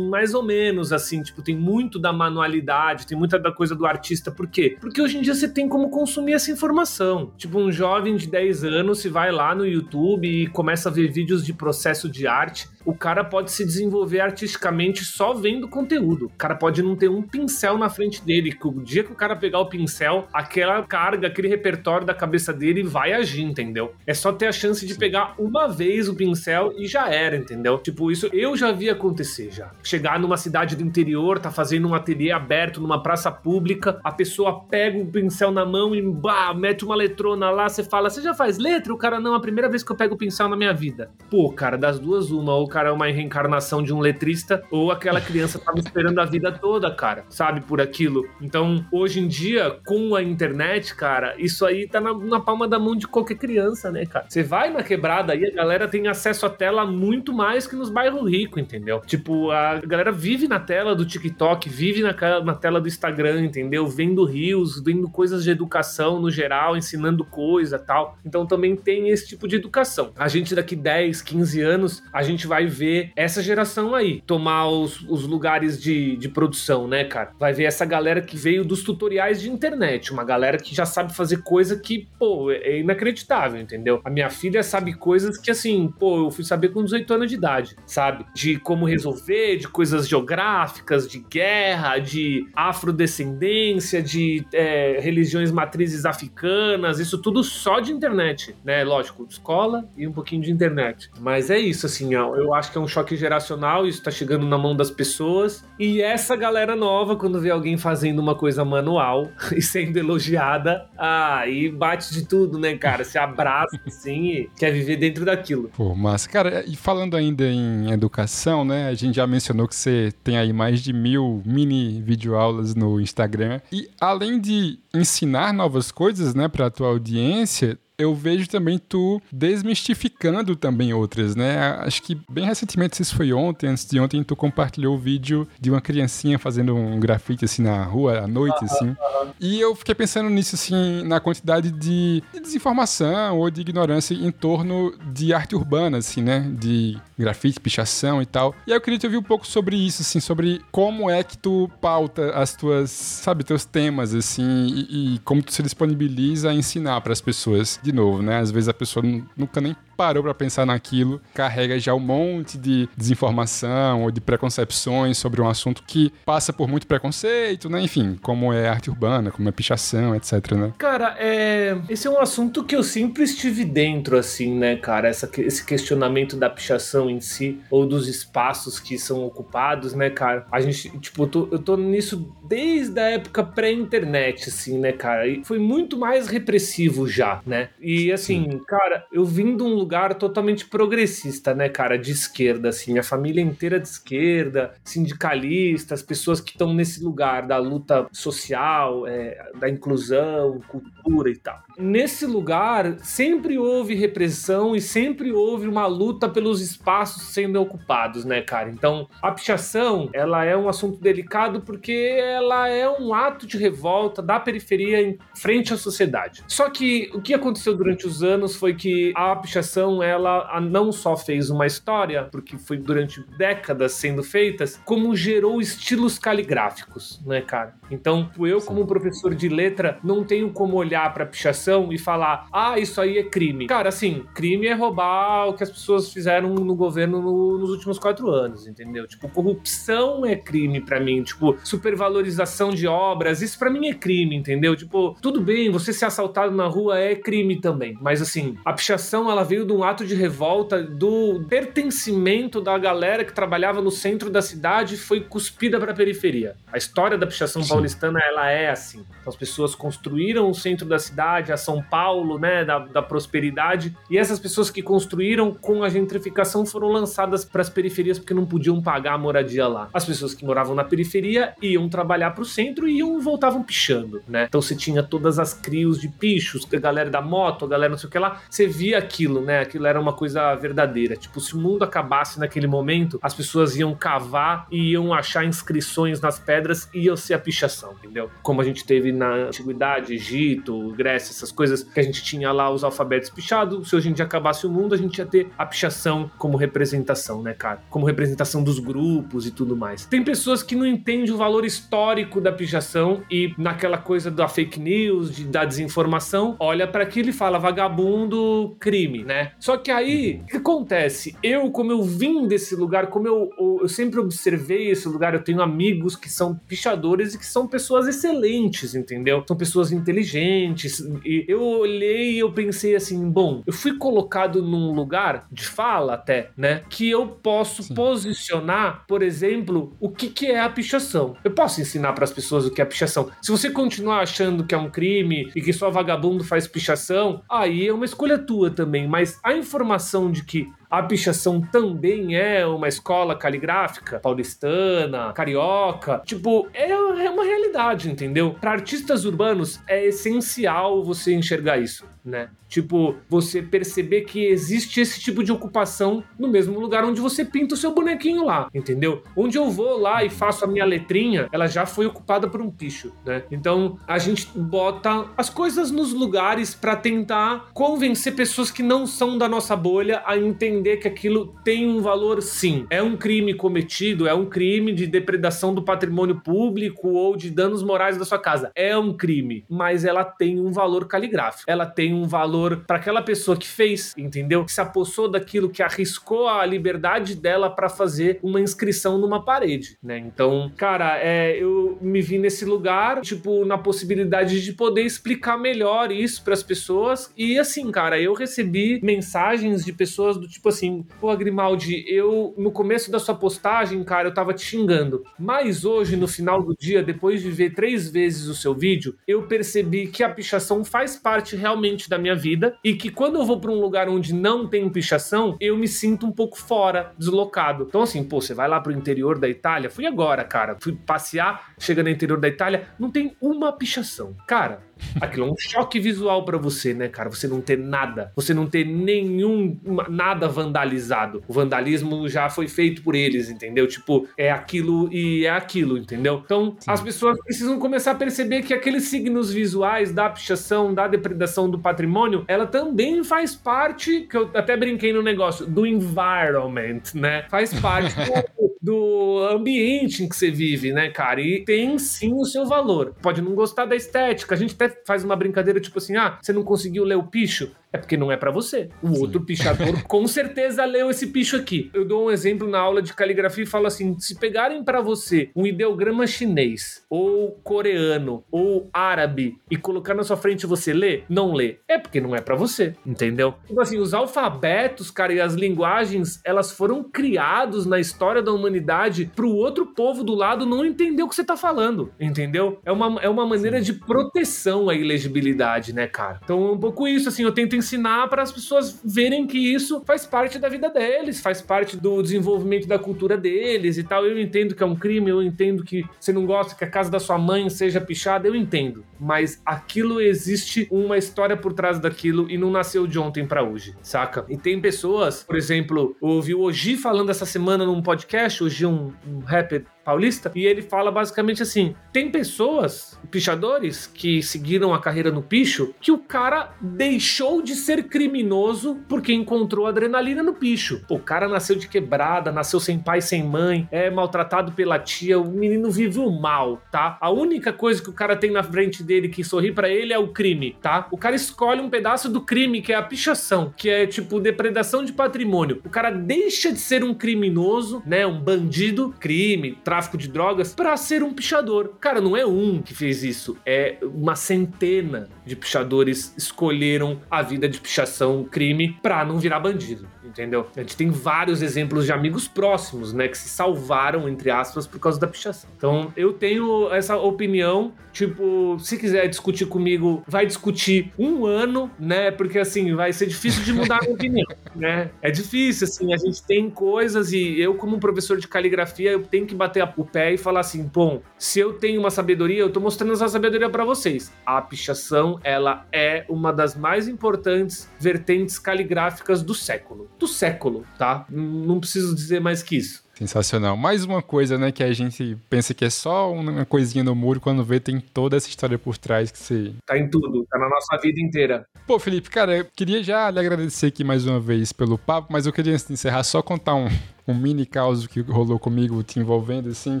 mais 0.10 0.34
ou 0.34 0.42
menos 0.42 0.92
assim, 0.92 1.22
tipo, 1.22 1.42
tem 1.42 1.56
muito 1.56 1.98
da 1.98 2.12
manualidade, 2.12 3.06
tem 3.06 3.16
muita 3.16 3.38
da 3.38 3.52
coisa 3.52 3.74
do 3.74 3.86
artista. 3.86 4.30
Por 4.30 4.46
quê? 4.46 4.76
Porque 4.80 5.00
hoje 5.00 5.18
em 5.18 5.22
dia 5.22 5.34
você 5.34 5.48
tem 5.48 5.68
como 5.68 5.90
consumir 5.90 6.32
essa 6.32 6.50
informação. 6.50 7.32
Tipo, 7.36 7.58
um 7.58 7.70
jovem 7.70 8.16
de 8.16 8.26
10 8.26 8.64
anos 8.64 9.00
se 9.00 9.08
vai 9.08 9.30
lá 9.32 9.54
no 9.54 9.66
YouTube 9.66 10.26
e 10.26 10.46
começa 10.48 10.88
a 10.88 10.92
ver 10.92 11.10
vídeos 11.10 11.44
de 11.44 11.52
processo 11.52 12.08
de 12.08 12.26
arte 12.26 12.68
o 12.84 12.94
cara 12.94 13.22
pode 13.24 13.50
se 13.50 13.64
desenvolver 13.64 14.20
artisticamente 14.20 15.04
só 15.04 15.32
vendo 15.32 15.68
conteúdo. 15.68 16.26
O 16.26 16.38
cara 16.38 16.54
pode 16.54 16.82
não 16.82 16.96
ter 16.96 17.08
um 17.08 17.22
pincel 17.22 17.76
na 17.76 17.88
frente 17.88 18.24
dele, 18.24 18.52
que 18.52 18.66
o 18.66 18.82
dia 18.82 19.04
que 19.04 19.12
o 19.12 19.16
cara 19.16 19.36
pegar 19.36 19.60
o 19.60 19.66
pincel, 19.66 20.26
aquela 20.32 20.82
carga, 20.82 21.28
aquele 21.28 21.48
repertório 21.48 22.06
da 22.06 22.14
cabeça 22.14 22.52
dele 22.52 22.82
vai 22.82 23.12
agir, 23.12 23.42
entendeu? 23.42 23.94
É 24.06 24.14
só 24.14 24.32
ter 24.32 24.46
a 24.46 24.52
chance 24.52 24.86
de 24.86 24.94
pegar 24.94 25.34
uma 25.38 25.68
vez 25.68 26.08
o 26.08 26.14
pincel 26.14 26.72
e 26.76 26.86
já 26.86 27.08
era, 27.08 27.36
entendeu? 27.36 27.78
Tipo, 27.78 28.10
isso 28.10 28.28
eu 28.32 28.56
já 28.56 28.72
vi 28.72 28.88
acontecer 28.88 29.50
já. 29.50 29.70
Chegar 29.82 30.18
numa 30.18 30.36
cidade 30.36 30.76
do 30.76 30.82
interior, 30.82 31.38
tá 31.38 31.50
fazendo 31.50 31.88
um 31.88 31.94
ateliê 31.94 32.30
aberto 32.30 32.80
numa 32.80 33.02
praça 33.02 33.30
pública, 33.30 34.00
a 34.02 34.12
pessoa 34.12 34.64
pega 34.64 34.98
o 34.98 35.06
pincel 35.06 35.50
na 35.50 35.64
mão 35.64 35.94
e 35.94 36.02
bah, 36.02 36.54
mete 36.54 36.84
uma 36.84 36.94
letrona 36.94 37.50
lá, 37.50 37.68
você 37.68 37.84
fala, 37.84 38.08
você 38.08 38.22
já 38.22 38.34
faz 38.34 38.58
letra? 38.58 38.92
O 38.92 38.98
cara, 38.98 39.20
não, 39.20 39.34
a 39.34 39.40
primeira 39.40 39.68
vez 39.68 39.82
que 39.82 39.92
eu 39.92 39.96
pego 39.96 40.14
o 40.14 40.18
pincel 40.18 40.48
na 40.48 40.56
minha 40.56 40.72
vida. 40.72 41.10
Pô, 41.30 41.50
cara, 41.52 41.76
das 41.76 41.98
duas, 41.98 42.30
uma, 42.30 42.54
ou 42.54 42.68
cara 42.70 42.88
é 42.88 42.92
uma 42.92 43.06
reencarnação 43.06 43.82
de 43.82 43.92
um 43.92 44.00
letrista, 44.00 44.62
ou 44.70 44.90
aquela 44.90 45.20
criança 45.20 45.58
tava 45.58 45.78
esperando 45.78 46.18
a 46.20 46.24
vida 46.24 46.50
toda, 46.50 46.90
cara, 46.90 47.24
sabe, 47.28 47.60
por 47.60 47.80
aquilo. 47.80 48.26
Então, 48.40 48.84
hoje 48.90 49.20
em 49.20 49.28
dia, 49.28 49.78
com 49.84 50.14
a 50.14 50.22
internet, 50.22 50.94
cara, 50.94 51.34
isso 51.36 51.66
aí 51.66 51.86
tá 51.86 52.00
na, 52.00 52.16
na 52.16 52.40
palma 52.40 52.66
da 52.66 52.78
mão 52.78 52.96
de 52.96 53.06
qualquer 53.06 53.36
criança, 53.36 53.90
né, 53.90 54.06
cara? 54.06 54.24
Você 54.28 54.42
vai 54.42 54.70
na 54.70 54.82
quebrada 54.82 55.32
aí, 55.32 55.44
a 55.44 55.54
galera 55.54 55.86
tem 55.88 56.08
acesso 56.08 56.46
à 56.46 56.50
tela 56.50 56.86
muito 56.86 57.32
mais 57.32 57.66
que 57.66 57.76
nos 57.76 57.90
bairros 57.90 58.30
ricos, 58.30 58.62
entendeu? 58.62 59.00
Tipo, 59.00 59.50
a 59.50 59.80
galera 59.80 60.12
vive 60.12 60.46
na 60.48 60.60
tela 60.60 60.94
do 60.94 61.04
TikTok, 61.04 61.68
vive 61.68 62.02
na, 62.02 62.14
na 62.42 62.54
tela 62.54 62.80
do 62.80 62.88
Instagram, 62.88 63.44
entendeu? 63.44 63.86
Vendo 63.86 64.24
rios, 64.24 64.82
vendo 64.82 65.08
coisas 65.10 65.44
de 65.44 65.50
educação 65.50 66.20
no 66.20 66.30
geral, 66.30 66.76
ensinando 66.76 67.24
coisa 67.24 67.78
tal. 67.78 68.16
Então 68.24 68.46
também 68.46 68.76
tem 68.76 69.08
esse 69.08 69.28
tipo 69.28 69.48
de 69.48 69.56
educação. 69.56 70.12
A 70.16 70.28
gente 70.28 70.54
daqui 70.54 70.76
10, 70.76 71.22
15 71.22 71.60
anos, 71.60 72.02
a 72.12 72.22
gente 72.22 72.46
vai 72.46 72.59
vai 72.60 72.66
ver 72.66 73.12
essa 73.16 73.42
geração 73.42 73.94
aí 73.94 74.20
tomar 74.26 74.68
os, 74.68 75.00
os 75.08 75.26
lugares 75.26 75.80
de, 75.80 76.16
de 76.16 76.28
produção, 76.28 76.86
né, 76.86 77.04
cara? 77.04 77.32
Vai 77.38 77.52
ver 77.52 77.64
essa 77.64 77.86
galera 77.86 78.20
que 78.20 78.36
veio 78.36 78.64
dos 78.64 78.82
tutoriais 78.82 79.40
de 79.40 79.50
internet, 79.50 80.12
uma 80.12 80.24
galera 80.24 80.58
que 80.58 80.74
já 80.74 80.84
sabe 80.84 81.14
fazer 81.14 81.42
coisa 81.42 81.78
que, 81.78 82.06
pô, 82.18 82.50
é 82.50 82.78
inacreditável, 82.78 83.60
entendeu? 83.60 84.00
A 84.04 84.10
minha 84.10 84.28
filha 84.28 84.62
sabe 84.62 84.92
coisas 84.92 85.38
que, 85.38 85.50
assim, 85.50 85.92
pô, 85.98 86.26
eu 86.26 86.30
fui 86.30 86.44
saber 86.44 86.68
com 86.68 86.84
18 86.84 87.14
anos 87.14 87.28
de 87.28 87.34
idade, 87.34 87.76
sabe? 87.86 88.26
De 88.34 88.58
como 88.58 88.86
resolver, 88.86 89.56
de 89.56 89.68
coisas 89.68 90.08
geográficas, 90.08 91.08
de 91.08 91.20
guerra, 91.20 91.98
de 91.98 92.46
afrodescendência, 92.54 94.02
de 94.02 94.44
é, 94.52 94.98
religiões 95.00 95.50
matrizes 95.50 96.04
africanas, 96.04 96.98
isso 96.98 97.18
tudo 97.18 97.42
só 97.42 97.80
de 97.80 97.92
internet, 97.92 98.54
né? 98.64 98.84
Lógico, 98.84 99.26
escola 99.28 99.88
e 99.96 100.06
um 100.06 100.12
pouquinho 100.12 100.42
de 100.42 100.50
internet. 100.50 101.10
Mas 101.18 101.48
é 101.48 101.58
isso, 101.58 101.86
assim, 101.86 102.14
eu 102.14 102.49
eu 102.50 102.54
acho 102.54 102.72
que 102.72 102.78
é 102.78 102.80
um 102.80 102.88
choque 102.88 103.16
geracional, 103.16 103.86
isso 103.86 104.02
tá 104.02 104.10
chegando 104.10 104.44
na 104.44 104.58
mão 104.58 104.74
das 104.74 104.90
pessoas. 104.90 105.64
E 105.78 106.02
essa 106.02 106.34
galera 106.34 106.74
nova, 106.74 107.14
quando 107.14 107.40
vê 107.40 107.50
alguém 107.50 107.78
fazendo 107.78 108.18
uma 108.18 108.34
coisa 108.34 108.64
manual 108.64 109.28
e 109.56 109.62
sendo 109.62 109.96
elogiada, 109.96 110.86
aí 110.98 111.68
ah, 111.68 111.76
bate 111.76 112.12
de 112.12 112.26
tudo, 112.26 112.58
né, 112.58 112.76
cara? 112.76 113.04
Se 113.04 113.16
abraça 113.18 113.80
assim 113.86 114.26
e 114.26 114.50
quer 114.58 114.72
viver 114.72 114.96
dentro 114.96 115.24
daquilo. 115.24 115.70
Pô, 115.76 115.94
mas, 115.94 116.26
cara, 116.26 116.64
e 116.66 116.74
falando 116.74 117.16
ainda 117.16 117.46
em 117.46 117.92
educação, 117.92 118.64
né? 118.64 118.88
A 118.88 118.94
gente 118.94 119.14
já 119.14 119.26
mencionou 119.26 119.68
que 119.68 119.76
você 119.76 120.12
tem 120.24 120.36
aí 120.36 120.52
mais 120.52 120.80
de 120.80 120.92
mil 120.92 121.42
mini 121.46 122.02
videoaulas 122.02 122.74
no 122.74 123.00
Instagram. 123.00 123.60
E 123.70 123.88
além 124.00 124.40
de 124.40 124.80
ensinar 124.92 125.52
novas 125.52 125.92
coisas, 125.92 126.34
né, 126.34 126.48
pra 126.48 126.68
tua 126.68 126.88
audiência, 126.88 127.78
eu 128.00 128.14
vejo 128.14 128.48
também 128.48 128.78
tu 128.78 129.20
desmistificando 129.32 130.56
também 130.56 130.92
outras, 130.92 131.36
né? 131.36 131.76
Acho 131.80 132.02
que 132.02 132.18
bem 132.28 132.44
recentemente, 132.44 132.96
se 132.96 133.02
isso 133.02 133.14
foi 133.14 133.32
ontem, 133.32 133.68
antes 133.68 133.84
de 133.84 134.00
ontem, 134.00 134.22
tu 134.24 134.34
compartilhou 134.34 134.94
o 134.94 134.98
vídeo 134.98 135.46
de 135.60 135.70
uma 135.70 135.80
criancinha 135.80 136.38
fazendo 136.38 136.74
um 136.74 136.98
grafite 136.98 137.44
assim 137.44 137.62
na 137.62 137.84
rua 137.84 138.20
à 138.20 138.26
noite, 138.26 138.64
assim. 138.64 138.96
E 139.38 139.60
eu 139.60 139.74
fiquei 139.74 139.94
pensando 139.94 140.30
nisso, 140.30 140.54
assim, 140.54 141.02
na 141.04 141.20
quantidade 141.20 141.70
de, 141.70 142.22
de 142.32 142.40
desinformação 142.40 143.38
ou 143.38 143.50
de 143.50 143.60
ignorância 143.60 144.14
em 144.14 144.30
torno 144.30 144.94
de 145.12 145.32
arte 145.32 145.54
urbana, 145.54 145.98
assim, 145.98 146.22
né? 146.22 146.50
De 146.58 146.98
grafite, 147.20 147.60
pichação 147.60 148.20
e 148.20 148.26
tal. 148.26 148.54
E 148.66 148.72
aí 148.72 148.76
eu 148.76 148.80
queria 148.80 148.98
te 148.98 149.06
ouvir 149.06 149.18
um 149.18 149.22
pouco 149.22 149.46
sobre 149.46 149.76
isso, 149.76 150.02
assim, 150.02 150.20
sobre 150.20 150.60
como 150.70 151.08
é 151.08 151.22
que 151.22 151.36
tu 151.36 151.70
pauta 151.80 152.30
as 152.32 152.54
tuas, 152.54 152.90
sabe, 152.90 153.44
teus 153.44 153.64
temas, 153.64 154.14
assim, 154.14 154.66
e, 154.66 155.14
e 155.14 155.18
como 155.20 155.42
tu 155.42 155.52
se 155.52 155.62
disponibiliza 155.62 156.50
a 156.50 156.54
ensinar 156.54 157.00
para 157.00 157.12
as 157.12 157.20
pessoas. 157.20 157.78
De 157.82 157.92
novo, 157.92 158.22
né? 158.22 158.38
Às 158.38 158.50
vezes 158.50 158.68
a 158.68 158.74
pessoa 158.74 159.04
nunca 159.36 159.60
nem 159.60 159.76
parou 160.00 160.22
para 160.22 160.32
pensar 160.32 160.64
naquilo, 160.64 161.20
carrega 161.34 161.78
já 161.78 161.94
um 161.94 162.00
monte 162.00 162.56
de 162.56 162.88
desinformação 162.96 164.04
ou 164.04 164.10
de 164.10 164.18
preconcepções 164.18 165.18
sobre 165.18 165.42
um 165.42 165.46
assunto 165.46 165.82
que 165.86 166.10
passa 166.24 166.54
por 166.54 166.66
muito 166.66 166.86
preconceito, 166.86 167.68
né? 167.68 167.82
Enfim, 167.82 168.18
como 168.22 168.50
é 168.50 168.66
arte 168.66 168.88
urbana, 168.88 169.30
como 169.30 169.46
é 169.46 169.52
pichação, 169.52 170.16
etc, 170.16 170.52
né? 170.52 170.72
Cara, 170.78 171.16
é... 171.18 171.76
esse 171.86 172.06
é 172.06 172.10
um 172.10 172.18
assunto 172.18 172.64
que 172.64 172.74
eu 172.74 172.82
sempre 172.82 173.24
estive 173.24 173.62
dentro, 173.62 174.16
assim, 174.16 174.54
né, 174.54 174.74
cara? 174.76 175.06
Essa, 175.06 175.30
esse 175.36 175.62
questionamento 175.66 176.34
da 176.34 176.48
pichação 176.48 177.10
em 177.10 177.20
si, 177.20 177.60
ou 177.70 177.86
dos 177.86 178.08
espaços 178.08 178.80
que 178.80 178.96
são 178.98 179.26
ocupados, 179.26 179.92
né, 179.92 180.08
cara? 180.08 180.46
A 180.50 180.62
gente, 180.62 180.98
tipo, 180.98 181.24
eu 181.24 181.28
tô, 181.28 181.48
eu 181.52 181.58
tô 181.58 181.76
nisso 181.76 182.34
desde 182.48 182.98
a 182.98 183.10
época 183.10 183.44
pré-internet, 183.44 184.48
assim, 184.48 184.78
né, 184.78 184.92
cara? 184.92 185.28
E 185.28 185.44
foi 185.44 185.58
muito 185.58 185.98
mais 185.98 186.26
repressivo 186.26 187.06
já, 187.06 187.42
né? 187.44 187.68
E, 187.78 188.10
assim, 188.10 188.50
Sim. 188.50 188.60
cara, 188.66 189.04
eu 189.12 189.26
vim 189.26 189.54
de 189.54 189.62
um 189.62 189.74
lugar 189.74 189.89
lugar 189.90 190.14
totalmente 190.14 190.66
progressista, 190.66 191.52
né, 191.52 191.68
cara, 191.68 191.98
de 191.98 192.12
esquerda, 192.12 192.68
assim, 192.68 192.92
minha 192.92 193.02
família 193.02 193.40
inteira 193.40 193.80
de 193.80 193.88
esquerda, 193.88 194.72
sindicalistas, 194.84 196.00
pessoas 196.00 196.40
que 196.40 196.52
estão 196.52 196.72
nesse 196.72 197.02
lugar 197.02 197.44
da 197.44 197.58
luta 197.58 198.06
social, 198.12 199.04
é, 199.08 199.50
da 199.58 199.68
inclusão, 199.68 200.60
cultura 200.68 201.28
e 201.28 201.36
tal. 201.36 201.60
Nesse 201.76 202.24
lugar 202.24 202.98
sempre 203.00 203.58
houve 203.58 203.96
repressão 203.96 204.76
e 204.76 204.80
sempre 204.80 205.32
houve 205.32 205.66
uma 205.66 205.88
luta 205.88 206.28
pelos 206.28 206.60
espaços 206.60 207.24
sendo 207.24 207.60
ocupados, 207.60 208.24
né, 208.24 208.42
cara? 208.42 208.70
Então, 208.70 209.08
a 209.20 209.32
pichação, 209.32 210.08
ela 210.12 210.44
é 210.44 210.56
um 210.56 210.68
assunto 210.68 211.00
delicado 211.00 211.62
porque 211.62 212.16
ela 212.20 212.68
é 212.68 212.88
um 212.88 213.12
ato 213.12 213.44
de 213.44 213.58
revolta 213.58 214.22
da 214.22 214.38
periferia 214.38 215.02
em 215.02 215.18
frente 215.34 215.74
à 215.74 215.76
sociedade. 215.76 216.44
Só 216.46 216.70
que 216.70 217.10
o 217.12 217.20
que 217.20 217.34
aconteceu 217.34 217.74
durante 217.76 218.06
os 218.06 218.22
anos 218.22 218.54
foi 218.54 218.74
que 218.74 219.12
a 219.16 219.34
pichação 219.34 219.79
pichação, 219.80 220.02
ela 220.02 220.60
não 220.60 220.92
só 220.92 221.16
fez 221.16 221.50
uma 221.50 221.66
história, 221.66 222.24
porque 222.24 222.58
foi 222.58 222.76
durante 222.76 223.22
décadas 223.36 223.92
sendo 223.92 224.22
feitas, 224.22 224.80
como 224.84 225.16
gerou 225.16 225.60
estilos 225.60 226.18
caligráficos, 226.18 227.20
né, 227.24 227.40
cara? 227.40 227.74
Então, 227.90 228.30
eu, 228.40 228.60
como 228.60 228.86
professor 228.86 229.34
de 229.34 229.48
letra, 229.48 229.98
não 230.04 230.24
tenho 230.24 230.50
como 230.50 230.76
olhar 230.76 231.12
pra 231.14 231.26
pichação 231.26 231.92
e 231.92 231.98
falar, 231.98 232.46
ah, 232.52 232.78
isso 232.78 233.00
aí 233.00 233.18
é 233.18 233.22
crime. 233.22 233.66
Cara, 233.66 233.88
assim, 233.88 234.24
crime 234.34 234.66
é 234.66 234.74
roubar 234.74 235.48
o 235.48 235.54
que 235.54 235.62
as 235.62 235.70
pessoas 235.70 236.12
fizeram 236.12 236.54
no 236.54 236.74
governo 236.74 237.20
no, 237.20 237.58
nos 237.58 237.70
últimos 237.70 237.98
quatro 237.98 238.30
anos, 238.30 238.66
entendeu? 238.66 239.06
Tipo, 239.06 239.28
corrupção 239.28 240.24
é 240.26 240.36
crime 240.36 240.80
para 240.80 241.00
mim, 241.00 241.22
tipo, 241.22 241.56
supervalorização 241.64 242.70
de 242.70 242.86
obras, 242.86 243.42
isso 243.42 243.58
para 243.58 243.70
mim 243.70 243.88
é 243.88 243.94
crime, 243.94 244.36
entendeu? 244.36 244.76
Tipo, 244.76 245.16
tudo 245.20 245.40
bem, 245.40 245.70
você 245.70 245.92
ser 245.92 246.04
assaltado 246.04 246.54
na 246.54 246.66
rua 246.66 246.98
é 246.98 247.14
crime 247.14 247.60
também, 247.60 247.96
mas 248.00 248.20
assim, 248.20 248.56
a 248.64 248.72
pichação 248.72 249.30
ela 249.30 249.42
veio 249.42 249.59
de 249.64 249.72
um 249.72 249.82
ato 249.82 250.06
de 250.06 250.14
revolta 250.14 250.82
do 250.82 251.44
pertencimento 251.48 252.60
da 252.60 252.76
galera 252.78 253.24
que 253.24 253.32
trabalhava 253.32 253.80
no 253.80 253.90
centro 253.90 254.30
da 254.30 254.42
cidade 254.42 254.96
foi 254.96 255.20
cuspida 255.20 255.78
para 255.78 255.92
a 255.92 255.94
periferia. 255.94 256.56
A 256.72 256.78
história 256.78 257.16
da 257.16 257.26
pichação 257.26 257.62
Sim. 257.62 257.68
paulistana 257.68 258.20
ela 258.22 258.50
é 258.50 258.70
assim. 258.70 259.04
Então, 259.20 259.30
as 259.30 259.36
pessoas 259.36 259.74
construíram 259.74 260.50
o 260.50 260.54
centro 260.54 260.86
da 260.86 260.98
cidade, 260.98 261.52
a 261.52 261.56
São 261.56 261.82
Paulo, 261.82 262.38
né, 262.38 262.64
da, 262.64 262.78
da 262.78 263.02
prosperidade, 263.02 263.96
e 264.10 264.18
essas 264.18 264.38
pessoas 264.38 264.70
que 264.70 264.82
construíram 264.82 265.52
com 265.52 265.82
a 265.82 265.88
gentrificação 265.88 266.64
foram 266.64 266.88
lançadas 266.88 267.44
para 267.44 267.62
as 267.62 267.68
periferias 267.68 268.18
porque 268.18 268.34
não 268.34 268.46
podiam 268.46 268.80
pagar 268.80 269.14
a 269.14 269.18
moradia 269.18 269.66
lá. 269.66 269.88
As 269.92 270.04
pessoas 270.04 270.34
que 270.34 270.44
moravam 270.44 270.74
na 270.74 270.84
periferia 270.84 271.54
iam 271.60 271.88
trabalhar 271.88 272.30
para 272.30 272.42
o 272.42 272.46
centro 272.46 272.88
e 272.88 272.98
iam 272.98 273.20
voltavam 273.20 273.62
pichando, 273.62 274.22
né? 274.26 274.46
Então 274.48 274.60
você 274.60 274.74
tinha 274.74 275.02
todas 275.02 275.38
as 275.38 275.52
crios 275.52 276.00
de 276.00 276.08
pichos, 276.08 276.66
a 276.72 276.78
galera 276.78 277.10
da 277.10 277.20
moto, 277.20 277.64
a 277.64 277.68
galera 277.68 277.90
não 277.90 277.98
sei 277.98 278.08
o 278.08 278.10
que 278.10 278.18
lá, 278.18 278.40
você 278.48 278.66
via 278.66 278.98
aquilo, 278.98 279.40
né? 279.40 279.49
Aquilo 279.58 279.86
era 279.86 280.00
uma 280.00 280.12
coisa 280.12 280.54
verdadeira. 280.54 281.16
Tipo, 281.16 281.40
se 281.40 281.56
o 281.56 281.58
mundo 281.58 281.82
acabasse 281.82 282.38
naquele 282.38 282.68
momento, 282.68 283.18
as 283.20 283.34
pessoas 283.34 283.76
iam 283.76 283.94
cavar 283.94 284.66
e 284.70 284.92
iam 284.92 285.12
achar 285.12 285.44
inscrições 285.44 286.20
nas 286.20 286.38
pedras 286.38 286.88
e 286.94 287.00
iam 287.06 287.16
ser 287.16 287.34
a 287.34 287.38
pichação, 287.38 287.94
entendeu? 287.98 288.30
Como 288.42 288.60
a 288.60 288.64
gente 288.64 288.84
teve 288.84 289.12
na 289.12 289.32
antiguidade, 289.34 290.14
Egito, 290.14 290.92
Grécia, 290.96 291.32
essas 291.32 291.50
coisas 291.50 291.82
que 291.82 291.98
a 291.98 292.02
gente 292.02 292.22
tinha 292.22 292.52
lá 292.52 292.70
os 292.70 292.84
alfabetos 292.84 293.30
pichados, 293.30 293.88
se 293.88 293.96
hoje 293.96 294.08
em 294.08 294.12
dia 294.12 294.24
acabasse 294.24 294.66
o 294.66 294.70
mundo, 294.70 294.94
a 294.94 294.98
gente 294.98 295.18
ia 295.18 295.26
ter 295.26 295.48
a 295.58 295.66
pichação 295.66 296.30
como 296.38 296.56
representação, 296.56 297.42
né, 297.42 297.54
cara? 297.54 297.82
Como 297.90 298.06
representação 298.06 298.62
dos 298.62 298.78
grupos 298.78 299.46
e 299.46 299.50
tudo 299.50 299.76
mais. 299.76 300.04
Tem 300.06 300.22
pessoas 300.22 300.62
que 300.62 300.76
não 300.76 300.86
entendem 300.86 301.30
o 301.32 301.36
valor 301.36 301.64
histórico 301.64 302.40
da 302.40 302.52
pichação 302.52 303.22
e 303.30 303.54
naquela 303.56 303.98
coisa 303.98 304.30
da 304.30 304.48
fake 304.48 304.78
news, 304.78 305.34
de, 305.34 305.44
da 305.44 305.64
desinformação, 305.64 306.56
olha 306.58 306.86
para 306.86 307.02
aquilo 307.02 307.30
e 307.30 307.32
fala 307.32 307.58
vagabundo, 307.58 308.76
crime, 308.78 309.24
né? 309.24 309.39
Só 309.58 309.76
que 309.76 309.90
aí, 309.90 310.40
o 310.42 310.46
que 310.46 310.56
acontece? 310.56 311.36
Eu, 311.42 311.70
como 311.70 311.92
eu 311.92 312.02
vim 312.02 312.46
desse 312.46 312.74
lugar, 312.74 313.08
como 313.08 313.26
eu, 313.26 313.50
eu, 313.58 313.78
eu 313.82 313.88
sempre 313.88 314.20
observei 314.20 314.90
esse 314.90 315.08
lugar, 315.08 315.34
eu 315.34 315.42
tenho 315.42 315.62
amigos 315.62 316.16
que 316.16 316.28
são 316.28 316.54
pichadores 316.68 317.34
e 317.34 317.38
que 317.38 317.46
são 317.46 317.66
pessoas 317.66 318.06
excelentes, 318.06 318.94
entendeu? 318.94 319.44
São 319.46 319.56
pessoas 319.56 319.92
inteligentes. 319.92 321.00
E 321.24 321.44
eu 321.48 321.62
olhei 321.62 322.32
e 322.32 322.38
eu 322.38 322.52
pensei 322.52 322.94
assim, 322.94 323.28
bom, 323.30 323.62
eu 323.66 323.72
fui 323.72 323.96
colocado 323.96 324.62
num 324.62 324.92
lugar 324.92 325.46
de 325.50 325.66
fala 325.66 326.14
até, 326.14 326.50
né? 326.56 326.82
Que 326.88 327.08
eu 327.08 327.26
posso 327.26 327.82
Sim. 327.82 327.94
posicionar, 327.94 329.04
por 329.06 329.22
exemplo, 329.22 329.96
o 330.00 330.08
que, 330.08 330.28
que 330.28 330.46
é 330.46 330.60
a 330.60 330.68
pichação. 330.68 331.36
Eu 331.44 331.50
posso 331.50 331.80
ensinar 331.80 332.12
para 332.12 332.24
as 332.24 332.32
pessoas 332.32 332.66
o 332.66 332.70
que 332.70 332.80
é 332.80 332.84
a 332.84 332.86
pichação. 332.86 333.30
Se 333.42 333.50
você 333.50 333.70
continuar 333.70 334.20
achando 334.20 334.64
que 334.64 334.74
é 334.74 334.78
um 334.78 334.90
crime 334.90 335.50
e 335.54 335.60
que 335.60 335.72
só 335.72 335.90
vagabundo 335.90 336.44
faz 336.44 336.66
pichação, 336.66 337.42
aí 337.48 337.86
é 337.86 337.92
uma 337.92 338.04
escolha 338.04 338.38
tua 338.38 338.70
também. 338.70 339.06
Mas 339.06 339.29
a 339.42 339.52
informação 339.52 340.30
de 340.30 340.42
que 340.44 340.72
a 340.90 341.02
pichação 341.02 341.60
também 341.60 342.36
é 342.36 342.66
uma 342.66 342.88
escola 342.88 343.36
caligráfica 343.36 344.18
paulistana, 344.18 345.32
carioca. 345.32 346.20
Tipo, 346.24 346.68
é, 346.74 346.90
é 346.90 347.30
uma 347.30 347.44
realidade, 347.44 348.10
entendeu? 348.10 348.56
Para 348.60 348.72
artistas 348.72 349.24
urbanos 349.24 349.80
é 349.86 350.06
essencial 350.06 351.04
você 351.04 351.32
enxergar 351.32 351.78
isso, 351.78 352.04
né? 352.24 352.48
Tipo, 352.68 353.16
você 353.28 353.60
perceber 353.60 354.22
que 354.22 354.46
existe 354.46 355.00
esse 355.00 355.20
tipo 355.20 355.42
de 355.42 355.50
ocupação 355.50 356.22
no 356.38 356.46
mesmo 356.46 356.78
lugar 356.78 357.04
onde 357.04 357.20
você 357.20 357.44
pinta 357.44 357.74
o 357.74 357.76
seu 357.76 357.92
bonequinho 357.92 358.44
lá, 358.44 358.68
entendeu? 358.72 359.22
Onde 359.36 359.58
eu 359.58 359.68
vou 359.70 359.98
lá 359.98 360.24
e 360.24 360.30
faço 360.30 360.64
a 360.64 360.68
minha 360.68 360.84
letrinha, 360.84 361.48
ela 361.52 361.66
já 361.66 361.84
foi 361.84 362.06
ocupada 362.06 362.48
por 362.48 362.60
um 362.60 362.70
picho, 362.70 363.12
né? 363.24 363.42
Então, 363.50 363.98
a 364.06 364.18
gente 364.18 364.46
bota 364.56 365.26
as 365.36 365.50
coisas 365.50 365.90
nos 365.90 366.12
lugares 366.12 366.72
para 366.72 366.94
tentar 366.94 367.70
convencer 367.74 368.36
pessoas 368.36 368.70
que 368.70 368.84
não 368.84 369.04
são 369.04 369.36
da 369.36 369.48
nossa 369.48 369.74
bolha 369.74 370.22
a 370.24 370.38
entender 370.38 370.79
entender 370.80 370.96
que 370.96 371.06
aquilo 371.06 371.54
tem 371.62 371.86
um 371.86 372.00
valor 372.00 372.40
sim. 372.42 372.86
É 372.90 373.02
um 373.02 373.16
crime 373.16 373.54
cometido, 373.54 374.26
é 374.26 374.34
um 374.34 374.46
crime 374.46 374.92
de 374.92 375.06
depredação 375.06 375.74
do 375.74 375.82
patrimônio 375.82 376.40
público 376.40 377.10
ou 377.10 377.36
de 377.36 377.50
danos 377.50 377.82
morais 377.82 378.16
da 378.16 378.24
sua 378.24 378.38
casa. 378.38 378.72
É 378.74 378.96
um 378.96 379.12
crime, 379.12 379.64
mas 379.68 380.04
ela 380.04 380.24
tem 380.24 380.58
um 380.58 380.72
valor 380.72 381.06
caligráfico. 381.06 381.64
Ela 381.70 381.86
tem 381.86 382.14
um 382.14 382.26
valor 382.26 382.84
para 382.86 382.96
aquela 382.96 383.22
pessoa 383.22 383.56
que 383.56 383.68
fez, 383.68 384.14
entendeu? 384.16 384.64
Que 384.64 384.72
se 384.72 384.80
apossou 384.80 385.30
daquilo, 385.30 385.68
que 385.68 385.82
arriscou 385.82 386.48
a 386.48 386.64
liberdade 386.64 387.34
dela 387.34 387.68
para 387.68 387.88
fazer 387.88 388.38
uma 388.42 388.60
inscrição 388.60 389.18
numa 389.18 389.44
parede, 389.44 389.98
né? 390.02 390.18
Então, 390.18 390.72
cara, 390.76 391.18
é, 391.18 391.56
eu 391.56 391.98
me 392.00 392.22
vi 392.22 392.38
nesse 392.38 392.64
lugar, 392.64 393.20
tipo, 393.20 393.64
na 393.64 393.76
possibilidade 393.76 394.62
de 394.62 394.72
poder 394.72 395.02
explicar 395.02 395.58
melhor 395.58 396.10
isso 396.10 396.42
para 396.42 396.54
as 396.54 396.62
pessoas. 396.62 397.32
E 397.36 397.58
assim, 397.58 397.90
cara, 397.90 398.20
eu 398.20 398.32
recebi 398.32 399.00
mensagens 399.02 399.84
de 399.84 399.92
pessoas 399.92 400.36
do 400.38 400.48
tipo 400.48 400.69
assim, 400.70 401.04
pô, 401.20 401.34
Grimaldi, 401.36 402.04
eu 402.08 402.54
no 402.56 402.70
começo 402.70 403.10
da 403.10 403.18
sua 403.18 403.34
postagem, 403.34 404.02
cara, 404.02 404.28
eu 404.28 404.34
tava 404.34 404.54
te 404.54 404.64
xingando. 404.64 405.22
Mas 405.38 405.84
hoje, 405.84 406.16
no 406.16 406.26
final 406.26 406.62
do 406.62 406.74
dia, 406.74 407.02
depois 407.02 407.42
de 407.42 407.50
ver 407.50 407.74
três 407.74 408.08
vezes 408.08 408.46
o 408.48 408.54
seu 408.54 408.74
vídeo, 408.74 409.16
eu 409.26 409.42
percebi 409.42 410.06
que 410.06 410.22
a 410.22 410.28
pichação 410.28 410.84
faz 410.84 411.16
parte 411.16 411.56
realmente 411.56 412.08
da 412.08 412.18
minha 412.18 412.34
vida 412.34 412.76
e 412.84 412.94
que 412.94 413.10
quando 413.10 413.36
eu 413.36 413.44
vou 413.44 413.60
para 413.60 413.70
um 413.70 413.80
lugar 413.80 414.08
onde 414.08 414.34
não 414.34 414.66
tem 414.66 414.88
pichação, 414.88 415.56
eu 415.60 415.76
me 415.76 415.88
sinto 415.88 416.26
um 416.26 416.32
pouco 416.32 416.58
fora, 416.58 417.12
deslocado. 417.18 417.84
Então, 417.88 418.02
assim, 418.02 418.24
pô, 418.24 418.40
você 418.40 418.54
vai 418.54 418.68
lá 418.68 418.80
pro 418.80 418.92
interior 418.92 419.38
da 419.38 419.48
Itália, 419.48 419.90
fui 419.90 420.06
agora, 420.06 420.44
cara, 420.44 420.76
fui 420.80 420.92
passear, 420.92 421.72
chega 421.78 422.02
no 422.02 422.08
interior 422.08 422.38
da 422.38 422.48
Itália, 422.48 422.88
não 422.98 423.10
tem 423.10 423.36
uma 423.40 423.72
pichação. 423.72 424.36
Cara, 424.46 424.82
Aquilo 425.20 425.46
é 425.46 425.50
um 425.50 425.56
choque 425.58 425.98
visual 425.98 426.44
para 426.44 426.58
você, 426.58 426.94
né, 426.94 427.08
cara? 427.08 427.28
Você 427.30 427.46
não 427.46 427.60
ter 427.60 427.78
nada, 427.78 428.32
você 428.34 428.54
não 428.54 428.66
ter 428.66 428.84
nenhum 428.84 429.78
nada 430.08 430.48
vandalizado. 430.48 431.42
O 431.48 431.52
vandalismo 431.52 432.28
já 432.28 432.48
foi 432.48 432.68
feito 432.68 433.02
por 433.02 433.14
eles, 433.14 433.48
entendeu? 433.48 433.86
Tipo, 433.86 434.28
é 434.36 434.50
aquilo 434.50 435.12
e 435.12 435.46
é 435.46 435.50
aquilo, 435.50 435.98
entendeu? 435.98 436.42
Então, 436.44 436.76
Sim. 436.78 436.90
as 436.90 437.00
pessoas 437.00 437.38
precisam 437.42 437.78
começar 437.78 438.12
a 438.12 438.14
perceber 438.14 438.62
que 438.62 438.74
aqueles 438.74 439.04
signos 439.04 439.52
visuais 439.52 440.12
da 440.12 440.28
pichação, 440.28 440.92
da 440.94 441.06
depredação 441.06 441.68
do 441.68 441.78
patrimônio, 441.78 442.44
ela 442.46 442.66
também 442.66 443.22
faz 443.24 443.54
parte, 443.54 444.22
que 444.22 444.36
eu 444.36 444.50
até 444.54 444.76
brinquei 444.76 445.12
no 445.12 445.22
negócio, 445.22 445.66
do 445.66 445.86
environment, 445.86 447.02
né? 447.14 447.44
Faz 447.48 447.72
parte 447.74 448.14
do, 448.24 448.69
do 448.80 449.46
ambiente 449.50 450.22
em 450.22 450.28
que 450.28 450.36
você 450.36 450.50
vive, 450.50 450.92
né, 450.92 451.10
cara? 451.10 451.40
E 451.40 451.64
tem 451.64 451.98
sim 451.98 452.32
o 452.32 452.44
seu 452.44 452.66
valor. 452.66 453.14
Pode 453.20 453.42
não 453.42 453.54
gostar 453.54 453.84
da 453.84 453.94
estética, 453.94 454.54
a 454.54 454.58
gente 454.58 454.74
até 454.74 454.88
faz 455.06 455.22
uma 455.24 455.36
brincadeira 455.36 455.80
tipo 455.80 455.98
assim: 455.98 456.16
ah, 456.16 456.38
você 456.40 456.52
não 456.52 456.62
conseguiu 456.62 457.04
ler 457.04 457.16
o 457.16 457.24
picho? 457.24 457.70
É 457.92 457.98
porque 457.98 458.16
não 458.16 458.30
é 458.30 458.36
para 458.36 458.50
você. 458.50 458.88
O 459.02 459.14
Sim. 459.14 459.20
outro 459.20 459.40
pichador 459.40 460.02
com 460.06 460.26
certeza 460.26 460.84
leu 460.84 461.10
esse 461.10 461.26
picho 461.28 461.56
aqui. 461.56 461.90
Eu 461.92 462.04
dou 462.04 462.26
um 462.26 462.30
exemplo 462.30 462.68
na 462.68 462.78
aula 462.78 463.02
de 463.02 463.12
caligrafia 463.14 463.64
e 463.64 463.66
falo 463.66 463.86
assim: 463.86 464.18
se 464.18 464.38
pegarem 464.38 464.82
para 464.84 465.00
você 465.00 465.50
um 465.54 465.66
ideograma 465.66 466.26
chinês, 466.26 467.04
ou 467.10 467.52
coreano, 467.64 468.44
ou 468.50 468.88
árabe 468.92 469.58
e 469.70 469.76
colocar 469.76 470.14
na 470.14 470.22
sua 470.22 470.36
frente 470.36 470.66
você 470.66 470.92
lê, 470.92 471.22
não 471.28 471.52
lê. 471.52 471.78
É 471.88 471.98
porque 471.98 472.20
não 472.20 472.34
é 472.34 472.40
para 472.40 472.54
você, 472.54 472.94
entendeu? 473.04 473.54
Tipo 473.66 473.80
assim, 473.80 473.98
os 473.98 474.14
alfabetos, 474.14 475.10
cara, 475.10 475.32
e 475.32 475.40
as 475.40 475.54
linguagens, 475.54 476.40
elas 476.44 476.70
foram 476.70 477.02
criados 477.02 477.86
na 477.86 477.98
história 477.98 478.42
da 478.42 478.52
humanidade 478.52 479.30
pro 479.34 479.50
outro 479.50 479.86
povo 479.86 480.22
do 480.22 480.34
lado 480.34 480.64
não 480.66 480.84
entender 480.84 481.22
o 481.22 481.28
que 481.28 481.34
você 481.34 481.44
tá 481.44 481.56
falando, 481.56 482.12
entendeu? 482.20 482.80
É 482.84 482.92
uma, 482.92 483.20
é 483.20 483.28
uma 483.28 483.46
maneira 483.46 483.80
de 483.80 483.92
proteção 483.92 484.88
à 484.88 484.94
ilegibilidade, 484.94 485.92
né, 485.92 486.06
cara? 486.06 486.40
Então 486.44 486.68
é 486.68 486.72
um 486.72 486.78
pouco 486.78 487.06
isso, 487.08 487.28
assim, 487.28 487.42
eu 487.42 487.52
tento 487.52 487.79
ensinar 487.80 488.28
para 488.28 488.42
as 488.42 488.52
pessoas 488.52 489.00
verem 489.04 489.46
que 489.46 489.58
isso 489.58 490.02
faz 490.06 490.24
parte 490.24 490.58
da 490.58 490.68
vida 490.68 490.88
deles, 490.88 491.40
faz 491.40 491.60
parte 491.60 491.96
do 491.96 492.22
desenvolvimento 492.22 492.86
da 492.86 492.98
cultura 492.98 493.36
deles 493.36 493.98
e 493.98 494.04
tal. 494.04 494.24
Eu 494.24 494.38
entendo 494.38 494.74
que 494.74 494.82
é 494.82 494.86
um 494.86 494.94
crime, 494.94 495.30
eu 495.30 495.42
entendo 495.42 495.82
que 495.82 496.04
você 496.18 496.32
não 496.32 496.46
gosta 496.46 496.74
que 496.74 496.84
a 496.84 496.90
casa 496.90 497.10
da 497.10 497.18
sua 497.18 497.38
mãe 497.38 497.68
seja 497.68 498.00
pichada, 498.00 498.46
eu 498.46 498.54
entendo. 498.54 499.04
Mas 499.18 499.60
aquilo 499.66 500.20
existe 500.20 500.86
uma 500.90 501.18
história 501.18 501.56
por 501.56 501.72
trás 501.72 501.98
daquilo 501.98 502.50
e 502.50 502.56
não 502.56 502.70
nasceu 502.70 503.06
de 503.06 503.18
ontem 503.18 503.46
para 503.46 503.62
hoje, 503.62 503.96
saca? 504.02 504.44
E 504.48 504.56
tem 504.56 504.80
pessoas, 504.80 505.42
por 505.42 505.56
exemplo, 505.56 506.16
ouvi 506.20 506.54
o 506.54 506.60
Oji 506.60 506.96
falando 506.96 507.30
essa 507.30 507.46
semana 507.46 507.84
num 507.84 508.02
podcast, 508.02 508.62
Oji 508.62 508.84
é 508.84 508.88
um, 508.88 509.12
um 509.26 509.40
rapper 509.40 509.84
Paulista, 510.04 510.50
e 510.54 510.66
ele 510.66 510.82
fala 510.82 511.10
basicamente 511.10 511.62
assim: 511.62 511.94
tem 512.12 512.30
pessoas, 512.30 513.18
pichadores, 513.30 514.06
que 514.06 514.42
seguiram 514.42 514.92
a 514.92 515.00
carreira 515.00 515.30
no 515.30 515.42
picho, 515.42 515.94
que 516.00 516.10
o 516.10 516.18
cara 516.18 516.72
deixou 516.80 517.62
de 517.62 517.74
ser 517.74 518.04
criminoso 518.04 518.98
porque 519.08 519.32
encontrou 519.32 519.86
adrenalina 519.86 520.42
no 520.42 520.54
picho. 520.54 521.02
O 521.08 521.18
cara 521.18 521.48
nasceu 521.48 521.76
de 521.76 521.88
quebrada, 521.88 522.52
nasceu 522.52 522.80
sem 522.80 522.98
pai, 522.98 523.20
sem 523.20 523.42
mãe, 523.42 523.88
é 523.90 524.10
maltratado 524.10 524.72
pela 524.72 524.98
tia, 524.98 525.38
o 525.38 525.50
menino 525.50 525.90
vive 525.90 526.18
o 526.18 526.30
mal, 526.30 526.82
tá? 526.90 527.18
A 527.20 527.30
única 527.30 527.72
coisa 527.72 528.02
que 528.02 528.10
o 528.10 528.12
cara 528.12 528.36
tem 528.36 528.50
na 528.50 528.62
frente 528.62 529.02
dele 529.02 529.28
que 529.28 529.44
sorri 529.44 529.72
para 529.72 529.88
ele 529.88 530.12
é 530.12 530.18
o 530.18 530.28
crime, 530.28 530.76
tá? 530.80 531.06
O 531.10 531.18
cara 531.18 531.36
escolhe 531.36 531.80
um 531.80 531.90
pedaço 531.90 532.28
do 532.28 532.40
crime, 532.40 532.82
que 532.82 532.92
é 532.92 532.96
a 532.96 533.02
pichação, 533.02 533.72
que 533.76 533.88
é 533.88 534.06
tipo 534.06 534.40
depredação 534.40 535.04
de 535.04 535.12
patrimônio. 535.12 535.80
O 535.84 535.90
cara 535.90 536.10
deixa 536.10 536.72
de 536.72 536.78
ser 536.78 537.04
um 537.04 537.14
criminoso, 537.14 538.02
né? 538.06 538.26
Um 538.26 538.40
bandido, 538.40 539.14
crime, 539.18 539.78
de 540.16 540.28
drogas, 540.28 540.74
para 540.74 540.96
ser 540.96 541.22
um 541.22 541.32
pichador. 541.32 541.92
Cara, 542.00 542.20
não 542.20 542.36
é 542.36 542.46
um 542.46 542.80
que 542.80 542.94
fez 542.94 543.22
isso, 543.22 543.56
é 543.64 543.98
uma 544.02 544.34
centena 544.34 545.28
de 545.44 545.56
pichadores 545.56 546.34
escolheram 546.36 547.20
a 547.30 547.42
vida 547.42 547.68
de 547.68 547.80
pichação, 547.80 548.44
crime, 548.44 548.96
pra 549.02 549.24
não 549.24 549.38
virar 549.38 549.60
bandido 549.60 550.06
entendeu? 550.30 550.66
A 550.76 550.80
gente 550.80 550.96
tem 550.96 551.10
vários 551.10 551.60
exemplos 551.60 552.06
de 552.06 552.12
amigos 552.12 552.48
próximos, 552.48 553.12
né, 553.12 553.28
que 553.28 553.36
se 553.36 553.48
salvaram, 553.48 554.28
entre 554.28 554.50
aspas, 554.50 554.86
por 554.86 554.98
causa 554.98 555.20
da 555.20 555.26
pichação. 555.26 555.68
Então, 555.76 556.12
eu 556.16 556.32
tenho 556.32 556.92
essa 556.92 557.16
opinião, 557.16 557.92
tipo, 558.12 558.78
se 558.78 558.96
quiser 558.96 559.28
discutir 559.28 559.66
comigo, 559.66 560.22
vai 560.26 560.46
discutir 560.46 561.12
um 561.18 561.44
ano, 561.44 561.90
né, 561.98 562.30
porque, 562.30 562.58
assim, 562.58 562.94
vai 562.94 563.12
ser 563.12 563.26
difícil 563.26 563.62
de 563.64 563.72
mudar 563.72 564.00
a 564.06 564.10
opinião, 564.10 564.48
né? 564.74 565.10
É 565.20 565.30
difícil, 565.30 565.86
assim, 565.86 566.14
a 566.14 566.16
gente 566.16 566.42
tem 566.44 566.70
coisas 566.70 567.32
e 567.32 567.60
eu, 567.60 567.74
como 567.74 567.98
professor 567.98 568.38
de 568.38 568.46
caligrafia, 568.46 569.10
eu 569.10 569.22
tenho 569.22 569.46
que 569.46 569.54
bater 569.54 569.79
o 569.96 570.04
pé 570.04 570.32
e 570.32 570.38
falar 570.38 570.60
assim, 570.60 570.82
bom, 570.82 571.22
se 571.38 571.60
eu 571.60 571.74
tenho 571.74 572.00
uma 572.00 572.10
sabedoria, 572.10 572.60
eu 572.60 572.70
tô 572.70 572.80
mostrando 572.80 573.12
essa 573.12 573.28
sabedoria 573.28 573.70
para 573.70 573.84
vocês. 573.84 574.32
A 574.44 574.60
pichação, 574.60 575.38
ela 575.42 575.86
é 575.92 576.24
uma 576.28 576.52
das 576.52 576.76
mais 576.76 577.08
importantes 577.08 577.88
vertentes 577.98 578.58
caligráficas 578.58 579.42
do 579.42 579.54
século 579.54 580.10
do 580.18 580.28
século, 580.28 580.84
tá? 580.98 581.24
Não 581.30 581.80
preciso 581.80 582.14
dizer 582.14 582.40
mais 582.40 582.62
que 582.62 582.76
isso. 582.76 583.02
Sensacional. 583.14 583.76
Mais 583.76 584.04
uma 584.04 584.22
coisa, 584.22 584.56
né, 584.56 584.72
que 584.72 584.82
a 584.82 584.92
gente 584.92 585.36
pensa 585.48 585.74
que 585.74 585.84
é 585.84 585.90
só 585.90 586.32
uma 586.32 586.64
coisinha 586.64 587.04
no 587.04 587.14
muro, 587.14 587.40
quando 587.40 587.62
vê 587.62 587.78
tem 587.78 588.00
toda 588.00 588.36
essa 588.36 588.48
história 588.48 588.78
por 588.78 588.96
trás 588.96 589.30
que 589.30 589.38
você... 589.38 589.72
Tá 589.84 589.98
em 589.98 590.08
tudo, 590.08 590.46
tá 590.50 590.58
na 590.58 590.68
nossa 590.68 590.96
vida 591.02 591.20
inteira. 591.20 591.66
Pô, 591.86 591.98
Felipe, 591.98 592.30
cara, 592.30 592.56
eu 592.56 592.66
queria 592.74 593.02
já 593.02 593.30
lhe 593.30 593.38
agradecer 593.38 593.86
aqui 593.86 594.02
mais 594.02 594.26
uma 594.26 594.40
vez 594.40 594.72
pelo 594.72 594.96
papo, 594.96 595.28
mas 595.30 595.46
eu 595.46 595.52
queria, 595.52 595.74
antes 595.74 595.86
de 595.86 595.92
encerrar, 595.92 596.22
só 596.22 596.40
contar 596.40 596.74
um, 596.74 596.88
um 597.30 597.34
mini 597.34 597.66
caos 597.66 598.06
que 598.06 598.20
rolou 598.20 598.58
comigo 598.58 599.02
te 599.02 599.18
envolvendo, 599.18 599.68
assim, 599.70 600.00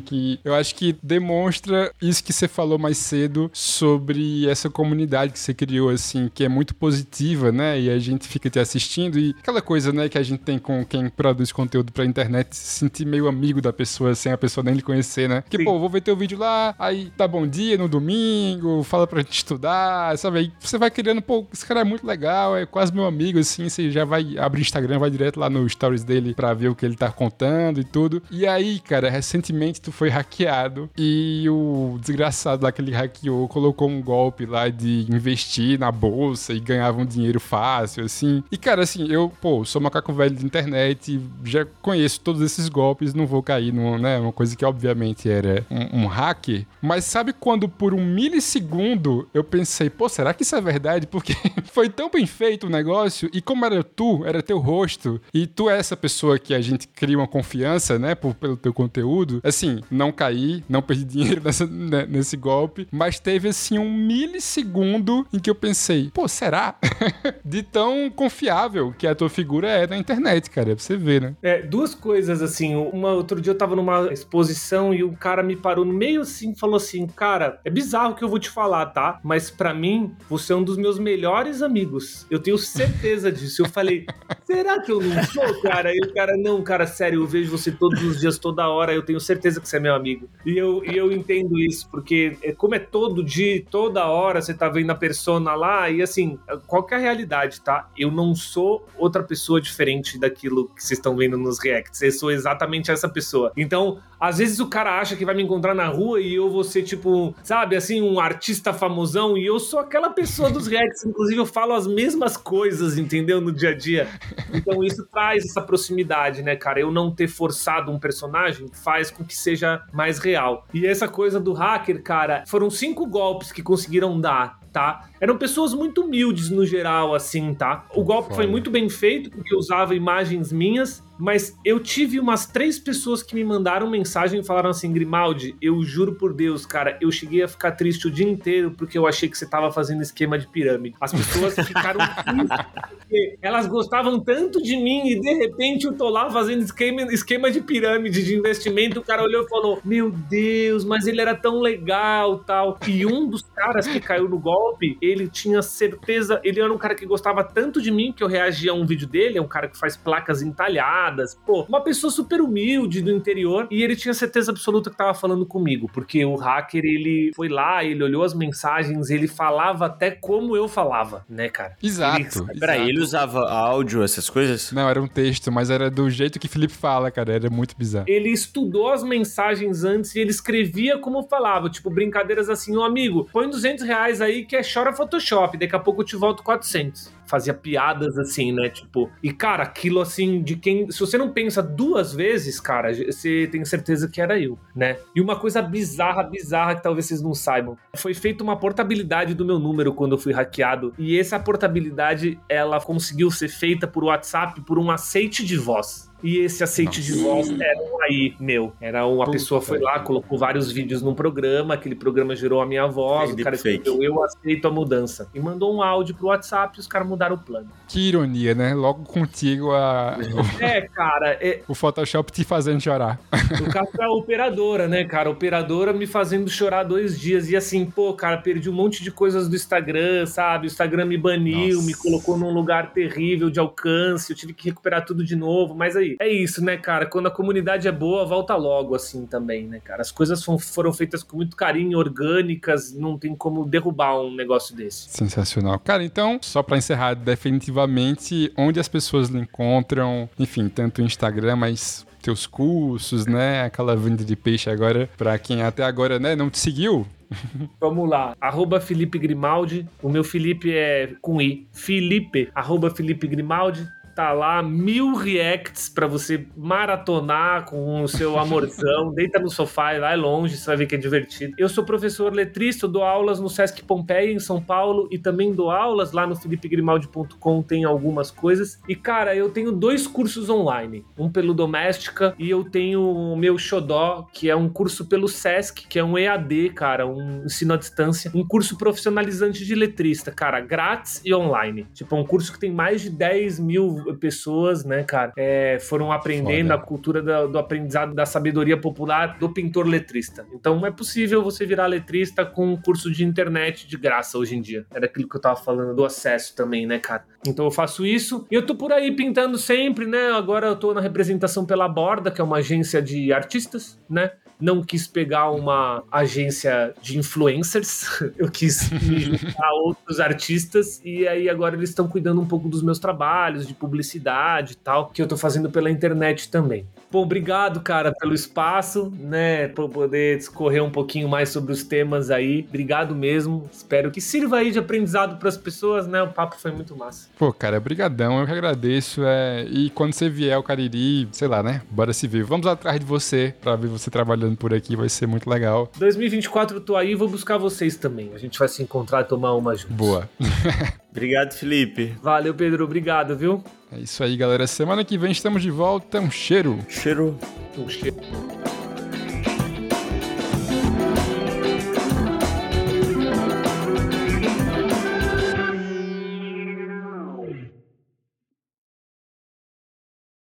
que 0.00 0.38
eu 0.44 0.54
acho 0.54 0.74
que 0.74 0.96
demonstra 1.02 1.92
isso 2.00 2.22
que 2.22 2.32
você 2.32 2.48
falou 2.48 2.78
mais 2.78 2.98
cedo 2.98 3.50
sobre 3.52 4.48
essa 4.48 4.68
comunidade 4.68 5.32
que 5.32 5.38
você 5.38 5.54
criou, 5.54 5.90
assim, 5.90 6.30
que 6.32 6.44
é 6.44 6.48
muito 6.48 6.74
positiva, 6.74 7.52
né? 7.52 7.80
E 7.80 7.90
a 7.90 7.98
gente 7.98 8.26
fica 8.28 8.50
te 8.50 8.58
assistindo 8.58 9.18
e 9.18 9.34
aquela 9.38 9.62
coisa, 9.62 9.92
né, 9.92 10.08
que 10.08 10.18
a 10.18 10.22
gente 10.22 10.40
tem 10.40 10.58
com 10.58 10.84
quem 10.84 11.08
produz 11.08 11.52
conteúdo 11.52 11.92
pra 11.92 12.04
internet, 12.04 12.54
se 12.56 12.78
sentir 12.78 13.06
meio 13.06 13.28
amigo 13.28 13.60
da 13.60 13.72
pessoa, 13.72 14.14
sem 14.14 14.32
a 14.32 14.38
pessoa 14.38 14.64
nem 14.64 14.74
lhe 14.74 14.82
conhecer, 14.82 15.28
né? 15.28 15.42
Que, 15.48 15.58
Sim. 15.58 15.64
pô, 15.64 15.78
vou 15.78 15.88
ver 15.88 16.00
teu 16.00 16.16
vídeo 16.16 16.38
lá, 16.38 16.74
aí 16.78 17.10
tá 17.16 17.26
bom 17.26 17.46
dia 17.46 17.76
no 17.76 17.88
domingo, 17.88 18.82
fala 18.82 19.06
pra 19.06 19.20
gente 19.20 19.32
estudar, 19.32 20.16
sabe? 20.18 20.38
Aí 20.38 20.52
você 20.58 20.78
vai 20.78 20.90
criando, 20.90 21.22
pô, 21.22 21.46
esse 21.52 21.64
cara 21.64 21.80
é 21.80 21.84
muito 21.84 22.06
legal, 22.06 22.56
é 22.56 22.66
quase 22.66 22.92
meu 22.92 23.06
amigo, 23.06 23.38
assim, 23.38 23.68
você 23.68 23.90
já 23.90 24.04
vai 24.04 24.36
abrir 24.38 24.62
Instagram, 24.62 24.98
vai 24.98 25.10
direto 25.10 25.38
lá 25.38 25.48
no 25.48 25.68
stories 25.68 26.04
dele 26.04 26.34
pra 26.34 26.54
ver 26.54 26.68
o 26.68 26.74
que 26.74 26.84
ele 26.84 26.96
tá 26.96 27.10
contando 27.20 27.78
e 27.78 27.84
tudo. 27.84 28.22
E 28.30 28.46
aí, 28.46 28.80
cara, 28.80 29.10
recentemente 29.10 29.78
tu 29.78 29.92
foi 29.92 30.08
hackeado 30.08 30.88
e 30.96 31.44
o 31.50 31.98
desgraçado 32.00 32.64
lá 32.64 32.72
que 32.72 32.80
ele 32.80 32.92
hackeou 32.92 33.46
colocou 33.46 33.90
um 33.90 34.00
golpe 34.00 34.46
lá 34.46 34.70
de 34.70 35.06
investir 35.06 35.78
na 35.78 35.92
bolsa 35.92 36.54
e 36.54 36.60
ganhava 36.60 36.98
um 36.98 37.04
dinheiro 37.04 37.38
fácil, 37.38 38.06
assim. 38.06 38.42
E, 38.50 38.56
cara, 38.56 38.84
assim, 38.84 39.06
eu, 39.12 39.30
pô, 39.38 39.66
sou 39.66 39.82
macaco 39.82 40.14
velho 40.14 40.34
de 40.34 40.46
internet, 40.46 41.20
já 41.44 41.66
conheço 41.82 42.22
todos 42.22 42.40
esses 42.40 42.70
golpes, 42.70 43.12
não 43.12 43.26
vou 43.26 43.42
cair 43.42 43.70
numa, 43.70 43.98
né, 43.98 44.18
uma 44.18 44.32
coisa 44.32 44.56
que 44.56 44.64
obviamente 44.64 45.28
era 45.28 45.66
um, 45.70 46.04
um 46.04 46.06
hacker. 46.06 46.66
Mas 46.80 47.04
sabe 47.04 47.34
quando 47.34 47.68
por 47.68 47.92
um 47.92 48.02
milissegundo 48.02 49.28
eu 49.34 49.44
pensei, 49.44 49.90
pô, 49.90 50.08
será 50.08 50.32
que 50.32 50.42
isso 50.42 50.56
é 50.56 50.60
verdade? 50.62 51.06
Porque 51.06 51.34
foi 51.70 51.90
tão 51.90 52.08
bem 52.08 52.24
feito 52.24 52.66
o 52.66 52.70
negócio 52.70 53.28
e 53.30 53.42
como 53.42 53.66
era 53.66 53.84
tu, 53.84 54.24
era 54.24 54.42
teu 54.42 54.58
rosto 54.58 55.20
e 55.34 55.46
tu 55.46 55.68
é 55.68 55.78
essa 55.78 55.96
pessoa 55.96 56.38
que 56.38 56.54
a 56.54 56.60
gente 56.62 56.88
cria 57.00 57.16
uma 57.16 57.26
confiança, 57.26 57.98
né, 57.98 58.14
por, 58.14 58.34
pelo 58.34 58.58
teu 58.58 58.74
conteúdo, 58.74 59.40
assim, 59.42 59.80
não 59.90 60.12
caí, 60.12 60.62
não 60.68 60.82
perdi 60.82 61.04
dinheiro 61.08 61.40
nessa, 61.42 61.66
né, 61.66 62.06
nesse 62.06 62.36
golpe, 62.36 62.86
mas 62.92 63.18
teve, 63.18 63.48
assim, 63.48 63.78
um 63.78 63.90
milissegundo 63.90 65.26
em 65.32 65.38
que 65.38 65.48
eu 65.48 65.54
pensei, 65.54 66.10
pô, 66.12 66.28
será? 66.28 66.74
De 67.42 67.62
tão 67.62 68.10
confiável 68.10 68.94
que 68.98 69.06
a 69.06 69.14
tua 69.14 69.30
figura 69.30 69.66
é 69.66 69.86
na 69.86 69.96
internet, 69.96 70.50
cara, 70.50 70.72
é 70.72 70.74
pra 70.74 70.84
você 70.84 70.94
ver, 70.94 71.22
né? 71.22 71.34
É, 71.42 71.62
duas 71.62 71.94
coisas, 71.94 72.42
assim, 72.42 72.76
uma, 72.76 73.12
outro 73.12 73.40
dia 73.40 73.52
eu 73.52 73.58
tava 73.58 73.74
numa 73.74 74.12
exposição 74.12 74.92
e 74.92 75.02
o 75.02 75.12
cara 75.12 75.42
me 75.42 75.56
parou 75.56 75.86
no 75.86 75.94
meio, 75.94 76.20
assim, 76.20 76.54
falou 76.54 76.76
assim, 76.76 77.06
cara, 77.06 77.60
é 77.64 77.70
bizarro 77.70 78.14
que 78.14 78.22
eu 78.22 78.28
vou 78.28 78.38
te 78.38 78.50
falar, 78.50 78.84
tá? 78.86 79.18
Mas 79.24 79.50
para 79.50 79.72
mim, 79.72 80.14
você 80.28 80.52
é 80.52 80.56
um 80.56 80.62
dos 80.62 80.76
meus 80.76 80.98
melhores 80.98 81.62
amigos. 81.62 82.26
Eu 82.30 82.38
tenho 82.38 82.58
certeza 82.58 83.32
disso. 83.32 83.62
Eu 83.62 83.68
falei, 83.70 84.04
será 84.44 84.80
que 84.80 84.92
eu 84.92 85.00
não 85.00 85.22
sou, 85.24 85.62
cara? 85.62 85.94
E 85.94 86.00
o 86.00 86.12
cara, 86.12 86.36
não, 86.36 86.62
cara, 86.62 86.89
sério, 86.90 87.22
eu 87.22 87.26
vejo 87.26 87.50
você 87.50 87.70
todos 87.70 88.02
os 88.02 88.20
dias, 88.20 88.38
toda 88.38 88.68
hora, 88.68 88.92
eu 88.92 89.02
tenho 89.02 89.18
certeza 89.18 89.60
que 89.60 89.68
você 89.68 89.78
é 89.78 89.80
meu 89.80 89.94
amigo. 89.94 90.28
E 90.44 90.56
eu, 90.58 90.84
e 90.84 90.96
eu 90.96 91.10
entendo 91.10 91.58
isso, 91.58 91.88
porque 91.90 92.36
é, 92.42 92.52
como 92.52 92.74
é 92.74 92.78
todo 92.78 93.24
dia, 93.24 93.64
toda 93.70 94.06
hora 94.06 94.42
você 94.42 94.52
tá 94.52 94.68
vendo 94.68 94.90
a 94.90 94.94
persona 94.94 95.54
lá, 95.54 95.88
e 95.88 96.02
assim, 96.02 96.38
qual 96.66 96.82
que 96.82 96.94
é 96.94 96.98
a 96.98 97.00
realidade, 97.00 97.60
tá? 97.60 97.88
Eu 97.96 98.10
não 98.10 98.34
sou 98.34 98.86
outra 98.96 99.22
pessoa 99.22 99.60
diferente 99.60 100.18
daquilo 100.18 100.68
que 100.68 100.82
vocês 100.82 100.98
estão 100.98 101.16
vendo 101.16 101.38
nos 101.38 101.58
reacts. 101.58 102.02
Eu 102.02 102.12
sou 102.12 102.30
exatamente 102.30 102.90
essa 102.90 103.08
pessoa. 103.08 103.52
Então, 103.56 103.98
às 104.20 104.36
vezes 104.36 104.60
o 104.60 104.68
cara 104.68 105.00
acha 105.00 105.16
que 105.16 105.24
vai 105.24 105.34
me 105.34 105.42
encontrar 105.42 105.74
na 105.74 105.88
rua 105.88 106.20
e 106.20 106.34
eu 106.34 106.50
vou 106.50 106.62
ser, 106.62 106.82
tipo, 106.82 107.34
sabe, 107.42 107.74
assim, 107.74 108.02
um 108.02 108.20
artista 108.20 108.72
famosão, 108.72 109.38
e 109.38 109.46
eu 109.46 109.58
sou 109.58 109.80
aquela 109.80 110.10
pessoa 110.10 110.50
dos 110.50 110.66
reacts, 110.66 111.04
inclusive 111.04 111.40
eu 111.40 111.46
falo 111.46 111.72
as 111.72 111.86
mesmas 111.86 112.36
coisas, 112.36 112.98
entendeu? 112.98 113.40
No 113.40 113.50
dia 113.50 113.70
a 113.70 113.74
dia. 113.74 114.08
Então 114.52 114.84
isso 114.84 115.06
traz 115.10 115.44
essa 115.44 115.62
proximidade, 115.62 116.42
né, 116.42 116.54
cara? 116.54 116.80
Eu 116.80 116.92
não 116.92 117.10
ter 117.10 117.28
forçado 117.28 117.90
um 117.90 117.98
personagem 117.98 118.68
faz 118.72 119.10
com 119.10 119.24
que 119.24 119.34
seja 119.34 119.82
mais 119.92 120.18
real. 120.18 120.66
E 120.74 120.86
essa 120.86 121.08
coisa 121.08 121.40
do 121.40 121.52
hacker, 121.52 122.02
cara, 122.02 122.44
foram 122.46 122.68
cinco 122.68 123.06
golpes 123.06 123.50
que 123.50 123.62
conseguiram 123.62 124.20
dar 124.20 124.60
tá? 124.72 125.08
Eram 125.20 125.36
pessoas 125.36 125.74
muito 125.74 126.02
humildes 126.02 126.48
no 126.48 126.64
geral, 126.64 127.14
assim, 127.14 127.54
tá? 127.54 127.86
O 127.94 128.04
golpe 128.04 128.34
foi 128.34 128.46
muito 128.46 128.70
bem 128.70 128.88
feito, 128.88 129.30
porque 129.30 129.54
usava 129.54 129.94
imagens 129.94 130.52
minhas, 130.52 131.02
mas 131.20 131.56
eu 131.64 131.78
tive 131.78 132.18
umas 132.18 132.46
três 132.46 132.78
pessoas 132.78 133.22
que 133.22 133.34
me 133.34 133.44
mandaram 133.44 133.88
mensagem 133.88 134.40
e 134.40 134.44
falaram 134.44 134.70
assim: 134.70 134.90
Grimaldi, 134.92 135.54
eu 135.60 135.82
juro 135.82 136.14
por 136.14 136.32
Deus, 136.32 136.64
cara, 136.64 136.96
eu 137.00 137.12
cheguei 137.12 137.42
a 137.42 137.48
ficar 137.48 137.72
triste 137.72 138.08
o 138.08 138.10
dia 138.10 138.28
inteiro 138.28 138.70
porque 138.70 138.96
eu 138.96 139.06
achei 139.06 139.28
que 139.28 139.36
você 139.36 139.46
tava 139.46 139.70
fazendo 139.70 140.02
esquema 140.02 140.38
de 140.38 140.46
pirâmide. 140.46 140.96
As 141.00 141.12
pessoas 141.12 141.54
ficaram 141.54 142.00
tristes 142.24 142.66
porque 142.88 143.38
elas 143.42 143.66
gostavam 143.66 144.18
tanto 144.18 144.62
de 144.62 144.76
mim 144.76 145.08
e 145.08 145.20
de 145.20 145.34
repente 145.34 145.84
eu 145.84 145.92
tô 145.92 146.08
lá 146.08 146.30
fazendo 146.30 146.62
esquema, 146.62 147.02
esquema 147.12 147.50
de 147.50 147.60
pirâmide 147.60 148.24
de 148.24 148.34
investimento. 148.34 149.00
O 149.00 149.04
cara 149.04 149.22
olhou 149.22 149.44
e 149.44 149.48
falou: 149.48 149.80
Meu 149.84 150.10
Deus, 150.10 150.84
mas 150.84 151.06
ele 151.06 151.20
era 151.20 151.34
tão 151.34 151.60
legal 151.60 152.38
tal. 152.38 152.78
E 152.88 153.04
um 153.04 153.28
dos 153.28 153.42
caras 153.42 153.86
que 153.86 154.00
caiu 154.00 154.28
no 154.28 154.38
golpe, 154.38 154.96
ele 155.02 155.28
tinha 155.28 155.60
certeza, 155.60 156.40
ele 156.42 156.60
era 156.60 156.72
um 156.72 156.78
cara 156.78 156.94
que 156.94 157.04
gostava 157.04 157.44
tanto 157.44 157.82
de 157.82 157.90
mim 157.90 158.12
que 158.12 158.22
eu 158.22 158.28
reagia 158.28 158.70
a 158.70 158.74
um 158.74 158.86
vídeo 158.86 159.06
dele, 159.06 159.36
é 159.36 159.42
um 159.42 159.48
cara 159.48 159.68
que 159.68 159.78
faz 159.78 159.96
placas 159.96 160.40
entalhadas 160.40 161.09
Pô, 161.46 161.64
uma 161.68 161.80
pessoa 161.82 162.10
super 162.10 162.40
humilde 162.40 163.02
do 163.02 163.10
interior 163.10 163.66
e 163.70 163.82
ele 163.82 163.96
tinha 163.96 164.14
certeza 164.14 164.50
absoluta 164.50 164.90
que 164.90 164.96
tava 164.96 165.14
falando 165.14 165.46
comigo, 165.46 165.88
porque 165.92 166.24
o 166.24 166.34
hacker, 166.34 166.84
ele 166.84 167.30
foi 167.34 167.48
lá, 167.48 167.84
ele 167.84 168.02
olhou 168.02 168.22
as 168.22 168.34
mensagens, 168.34 169.10
ele 169.10 169.28
falava 169.28 169.86
até 169.86 170.10
como 170.10 170.56
eu 170.56 170.68
falava, 170.68 171.24
né, 171.28 171.48
cara? 171.48 171.76
Exato. 171.82 172.46
Ele, 172.50 172.60
Peraí, 172.60 172.88
ele 172.88 173.00
usava 173.00 173.48
áudio, 173.50 174.02
essas 174.02 174.28
coisas? 174.28 174.72
Não, 174.72 174.88
era 174.88 175.00
um 175.00 175.08
texto, 175.08 175.50
mas 175.50 175.70
era 175.70 175.90
do 175.90 176.08
jeito 176.10 176.38
que 176.38 176.48
Felipe 176.48 176.74
fala, 176.74 177.10
cara, 177.10 177.32
era 177.32 177.50
muito 177.50 177.76
bizarro. 177.76 178.06
Ele 178.08 178.30
estudou 178.30 178.90
as 178.90 179.02
mensagens 179.02 179.84
antes 179.84 180.14
e 180.14 180.20
ele 180.20 180.30
escrevia 180.30 180.98
como 180.98 181.22
falava, 181.22 181.68
tipo, 181.68 181.90
brincadeiras 181.90 182.48
assim, 182.48 182.76
ô 182.76 182.82
amigo, 182.82 183.28
põe 183.32 183.48
200 183.48 183.84
reais 183.84 184.20
aí 184.20 184.44
que 184.44 184.56
é 184.56 184.62
chora 184.62 184.92
Photoshop, 184.92 185.56
daqui 185.58 185.76
a 185.76 185.78
pouco 185.78 186.02
eu 186.02 186.06
te 186.06 186.16
volto 186.16 186.42
400 186.42 187.19
fazia 187.30 187.54
piadas 187.54 188.18
assim, 188.18 188.52
né? 188.52 188.68
Tipo, 188.68 189.10
e 189.22 189.32
cara, 189.32 189.62
aquilo 189.62 190.00
assim, 190.00 190.42
de 190.42 190.56
quem. 190.56 190.90
Se 190.90 190.98
você 190.98 191.16
não 191.16 191.30
pensa 191.30 191.62
duas 191.62 192.12
vezes, 192.12 192.60
cara, 192.60 192.92
você 192.92 193.48
tem 193.50 193.64
certeza 193.64 194.08
que 194.08 194.20
era 194.20 194.38
eu, 194.38 194.58
né? 194.74 194.98
E 195.14 195.20
uma 195.20 195.38
coisa 195.38 195.62
bizarra, 195.62 196.24
bizarra 196.24 196.74
que 196.74 196.82
talvez 196.82 197.06
vocês 197.06 197.22
não 197.22 197.32
saibam. 197.32 197.78
Foi 197.96 198.12
feita 198.12 198.42
uma 198.42 198.58
portabilidade 198.58 199.34
do 199.34 199.44
meu 199.44 199.58
número 199.58 199.94
quando 199.94 200.12
eu 200.12 200.18
fui 200.18 200.32
hackeado. 200.32 200.92
E 200.98 201.18
essa 201.18 201.38
portabilidade, 201.38 202.38
ela 202.48 202.80
conseguiu 202.80 203.30
ser 203.30 203.48
feita 203.48 203.86
por 203.86 204.04
WhatsApp 204.04 204.60
por 204.62 204.78
um 204.78 204.90
aceite 204.90 205.44
de 205.44 205.56
voz. 205.56 206.09
E 206.22 206.38
esse 206.38 206.62
aceite 206.62 207.00
Nossa. 207.00 207.12
de 207.12 207.22
voz 207.22 207.60
era 207.60 207.80
um 207.82 208.02
aí, 208.02 208.34
meu. 208.38 208.72
Era 208.80 209.06
uma 209.06 209.24
Puta 209.24 209.32
pessoa 209.32 209.60
foi 209.60 209.78
lá, 209.78 210.00
colocou 210.00 210.38
vários 210.38 210.70
vídeos 210.70 211.02
num 211.02 211.14
programa, 211.14 211.74
aquele 211.74 211.94
programa 211.94 212.34
gerou 212.34 212.60
a 212.60 212.66
minha 212.66 212.86
voz, 212.86 213.32
o 213.32 213.36
cara 213.36 213.54
escreveu, 213.54 214.02
eu 214.02 214.22
aceito 214.22 214.68
a 214.68 214.70
mudança. 214.70 215.28
E 215.34 215.40
mandou 215.40 215.74
um 215.74 215.82
áudio 215.82 216.14
pro 216.14 216.26
WhatsApp 216.26 216.76
e 216.76 216.80
os 216.80 216.86
caras 216.86 217.08
mudaram 217.08 217.36
o 217.36 217.38
plano. 217.38 217.68
Que 217.88 218.08
ironia, 218.08 218.54
né? 218.54 218.74
Logo 218.74 219.04
contigo 219.04 219.72
a. 219.72 220.18
É, 220.60 220.82
cara. 220.82 221.38
É... 221.40 221.62
O 221.66 221.74
Photoshop 221.74 222.30
te 222.30 222.44
fazendo 222.44 222.80
chorar. 222.80 223.18
O 223.32 223.72
caso 223.72 223.90
da 223.94 224.10
operadora, 224.10 224.86
né, 224.86 225.04
cara? 225.04 225.28
A 225.28 225.32
operadora 225.32 225.92
me 225.92 226.06
fazendo 226.06 226.48
chorar 226.50 226.84
dois 226.84 227.18
dias. 227.18 227.50
E 227.50 227.56
assim, 227.56 227.86
pô, 227.86 228.12
cara, 228.14 228.38
perdi 228.38 228.68
um 228.68 228.72
monte 228.72 229.02
de 229.02 229.10
coisas 229.10 229.48
do 229.48 229.56
Instagram, 229.56 230.26
sabe? 230.26 230.66
O 230.66 230.68
Instagram 230.68 231.06
me 231.06 231.16
baniu, 231.16 231.76
Nossa. 231.76 231.86
me 231.86 231.94
colocou 231.94 232.36
num 232.36 232.52
lugar 232.52 232.92
terrível 232.92 233.50
de 233.50 233.58
alcance. 233.58 234.32
Eu 234.32 234.36
tive 234.36 234.52
que 234.52 234.68
recuperar 234.68 235.04
tudo 235.04 235.24
de 235.24 235.34
novo. 235.34 235.74
Mas 235.74 235.96
aí, 235.96 236.09
é 236.20 236.28
isso, 236.28 236.64
né, 236.64 236.76
cara? 236.76 237.06
Quando 237.06 237.26
a 237.26 237.30
comunidade 237.30 237.86
é 237.86 237.92
boa, 237.92 238.24
volta 238.24 238.54
logo, 238.56 238.94
assim 238.94 239.26
também, 239.26 239.66
né, 239.66 239.80
cara? 239.82 240.00
As 240.00 240.10
coisas 240.10 240.42
foram 240.42 240.92
feitas 240.92 241.22
com 241.22 241.36
muito 241.36 241.56
carinho, 241.56 241.98
orgânicas. 241.98 242.92
Não 242.92 243.18
tem 243.18 243.34
como 243.34 243.64
derrubar 243.66 244.20
um 244.20 244.34
negócio 244.34 244.74
desse. 244.74 245.10
Sensacional. 245.10 245.78
Cara, 245.78 246.04
então, 246.04 246.38
só 246.40 246.62
pra 246.62 246.76
encerrar 246.76 247.14
definitivamente, 247.14 248.52
onde 248.56 248.80
as 248.80 248.88
pessoas 248.88 249.28
lhe 249.28 249.38
encontram, 249.38 250.28
enfim, 250.38 250.68
tanto 250.68 251.02
o 251.02 251.04
Instagram, 251.04 251.56
mas 251.56 252.06
teus 252.20 252.46
cursos, 252.46 253.26
né? 253.26 253.62
Aquela 253.62 253.96
venda 253.96 254.24
de 254.24 254.36
peixe 254.36 254.70
agora, 254.70 255.08
para 255.16 255.38
quem 255.38 255.62
até 255.62 255.82
agora, 255.82 256.18
né, 256.18 256.36
não 256.36 256.50
te 256.50 256.58
seguiu. 256.58 257.06
Vamos 257.80 258.08
lá, 258.08 258.36
arroba 258.40 258.80
Felipe 258.80 259.18
Grimaldi, 259.18 259.86
o 260.02 260.08
meu 260.08 260.24
Felipe 260.24 260.72
é 260.72 261.12
com 261.20 261.40
I, 261.40 261.66
Felipe, 261.72 262.50
arroba 262.54 262.90
Felipe 262.90 263.26
Grimaldi, 263.26 263.86
tá 264.20 264.32
lá, 264.32 264.62
mil 264.62 265.14
reacts 265.14 265.88
para 265.88 266.06
você 266.06 266.46
maratonar 266.54 267.64
com 267.64 268.02
o 268.02 268.08
seu 268.08 268.38
amorzão, 268.38 269.12
deita 269.14 269.38
no 269.38 269.48
sofá 269.48 269.94
e 269.94 270.00
vai 270.00 270.14
longe, 270.14 270.58
você 270.58 270.66
vai 270.66 270.76
ver 270.76 270.86
que 270.86 270.94
é 270.94 270.98
divertido. 270.98 271.54
Eu 271.56 271.70
sou 271.70 271.84
professor 271.84 272.30
letrista, 272.30 272.86
dou 272.86 273.02
aulas 273.02 273.40
no 273.40 273.48
Sesc 273.48 273.82
Pompeia, 273.82 274.30
em 274.30 274.38
São 274.38 274.60
Paulo, 274.60 275.08
e 275.10 275.18
também 275.18 275.54
dou 275.54 275.70
aulas 275.70 276.12
lá 276.12 276.26
no 276.26 276.36
filipegrimaldi.com, 276.36 277.62
tem 277.62 277.84
algumas 277.84 278.30
coisas. 278.30 278.78
E, 278.86 278.94
cara, 278.94 279.34
eu 279.34 279.48
tenho 279.48 279.72
dois 279.72 280.06
cursos 280.06 280.50
online, 280.50 281.02
um 281.16 281.30
pelo 281.30 281.54
Doméstica 281.54 282.34
e 282.38 282.50
eu 282.50 282.62
tenho 282.62 283.00
o 283.00 283.34
meu 283.36 283.56
Xodó, 283.56 284.28
que 284.34 284.50
é 284.50 284.56
um 284.56 284.68
curso 284.68 285.06
pelo 285.06 285.28
Sesc, 285.28 285.88
que 285.88 285.98
é 285.98 286.04
um 286.04 286.18
EAD, 286.18 286.70
cara, 286.74 287.06
um 287.06 287.44
ensino 287.46 287.72
à 287.72 287.76
distância, 287.78 288.30
um 288.34 288.46
curso 288.46 288.76
profissionalizante 288.76 289.64
de 289.64 289.74
letrista, 289.74 290.30
cara, 290.30 290.60
grátis 290.60 291.22
e 291.24 291.34
online. 291.34 291.86
Tipo, 291.94 292.16
é 292.16 292.18
um 292.18 292.24
curso 292.24 292.52
que 292.52 292.60
tem 292.60 292.70
mais 292.70 293.00
de 293.00 293.08
10 293.08 293.58
mil 293.60 294.09
pessoas, 294.16 294.84
né, 294.84 295.02
cara, 295.02 295.32
é, 295.36 295.78
foram 295.80 296.12
aprendendo 296.12 296.68
Foda. 296.68 296.74
a 296.74 296.78
cultura 296.78 297.22
do, 297.22 297.52
do, 297.52 297.58
aprendizado 297.58 298.14
da 298.14 298.26
sabedoria 298.26 298.76
popular 298.76 299.38
do 299.38 299.48
pintor 299.52 299.86
letrista. 299.86 300.46
Então 300.52 300.84
é 300.86 300.90
possível 300.90 301.42
você 301.42 301.66
virar 301.66 301.86
letrista 301.86 302.44
com 302.44 302.72
um 302.72 302.76
curso 302.76 303.10
de 303.10 303.24
internet 303.24 303.86
de 303.86 303.96
graça 303.96 304.38
hoje 304.38 304.56
em 304.56 304.60
dia. 304.60 304.86
Era 304.92 305.06
aquilo 305.06 305.28
que 305.28 305.36
eu 305.36 305.40
tava 305.40 305.56
falando 305.56 305.94
do 305.94 306.04
acesso 306.04 306.54
também, 306.54 306.86
né, 306.86 306.98
cara? 306.98 307.24
Então 307.46 307.64
eu 307.64 307.70
faço 307.70 308.04
isso. 308.04 308.46
E 308.50 308.54
eu 308.54 308.64
tô 308.64 308.74
por 308.74 308.92
aí 308.92 309.12
pintando 309.12 309.56
sempre, 309.58 310.06
né? 310.06 310.30
Agora 310.32 310.66
eu 310.66 310.76
tô 310.76 310.92
na 310.92 311.00
representação 311.00 311.64
pela 311.64 311.88
Borda, 311.88 312.30
que 312.30 312.40
é 312.40 312.44
uma 312.44 312.58
agência 312.58 313.00
de 313.00 313.32
artistas, 313.32 313.98
né? 314.08 314.32
Não 314.60 314.82
quis 314.82 315.06
pegar 315.06 315.50
uma 315.50 316.04
agência 316.10 316.94
de 317.00 317.18
influencers, 317.18 318.04
eu 318.36 318.50
quis 318.50 318.90
me 318.90 319.20
juntar 319.20 319.64
a 319.64 319.74
outros 319.82 320.20
artistas 320.20 321.00
e 321.04 321.26
aí 321.26 321.48
agora 321.48 321.76
eles 321.76 321.90
estão 321.90 322.06
cuidando 322.06 322.40
um 322.40 322.46
pouco 322.46 322.68
dos 322.68 322.82
meus 322.82 322.98
trabalhos 322.98 323.66
de 323.66 323.74
publicidade 323.74 324.72
e 324.72 324.76
tal, 324.76 325.08
que 325.08 325.22
eu 325.22 325.26
tô 325.26 325.36
fazendo 325.36 325.70
pela 325.70 325.90
internet 325.90 326.50
também. 326.50 326.86
Bom, 327.10 327.22
obrigado, 327.22 327.80
cara, 327.80 328.12
pelo 328.12 328.32
espaço, 328.32 329.12
né, 329.18 329.68
por 329.68 329.88
poder 329.88 330.38
discorrer 330.38 330.82
um 330.82 330.90
pouquinho 330.90 331.28
mais 331.28 331.48
sobre 331.48 331.72
os 331.72 331.82
temas 331.82 332.30
aí. 332.30 332.64
Obrigado 332.68 333.14
mesmo. 333.14 333.68
Espero 333.72 334.10
que 334.10 334.20
sirva 334.20 334.58
aí 334.58 334.70
de 334.70 334.78
aprendizado 334.78 335.36
para 335.36 335.48
as 335.48 335.56
pessoas, 335.56 336.06
né? 336.06 336.22
O 336.22 336.28
papo 336.28 336.56
foi 336.56 336.70
muito 336.70 336.96
massa. 336.96 337.28
Pô, 337.36 337.52
cara, 337.52 337.80
brigadão, 337.80 338.38
eu 338.38 338.46
que 338.46 338.52
agradeço. 338.52 339.22
É... 339.24 339.66
E 339.68 339.90
quando 339.90 340.12
você 340.12 340.28
vier 340.28 340.54
ao 340.54 340.62
Cariri, 340.62 341.28
sei 341.32 341.48
lá, 341.48 341.62
né? 341.62 341.82
Bora 341.90 342.12
se 342.12 342.28
ver. 342.28 342.44
Vamos 342.44 342.66
atrás 342.66 343.00
de 343.00 343.06
você 343.06 343.54
para 343.60 343.74
ver 343.74 343.88
você 343.88 344.10
trabalhando 344.10 344.56
por 344.56 344.72
aqui, 344.72 344.94
vai 344.94 345.08
ser 345.08 345.26
muito 345.26 345.50
legal. 345.50 345.90
2024 345.98 346.76
eu 346.76 346.80
tô 346.80 346.96
aí, 346.96 347.14
vou 347.14 347.28
buscar 347.28 347.58
vocês 347.58 347.96
também. 347.96 348.30
A 348.34 348.38
gente 348.38 348.58
vai 348.58 348.68
se 348.68 348.82
encontrar 348.82 349.22
e 349.22 349.24
tomar 349.24 349.54
uma 349.54 349.74
juntos. 349.74 349.96
Boa. 349.96 350.28
Obrigado, 351.10 351.52
Felipe. 351.54 352.14
Valeu, 352.22 352.54
Pedro. 352.54 352.84
Obrigado, 352.84 353.36
viu? 353.36 353.62
É 353.92 353.98
isso 353.98 354.22
aí, 354.22 354.36
galera. 354.36 354.66
Semana 354.66 355.04
que 355.04 355.18
vem 355.18 355.32
estamos 355.32 355.62
de 355.62 355.70
volta. 355.70 356.20
Um 356.20 356.30
cheiro. 356.30 356.78
Cheiro. 356.88 357.36
Um 357.76 357.88
cheiro. 357.88 358.16